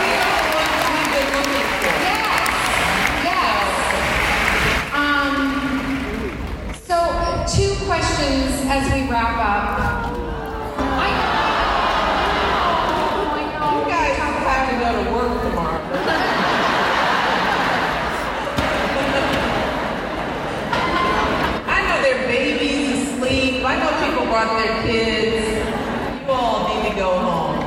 We 0.00 0.10
are 0.20 0.40
the 0.42 0.52
ones 0.58 0.82
we've 0.92 1.12
been 1.14 1.28
looking 1.36 1.66
for. 1.80 1.94
Yes. 2.02 2.50
Yes. 3.30 3.68
Um, 4.92 5.36
so, 6.88 6.96
two 7.54 7.72
questions 7.86 8.61
as 8.74 8.90
we 8.90 9.00
wrap 9.06 9.36
up. 9.36 10.08
I, 10.80 11.08
oh, 12.64 13.36
I 13.36 13.44
know. 13.52 13.68
You 13.76 13.84
guys 13.84 14.16
have 14.16 14.64
to 14.70 14.74
go 14.80 14.88
to 14.96 15.04
work 15.12 15.32
tomorrow. 15.42 15.82
I 21.68 21.78
know 21.84 21.96
there 22.00 22.16
are 22.16 22.26
babies 22.28 23.12
asleep. 23.12 23.62
I 23.62 23.76
know 23.76 23.92
people 24.06 24.24
brought 24.32 24.56
their 24.56 24.74
kids. 24.84 25.44
You 26.24 26.32
all 26.32 26.58
need 26.72 26.88
to 26.88 26.94
go 26.96 27.10
home. 27.18 27.58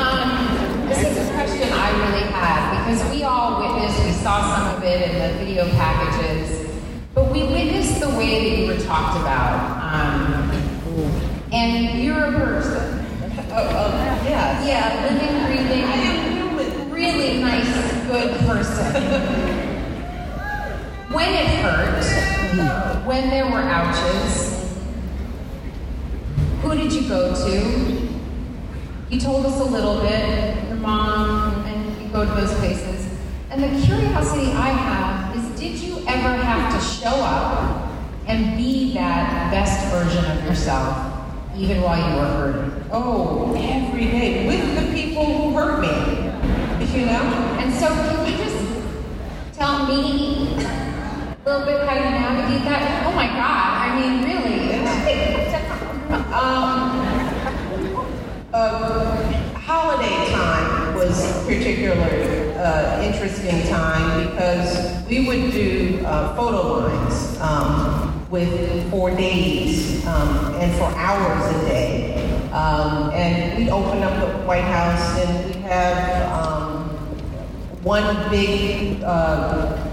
Um, 0.00 0.88
this 0.88 1.00
is 1.04 1.28
a 1.28 1.32
question 1.34 1.68
I 1.70 1.90
really 2.08 2.26
had 2.32 2.86
because 2.86 3.04
we 3.10 3.22
all 3.22 3.60
witnessed, 3.60 4.02
we 4.02 4.12
saw 4.12 4.56
some 4.56 4.76
of 4.76 4.82
it 4.82 5.10
in 5.10 5.18
the 5.18 5.38
video 5.44 5.68
packages, 5.72 6.70
but 7.14 7.30
we 7.30 7.42
witnessed 7.42 8.00
the 8.00 8.08
way 8.32 8.50
that 8.50 8.58
you 8.58 8.66
were 8.66 8.78
talked 8.78 9.20
about. 9.20 9.82
Um, 9.92 10.50
and 11.52 12.02
you're 12.02 12.24
a 12.24 12.32
person. 12.32 13.04
Oh, 13.50 13.68
oh, 13.68 14.24
yes. 14.24 14.66
Yeah, 14.66 15.02
living, 15.10 15.44
breathing, 15.46 15.84
I 15.84 15.94
am 15.94 16.32
human. 16.32 16.90
really 16.90 17.40
nice, 17.40 17.92
good 18.06 18.30
person. 18.46 18.92
when 21.12 21.28
it 21.28 21.46
hurt, 21.60 23.06
when 23.06 23.28
there 23.28 23.44
were 23.44 23.60
ouches, 23.60 24.78
who 26.62 26.74
did 26.74 26.92
you 26.92 27.08
go 27.08 27.34
to? 27.34 28.08
You 29.10 29.20
told 29.20 29.44
us 29.44 29.60
a 29.60 29.64
little 29.64 30.00
bit, 30.00 30.68
your 30.68 30.76
mom, 30.76 31.66
and 31.66 32.02
you 32.02 32.08
go 32.08 32.24
to 32.24 32.30
those 32.40 32.54
places. 32.54 33.08
And 33.50 33.62
the 33.62 33.86
curiosity 33.86 34.52
I 34.52 34.70
have 34.70 35.36
is 35.36 35.60
did 35.60 35.78
you 35.78 35.98
ever 36.08 36.42
have 36.42 36.72
to 36.72 36.80
show 36.80 37.10
up 37.10 37.71
and 38.32 38.56
be 38.56 38.94
that 38.94 39.50
best 39.50 39.92
version 39.92 40.24
of 40.24 40.42
yourself, 40.42 41.20
even 41.54 41.82
while 41.82 41.98
you 41.98 42.16
were 42.16 42.24
hurting? 42.24 42.84
Oh, 42.90 43.54
every 43.58 44.06
day 44.06 44.46
with 44.46 44.74
the 44.74 44.90
people 44.94 45.26
who 45.26 45.54
hurt 45.54 45.82
me. 45.82 46.22
You 46.98 47.06
know? 47.06 47.22
And 47.60 47.72
so, 47.72 47.88
can 47.88 48.30
you 48.30 48.36
just 48.44 49.58
tell 49.58 49.86
me 49.86 50.54
a 50.56 51.44
little 51.44 51.66
bit 51.66 51.86
how 51.86 51.94
you 51.94 52.10
navigate 52.10 52.64
that? 52.64 53.06
Oh 53.06 53.12
my 53.12 53.26
God! 53.26 53.72
I 53.80 54.00
mean, 54.00 54.24
really? 54.24 54.72
Um, 56.32 57.00
uh, 58.52 59.22
holiday 59.54 60.32
time 60.32 60.94
was 60.94 61.44
particularly 61.46 62.54
uh, 62.54 63.02
interesting 63.02 63.66
time 63.68 64.30
because 64.30 65.06
we 65.08 65.26
would 65.26 65.52
do 65.52 66.02
uh, 66.04 66.34
photo 66.36 66.80
lines 66.80 67.38
um, 67.40 68.21
with 68.32 68.90
for 68.90 69.10
days 69.10 70.04
um, 70.06 70.54
and 70.54 70.74
for 70.76 70.84
hours 70.98 71.54
a 71.54 71.68
day. 71.68 72.40
Um, 72.50 73.10
and 73.10 73.58
we'd 73.58 73.68
open 73.68 74.02
up 74.02 74.18
the 74.20 74.46
White 74.46 74.64
House 74.64 75.18
and 75.18 75.46
we'd 75.46 75.56
have 75.56 76.32
um, 76.32 76.88
one 77.82 78.30
big 78.30 79.02
uh, 79.04 79.86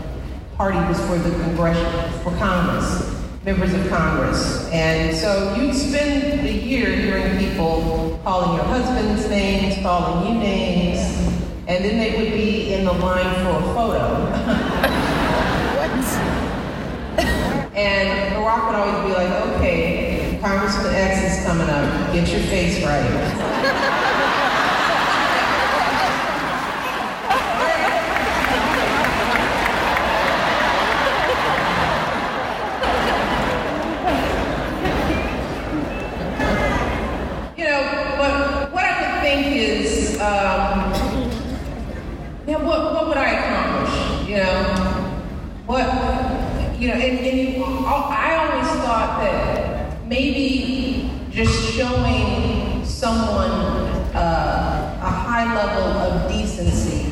party 0.56 0.78
was 0.88 1.00
for 1.02 1.18
the 1.18 1.32
congressional, 1.44 2.10
for 2.20 2.32
Congress, 2.38 3.14
members 3.44 3.74
of 3.74 3.88
Congress. 3.90 4.70
And 4.72 5.16
so 5.16 5.56
you'd 5.56 5.76
spend 5.76 6.40
the 6.48 6.54
year 6.54 6.96
hearing 6.96 7.38
people 7.38 8.20
calling 8.24 8.56
your 8.56 8.66
husband's 8.66 9.30
names, 9.30 9.82
calling 9.82 10.34
you 10.34 10.40
names, 10.40 11.00
and 11.68 11.84
then 11.84 11.98
they 11.98 12.18
would 12.18 12.32
be 12.32 12.74
in 12.74 12.86
the 12.86 12.94
line 12.94 13.36
for 13.44 13.58
a 13.58 13.74
photo. 13.74 14.86
And 17.80 18.36
Barack 18.36 18.68
would 18.68 18.76
always 18.76 19.08
be 19.08 19.14
like, 19.14 19.32
okay, 19.56 20.38
Congressman 20.42 20.94
X 20.94 21.40
is 21.40 21.46
coming 21.46 21.70
up. 21.70 22.14
Get 22.14 22.28
your 22.28 22.42
face 22.42 22.84
right. 22.84 23.06
You 37.58 37.64
know, 37.64 37.82
but 38.18 38.74
what 38.74 38.84
I 38.84 38.92
would 39.00 39.22
think 39.22 39.56
is, 39.56 40.20
um, 40.20 40.92
what, 42.46 42.94
what 42.94 43.08
would 43.08 43.18
I 43.18 43.30
accomplish? 43.30 44.28
You 44.28 44.38
know, 44.38 44.64
what, 45.66 45.86
you 46.78 46.88
know, 46.90 46.94
and, 46.96 47.20
and 47.20 47.38
you, 47.38 47.59
I 47.96 48.36
always 48.36 48.68
thought 48.84 49.20
that 49.22 50.08
maybe 50.08 51.10
just 51.32 51.74
showing 51.74 52.86
someone 52.86 53.50
uh, 54.14 55.00
a 55.02 55.10
high 55.10 55.56
level 55.56 55.84
of 55.84 56.32
decency 56.32 57.12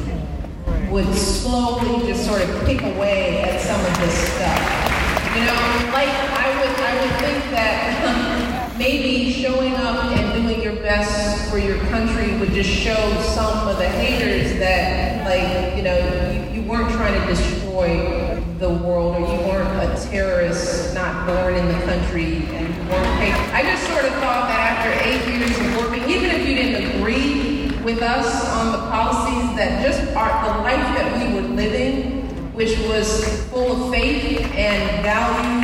would 0.92 1.12
slowly 1.16 2.06
just 2.08 2.26
sort 2.26 2.42
of 2.42 2.66
pick 2.66 2.82
away 2.84 3.42
at 3.42 3.60
some 3.60 3.80
of 3.80 4.00
this 4.00 4.14
stuff. 4.34 5.36
You 5.36 5.46
know, 5.46 5.92
like 5.94 6.10
I 6.10 6.54
would, 6.60 6.80
I 6.80 7.02
would 7.02 7.20
think 7.22 7.44
that 7.52 8.76
maybe 8.78 9.32
showing 9.32 9.74
up 9.74 10.06
and 10.06 10.44
doing 10.44 10.62
your 10.62 10.76
best 10.76 11.50
for 11.50 11.58
your 11.58 11.78
country 11.86 12.38
would 12.38 12.52
just 12.52 12.70
show 12.70 13.22
some 13.22 13.68
of 13.68 13.78
the 13.78 13.90
haters 13.90 14.60
that, 14.60 15.26
like, 15.26 15.76
you 15.76 15.84
know, 15.84 16.54
you, 16.54 16.62
you 16.62 16.70
weren't 16.70 16.92
trying 16.92 17.20
to 17.20 17.28
destroy 17.28 18.37
the 18.60 18.70
world 18.70 19.16
or 19.16 19.20
you 19.20 19.40
weren't 19.48 19.70
a 19.70 20.10
terrorist 20.10 20.96
not 20.96 21.28
born 21.28 21.54
in 21.54 21.68
the 21.68 21.86
country 21.86 22.38
and 22.56 22.90
weren't. 22.90 23.54
I 23.54 23.62
just 23.62 23.86
sort 23.88 24.06
of 24.06 24.14
thought 24.14 24.48
that 24.48 24.60
after 24.78 24.92
eight 25.08 25.38
years 25.38 25.58
of 25.60 25.78
working, 25.78 26.10
even 26.10 26.32
if 26.32 26.48
you 26.48 26.56
didn't 26.56 26.98
agree 26.98 27.70
with 27.84 28.02
us 28.02 28.50
on 28.50 28.72
the 28.72 28.80
policies 28.90 29.56
that 29.58 29.86
just 29.86 30.00
are 30.16 30.30
the 30.44 30.62
life 30.64 30.82
that 30.98 31.18
we 31.18 31.36
were 31.36 31.48
living, 31.50 32.24
which 32.56 32.78
was 32.90 33.44
full 33.50 33.86
of 33.86 33.92
faith 33.92 34.42
and 34.56 35.04
values 35.04 35.57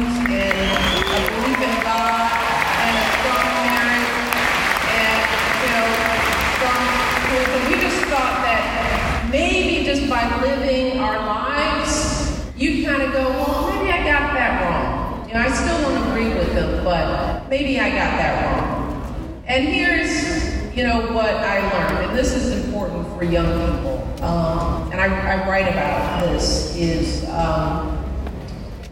but 16.84 17.48
maybe 17.50 17.80
I 17.80 17.90
got 17.90 18.18
that 18.18 18.46
wrong. 18.46 19.44
And 19.48 19.68
here's, 19.68 20.76
you 20.76 20.84
know, 20.84 21.12
what 21.14 21.30
I 21.30 21.60
learned, 21.72 22.10
and 22.10 22.18
this 22.18 22.34
is 22.34 22.66
important 22.66 23.08
for 23.18 23.24
young 23.24 23.46
people, 23.46 24.24
um, 24.24 24.92
and 24.92 25.00
I, 25.00 25.06
I, 25.06 25.48
write 25.48 25.68
about 25.68 26.22
this, 26.22 26.76
is 26.76 27.28
um, 27.30 28.04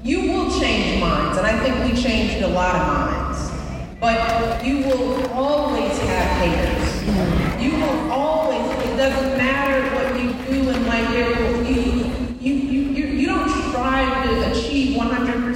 you 0.03 0.31
will 0.31 0.59
change 0.59 0.99
minds, 0.99 1.37
and 1.37 1.47
I 1.47 1.57
think 1.59 1.93
we 1.93 2.01
changed 2.01 2.43
a 2.43 2.47
lot 2.47 2.75
of 2.75 2.87
minds, 2.87 3.97
but 3.99 4.63
you 4.65 4.79
will 4.79 5.29
always 5.31 5.97
have 5.99 6.37
haters. 6.41 7.61
You 7.61 7.71
will 7.71 8.11
always, 8.11 8.89
it 8.89 8.97
doesn't 8.97 9.37
matter 9.37 9.95
what 9.95 10.21
you 10.21 10.33
do 10.45 10.69
in 10.69 10.85
life, 10.85 11.09
you, 11.13 11.75
you, 12.41 12.53
you, 12.53 12.81
you, 12.91 13.05
you 13.05 13.27
don't 13.27 13.49
strive 13.69 14.25
to 14.25 14.51
achieve 14.51 14.97
100% 14.97 15.50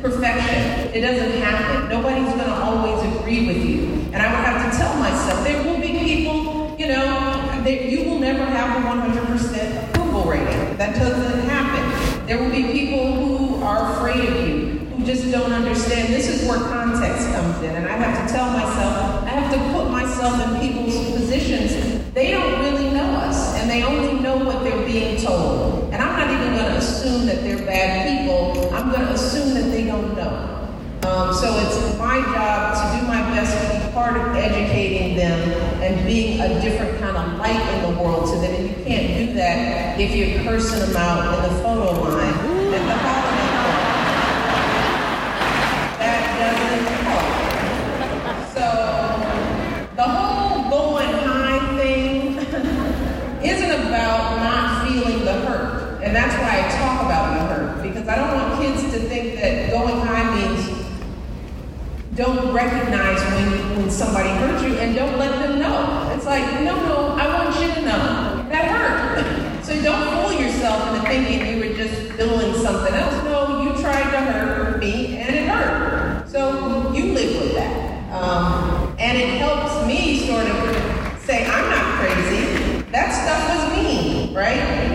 perfection. 0.00 0.94
It 0.94 1.00
doesn't 1.00 1.40
happen. 1.42 1.88
Nobody's 1.88 2.32
going 2.34 2.38
to 2.38 2.54
always 2.54 3.16
agree 3.16 3.46
with 3.46 3.64
you. 3.64 3.86
And 4.12 4.16
I 4.16 4.32
would 4.32 4.44
have 4.44 4.72
to 4.72 4.78
tell 4.78 4.94
myself, 4.96 5.44
there 5.44 5.62
will 5.62 5.80
be 5.80 5.98
people, 5.98 6.74
you 6.78 6.88
know, 6.88 7.62
that 7.64 7.84
you 7.84 8.08
will 8.08 8.18
never 8.18 8.44
have 8.44 8.82
a 8.82 8.88
100% 8.88 9.90
approval 9.90 10.24
rating. 10.24 10.76
That 10.76 10.96
doesn't 10.96 11.48
happen. 11.48 12.26
There 12.26 12.42
will 12.42 12.50
be 12.50 12.72
people 12.72 13.12
who 13.12 13.62
are 13.62 13.92
afraid 13.92 14.28
of 14.28 14.48
you, 14.48 14.78
who 14.78 15.04
just 15.04 15.30
don't 15.30 15.52
understand. 15.52 16.12
This 16.12 16.28
is 16.28 16.48
where 16.48 16.58
context 16.58 17.30
comes 17.32 17.62
in. 17.62 17.76
And 17.76 17.86
I 17.86 17.92
have 17.92 18.26
to 18.26 18.32
tell 18.32 18.50
myself, 18.50 19.24
I 19.24 19.28
have 19.28 19.52
to 19.52 19.72
put 19.72 19.90
myself 19.90 20.40
in 20.46 20.60
people's 20.60 20.96
positions. 21.12 22.12
They 22.14 22.30
don't 22.30 22.60
really 22.60 22.90
know 22.90 23.10
us, 23.16 23.54
and 23.56 23.70
they 23.70 23.84
only 23.84 24.20
know 24.20 24.38
what 24.38 24.64
they're 24.64 24.84
being 24.86 25.20
told. 25.20 25.89
Not 26.20 26.28
even 26.32 26.52
going 26.52 26.66
to 26.66 26.76
assume 26.76 27.24
that 27.26 27.42
they're 27.42 27.64
bad 27.64 28.20
people. 28.20 28.68
I'm 28.74 28.90
going 28.90 29.06
to 29.06 29.12
assume 29.14 29.54
that 29.54 29.70
they 29.70 29.86
don't 29.86 30.14
know. 30.14 30.68
Um, 31.08 31.32
so 31.32 31.48
it's 31.60 31.96
my 31.98 32.20
job 32.20 32.76
to 32.76 33.00
do 33.00 33.06
my 33.08 33.22
best 33.30 33.56
to 33.56 33.86
be 33.86 33.92
part 33.94 34.18
of 34.20 34.36
educating 34.36 35.16
them 35.16 35.40
and 35.80 36.04
being 36.06 36.38
a 36.42 36.60
different 36.60 37.00
kind 37.00 37.16
of 37.16 37.38
light 37.38 37.58
in 37.74 37.82
the 37.90 38.02
world 38.02 38.26
to 38.34 38.38
them. 38.38 38.54
And 38.54 38.68
you 38.68 38.74
can't 38.84 39.16
do 39.16 39.32
that 39.32 39.98
if 39.98 40.14
you're 40.14 40.42
cursing 40.44 40.80
them 40.80 40.94
out 40.94 41.24
in 41.36 41.42
the 41.42 41.62
photo 41.62 42.02
line 42.02 42.34
at 42.74 42.84
the 42.84 42.96
holiday 43.00 43.48
party. 43.56 43.88
That 46.00 46.20
doesn't 46.36 46.84
help. 47.08 47.28
So 48.52 48.66
the 49.96 50.02
whole 50.02 50.68
going 50.68 51.14
high 51.24 51.60
thing 51.78 52.36
isn't 53.42 53.70
about 53.70 54.36
not 54.36 54.86
feeling 54.86 55.24
the 55.24 55.32
hurt. 55.32 55.80
And 56.10 56.16
that's 56.16 56.34
why 56.42 56.58
I 56.58 56.68
talk 56.76 57.06
about 57.06 57.38
the 57.38 57.54
hurt, 57.54 57.82
because 57.84 58.08
I 58.08 58.16
don't 58.16 58.34
want 58.34 58.60
kids 58.60 58.82
to 58.92 58.98
think 58.98 59.36
that 59.36 59.70
going 59.70 59.94
high 60.00 60.26
means 60.34 60.84
don't 62.16 62.52
recognize 62.52 63.22
when 63.30 63.78
when 63.78 63.90
somebody 63.92 64.30
hurt 64.30 64.60
you 64.60 64.74
and 64.74 64.96
don't 64.96 65.20
let 65.20 65.30
them 65.40 65.60
know. 65.60 66.10
It's 66.12 66.26
like, 66.26 66.42
no, 66.64 66.74
no, 66.74 67.14
I 67.14 67.28
want 67.32 67.54
you 67.60 67.74
to 67.74 67.82
know 67.82 68.44
that 68.50 68.64
hurt. 68.72 69.64
so 69.64 69.80
don't 69.84 70.02
fool 70.16 70.32
yourself 70.32 70.88
into 70.88 71.06
thinking 71.06 71.46
you 71.46 71.68
were 71.68 71.76
just 71.76 72.16
doing 72.16 72.54
something 72.56 72.92
else. 72.92 73.24
No, 73.26 73.62
you 73.62 73.80
tried 73.80 74.10
to 74.10 74.18
hurt 74.18 74.80
me 74.80 75.16
and 75.16 75.32
it 75.32 75.46
hurt. 75.46 76.28
So 76.28 76.92
you 76.92 77.12
live 77.12 77.40
with 77.40 77.54
that. 77.54 78.12
Um, 78.12 78.96
and 78.98 79.16
it 79.16 79.38
helps 79.38 79.86
me 79.86 80.26
sort 80.26 80.48
of 80.48 81.20
say, 81.20 81.46
I'm 81.46 81.70
not 81.70 82.00
crazy. 82.00 82.82
That 82.90 83.12
stuff 83.12 83.70
was 83.70 83.76
me, 83.78 84.34
right? 84.34 84.89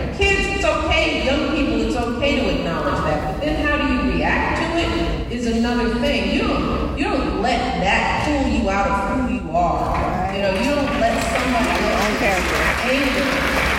Okay 2.26 2.40
to 2.40 2.60
acknowledge 2.60 3.04
that. 3.04 3.34
But 3.34 3.42
then 3.42 3.66
how 3.66 3.78
do 3.78 3.94
you 3.94 4.18
react 4.18 4.58
to 4.58 4.66
it 4.80 5.32
is 5.32 5.46
another 5.48 5.94
thing. 6.00 6.34
You 6.34 6.40
don't 6.48 6.98
you 6.98 7.04
don't 7.04 7.42
let 7.42 7.60
that 7.82 8.26
pull 8.26 8.52
you 8.52 8.70
out 8.70 8.88
of 8.88 9.30
who 9.30 9.36
you 9.36 9.56
are. 9.56 10.34
You 10.34 10.42
know, 10.42 10.54
you 10.54 10.70
don't 10.74 11.00
let 11.00 11.16
somebody 11.22 11.70
else's 11.94 12.46
anger 12.82 13.30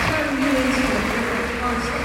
turn 0.07 0.29
you 0.41 0.51
into 0.63 0.83
a 0.87 1.01
different 1.11 1.49
person. 1.59 2.01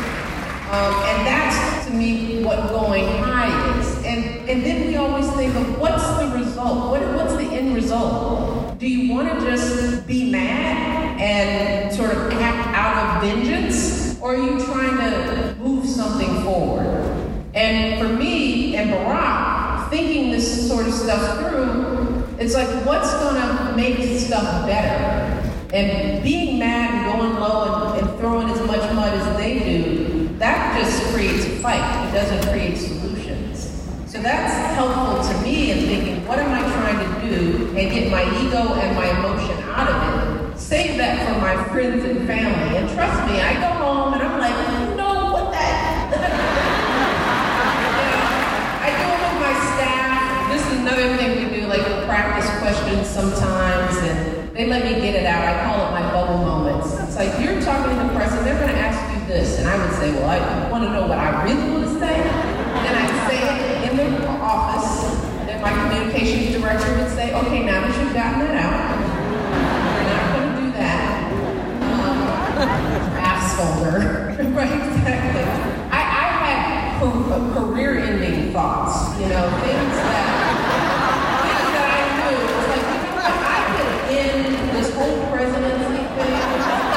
Um, 0.73 0.95
and 1.11 1.27
that's 1.27 1.87
to 1.87 1.93
me 1.93 2.43
what 2.43 2.69
going 2.71 3.07
high 3.23 3.79
is. 3.79 3.97
And 4.05 4.49
and 4.49 4.65
then 4.65 4.89
we 4.89 4.97
always 4.97 5.31
think 5.33 5.55
of 5.55 5.79
what's 5.79 6.07
the 6.19 6.29
result? 6.39 6.91
What, 6.91 7.03
what's 7.15 7.37
the 7.37 7.45
end 7.45 7.75
result? 7.75 8.79
Do 8.79 8.89
you 8.89 9.15
want 9.15 9.39
to 9.39 9.47
just 9.47 10.07
be 10.09 10.31
mad 10.31 11.21
and 11.21 11.95
sort 11.95 12.11
of 12.11 12.33
act 12.33 12.69
out 12.75 13.23
of 13.23 13.31
vengeance? 13.31 14.13
Or 14.23 14.37
are 14.37 14.41
you 14.41 14.65
trying 14.65 14.99
to 14.99 15.57
move 15.59 15.85
something 15.85 16.45
forward? 16.45 16.87
And 17.55 18.01
for 18.01 18.17
me 18.17 18.77
and 18.77 18.91
Barack, 18.91 19.91
thinking 19.91 20.31
this 20.31 20.69
sort 20.69 20.87
of 20.87 20.95
stuff 21.13 21.51
through, 21.51 22.25
it's 22.39 22.55
like, 22.55 22.69
what's 22.87 23.13
to 23.13 23.77
make 23.77 24.19
stuff 24.19 24.67
better? 24.67 25.39
And 25.75 26.23
being 26.23 26.59
mad 26.59 26.95
and 26.95 27.19
going 27.19 27.35
low 27.41 27.95
and, 27.95 28.01
and, 28.01 28.19
throwing 28.19 28.49
as 28.51 28.61
much 28.67 28.93
mud 28.95 29.15
as 29.15 29.37
they 29.37 29.59
do, 29.59 30.29
that 30.39 30.79
just 30.79 31.03
creates 31.13 31.47
fight. 31.61 32.09
It 32.09 32.13
doesn't 32.13 32.51
create 32.51 32.77
solutions. 32.77 33.71
So 34.07 34.21
that's 34.21 34.75
helpful 34.75 35.23
to 35.23 35.43
me 35.43 35.71
in 35.71 35.79
thinking, 35.87 36.27
what 36.27 36.39
am 36.39 36.53
I 36.53 36.61
trying 36.61 36.99
to 36.99 37.29
do 37.29 37.67
and 37.77 37.91
get 37.91 38.11
my 38.11 38.23
ego 38.43 38.75
and 38.75 38.97
my 38.97 39.09
emotion 39.19 39.57
out 39.71 39.89
of 39.89 40.53
it? 40.53 40.59
Save 40.59 40.99
that 40.99 41.27
for 41.27 41.41
my 41.41 41.65
friends 41.69 42.05
and 42.05 42.27
family. 42.27 42.77
And 42.77 42.89
trust 42.91 43.31
me, 43.31 43.41
I 43.41 43.55
go 43.55 43.69
home 43.85 44.15
and 44.15 44.23
I'm 44.23 44.39
like, 44.39 44.97
no, 44.97 45.33
what 45.33 45.53
that? 45.53 45.83
Another 50.93 51.17
thing 51.17 51.51
we 51.51 51.61
do, 51.61 51.67
like 51.67 51.81
we 51.87 52.05
practice 52.05 52.49
questions 52.59 53.09
sometimes, 53.09 53.97
and 53.99 54.55
they 54.55 54.67
let 54.67 54.85
me 54.85 55.01
get 55.01 55.15
it 55.15 55.25
out. 55.25 55.43
I 55.45 55.65
call 55.65 55.89
it 55.89 55.91
my 55.93 56.13
bubble 56.13 56.39
moments. 56.39 56.93
It's 57.01 57.17
like 57.17 57.33
you're 57.41 57.61
talking 57.63 57.97
to 57.97 58.03
the 58.03 58.13
press, 58.15 58.33
and 58.33 58.47
they're 58.47 58.59
going 58.59 58.73
to 58.73 58.79
ask 58.79 59.01
you 59.15 59.27
this, 59.27 59.59
and 59.59 59.69
I 59.69 59.77
would 59.79 59.95
say, 59.97 60.13
well, 60.13 60.29
I 60.29 60.71
want 60.71 60.85
to 60.85 60.91
know 60.91 61.07
what 61.07 61.19
I 61.19 61.45
really 61.45 61.71
want 61.71 61.85
to 61.85 61.99
say. 61.99 62.13
And 62.13 62.97
I'd 62.97 63.29
say 63.29 63.41
it 63.41 63.91
in 63.91 63.97
the 63.97 64.29
office, 64.29 65.05
and 65.41 65.49
then 65.49 65.63
my 65.63 65.73
communications 65.73 66.61
director 66.61 66.95
would 66.99 67.11
say, 67.13 67.33
okay, 67.35 67.65
now 67.65 67.81
that 67.81 67.99
you've 67.99 68.13
gotten 68.13 68.41
that 68.41 68.57
out, 68.61 69.01
we're 69.97 70.09
not 70.13 70.25
going 70.37 70.49
to 70.53 70.61
do 70.61 70.73
that. 70.77 71.33
Um, 71.89 72.21
folder, 73.57 74.29
right? 74.57 74.73
Exactly. 74.73 75.43
I, 75.91 76.01
I 76.01 76.25
had 76.45 77.03
career-ending 77.55 78.53
thoughts 78.53 79.03
you 79.23 79.29
know, 79.29 79.47
things 79.63 79.95
that, 80.03 80.35
things 81.47 81.71
that 81.79 81.89
I 81.95 82.03
knew. 82.19 82.43
It's 82.43 82.67
like, 82.75 82.83
you 82.91 82.99
know 82.99 83.23
what, 83.23 83.39
I 83.39 83.63
could 83.71 83.93
end 84.19 84.51
this 84.75 84.91
whole 84.99 85.23
presidency 85.31 86.03
thing 86.11 86.35
with 86.51 86.67
just 86.67 86.91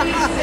these 0.00 0.35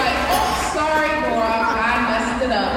like, 0.00 0.18
oh, 0.32 0.48
sorry, 0.74 1.12
Barack, 1.26 1.68
I 1.76 1.94
messed 2.10 2.40
it 2.44 2.52
up. 2.52 2.70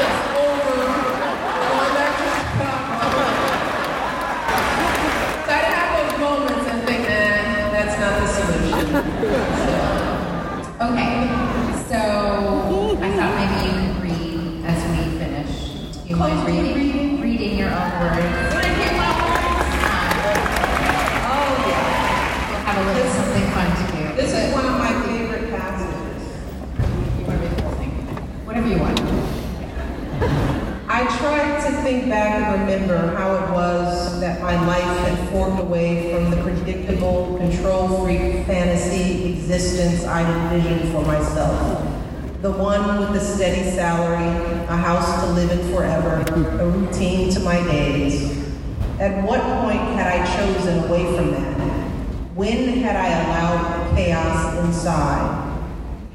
It's 0.00 0.20
over. 0.40 0.80
So 5.46 5.52
I'd 5.52 5.70
that's 7.72 7.96
not 8.00 8.12
the 8.20 8.26
solution. 8.28 8.88
Okay, 10.80 11.14
so 11.88 12.00
I 13.00 13.08
thought 13.16 13.32
maybe 13.36 13.56
you 13.66 13.72
could 13.80 13.96
read 14.02 14.64
as 14.64 14.80
we 14.88 15.02
finish. 15.18 15.52
You 16.08 16.14
mind 16.16 16.38
reading, 16.46 17.20
reading 17.20 17.58
your 17.58 17.68
own 17.70 17.90
words? 18.00 18.60
Oh, 21.32 21.50
yeah. 21.68 22.50
We'll 22.50 22.64
have 22.64 22.76
a 22.76 22.84
little 22.92 23.10
something 23.12 23.46
fun 23.52 23.68
to 23.76 23.84
do. 23.92 24.02
This 24.16 24.30
is 24.32 24.52
one 24.52 24.66
of 24.66 24.76
my 24.78 24.92
favorite 25.04 25.46
passages. 25.50 26.22
Whatever 28.46 28.68
you 28.68 28.78
want. 28.78 29.00
I 30.88 31.06
tried 31.18 31.60
to 31.66 31.70
think 31.90 32.08
back 32.08 32.40
and 32.40 32.60
remember 32.60 33.16
how 33.16 33.34
it 33.34 33.50
was 33.50 34.20
that 34.20 34.40
my 34.40 34.54
life 34.64 35.08
had 35.08 35.28
forked 35.30 35.60
away 35.60 36.12
from 36.12 36.30
the 36.30 36.36
predictable, 36.36 37.36
control 37.36 38.04
freak 38.04 38.46
fantasy 38.46 39.32
existence 39.32 40.04
I 40.04 40.22
envisioned 40.22 40.92
for 40.92 41.02
myself. 41.02 41.82
The 42.42 42.52
one 42.52 43.00
with 43.00 43.12
the 43.12 43.18
steady 43.18 43.68
salary, 43.72 44.24
a 44.68 44.76
house 44.76 45.24
to 45.24 45.32
live 45.32 45.50
in 45.50 45.74
forever, 45.74 46.24
a 46.62 46.68
routine 46.68 47.28
to 47.32 47.40
my 47.40 47.60
days. 47.64 48.38
At 49.00 49.24
what 49.24 49.40
point 49.40 49.80
had 49.98 50.06
I 50.06 50.24
chosen 50.36 50.84
away 50.84 51.16
from 51.16 51.32
that? 51.32 51.58
When 52.36 52.68
had 52.68 52.94
I 52.94 53.08
allowed 53.24 53.90
the 53.90 53.96
chaos 53.96 54.64
inside? 54.64 55.39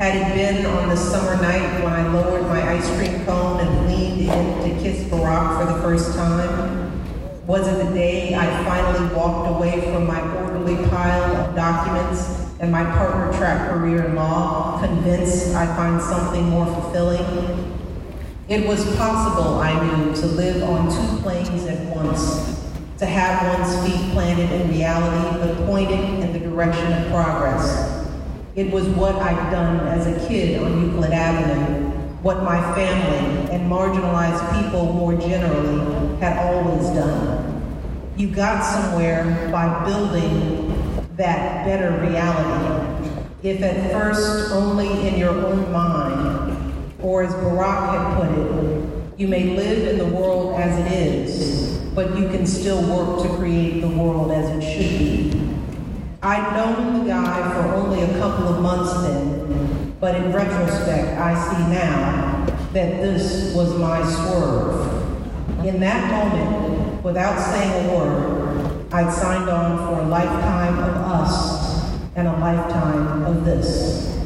Had 0.06 0.18
it 0.18 0.36
been 0.36 0.66
on 0.68 0.90
the 0.90 0.96
summer 0.96 1.42
night 1.42 1.84
when 1.84 1.92
I 1.92 2.08
lowered 2.14 2.44
my 2.44 2.62
ice 2.74 2.88
cream 2.96 3.26
cone 3.26 3.60
and 3.60 3.88
leaned 3.88 4.22
in 4.22 4.62
to 4.62 4.84
kiss 4.84 5.04
Barack 5.06 5.60
for 5.60 5.74
the 5.74 5.82
first 5.82 6.14
time? 6.16 7.02
Was 7.48 7.68
it 7.68 7.84
the 7.84 7.92
day 7.92 8.36
I 8.36 8.46
finally 8.64 9.16
walked 9.16 9.50
away 9.50 9.82
from 9.82 10.06
my 10.06 10.22
orderly 10.44 10.76
pile 10.90 11.36
of 11.38 11.56
documents 11.56 12.54
and 12.60 12.72
my 12.72 12.84
partner 12.84 13.36
track 13.36 13.72
career 13.72 14.04
in 14.04 14.14
law, 14.14 14.80
convinced 14.80 15.56
I'd 15.56 15.76
find 15.76 16.00
something 16.00 16.50
more 16.50 16.68
fulfilling? 16.68 17.76
It 18.48 18.68
was 18.68 18.86
possible, 18.98 19.58
I 19.58 19.74
knew, 19.74 20.14
to 20.18 20.28
live 20.28 20.62
on 20.70 20.86
two 20.86 21.24
planes 21.24 21.66
at 21.66 21.84
once, 21.96 22.64
to 23.00 23.08
have 23.08 23.58
one's 23.58 23.76
feet 23.84 24.12
planted 24.12 24.52
in 24.52 24.70
reality 24.70 25.40
but 25.40 25.66
pointed 25.66 26.00
in 26.00 26.32
the 26.32 26.38
direction 26.38 26.94
of 26.94 27.10
progress. 27.10 28.05
It 28.56 28.72
was 28.72 28.88
what 28.88 29.16
I'd 29.16 29.52
done 29.52 29.86
as 29.86 30.08
a 30.08 30.28
kid 30.30 30.64
on 30.64 30.82
Euclid 30.82 31.12
Avenue, 31.12 31.90
what 32.22 32.42
my 32.42 32.62
family 32.74 33.52
and 33.52 33.70
marginalized 33.70 34.64
people 34.64 34.94
more 34.94 35.14
generally 35.14 36.18
had 36.22 36.38
always 36.38 36.88
done. 36.92 37.62
You 38.16 38.30
got 38.30 38.64
somewhere 38.64 39.50
by 39.52 39.84
building 39.84 40.74
that 41.18 41.66
better 41.66 42.00
reality, 42.00 43.20
if 43.44 43.62
at 43.62 43.92
first 43.92 44.54
only 44.54 45.06
in 45.06 45.20
your 45.20 45.32
own 45.32 45.70
mind, 45.74 46.74
or 47.02 47.24
as 47.24 47.34
Barack 47.34 47.90
had 47.92 48.18
put 48.18 48.40
it, 48.40 49.20
you 49.20 49.28
may 49.28 49.58
live 49.58 49.86
in 49.90 49.98
the 49.98 50.16
world 50.16 50.58
as 50.58 50.80
it 50.80 50.94
is, 50.94 51.78
but 51.94 52.18
you 52.18 52.30
can 52.30 52.48
still 52.48 52.82
work 52.84 53.22
to 53.22 53.36
create 53.36 53.82
the 53.82 53.90
world 53.90 54.32
as 54.32 54.50
it 54.50 54.62
should 54.62 54.98
be. 54.98 55.45
I'd 56.26 56.56
known 56.58 57.04
the 57.04 57.08
guy 57.08 57.54
for 57.54 57.76
only 57.76 58.02
a 58.02 58.18
couple 58.18 58.48
of 58.48 58.60
months 58.60 58.92
then, 59.04 59.96
but 60.00 60.16
in 60.16 60.34
retrospect, 60.34 61.20
I 61.20 61.36
see 61.36 61.72
now 61.72 62.44
that 62.74 63.00
this 63.00 63.54
was 63.54 63.78
my 63.78 64.02
swerve. 64.12 65.64
In 65.64 65.80
that 65.82 66.10
moment, 66.10 67.04
without 67.04 67.40
saying 67.40 67.86
a 67.86 67.96
word, 67.96 68.92
I'd 68.92 69.14
signed 69.14 69.52
on 69.52 69.78
for 69.86 70.02
a 70.02 70.08
lifetime 70.08 70.80
of 70.80 70.96
us 70.96 71.94
and 72.16 72.28
a 72.28 72.34
lifetime 72.40 73.24
of 73.26 73.46
this. 73.46 74.18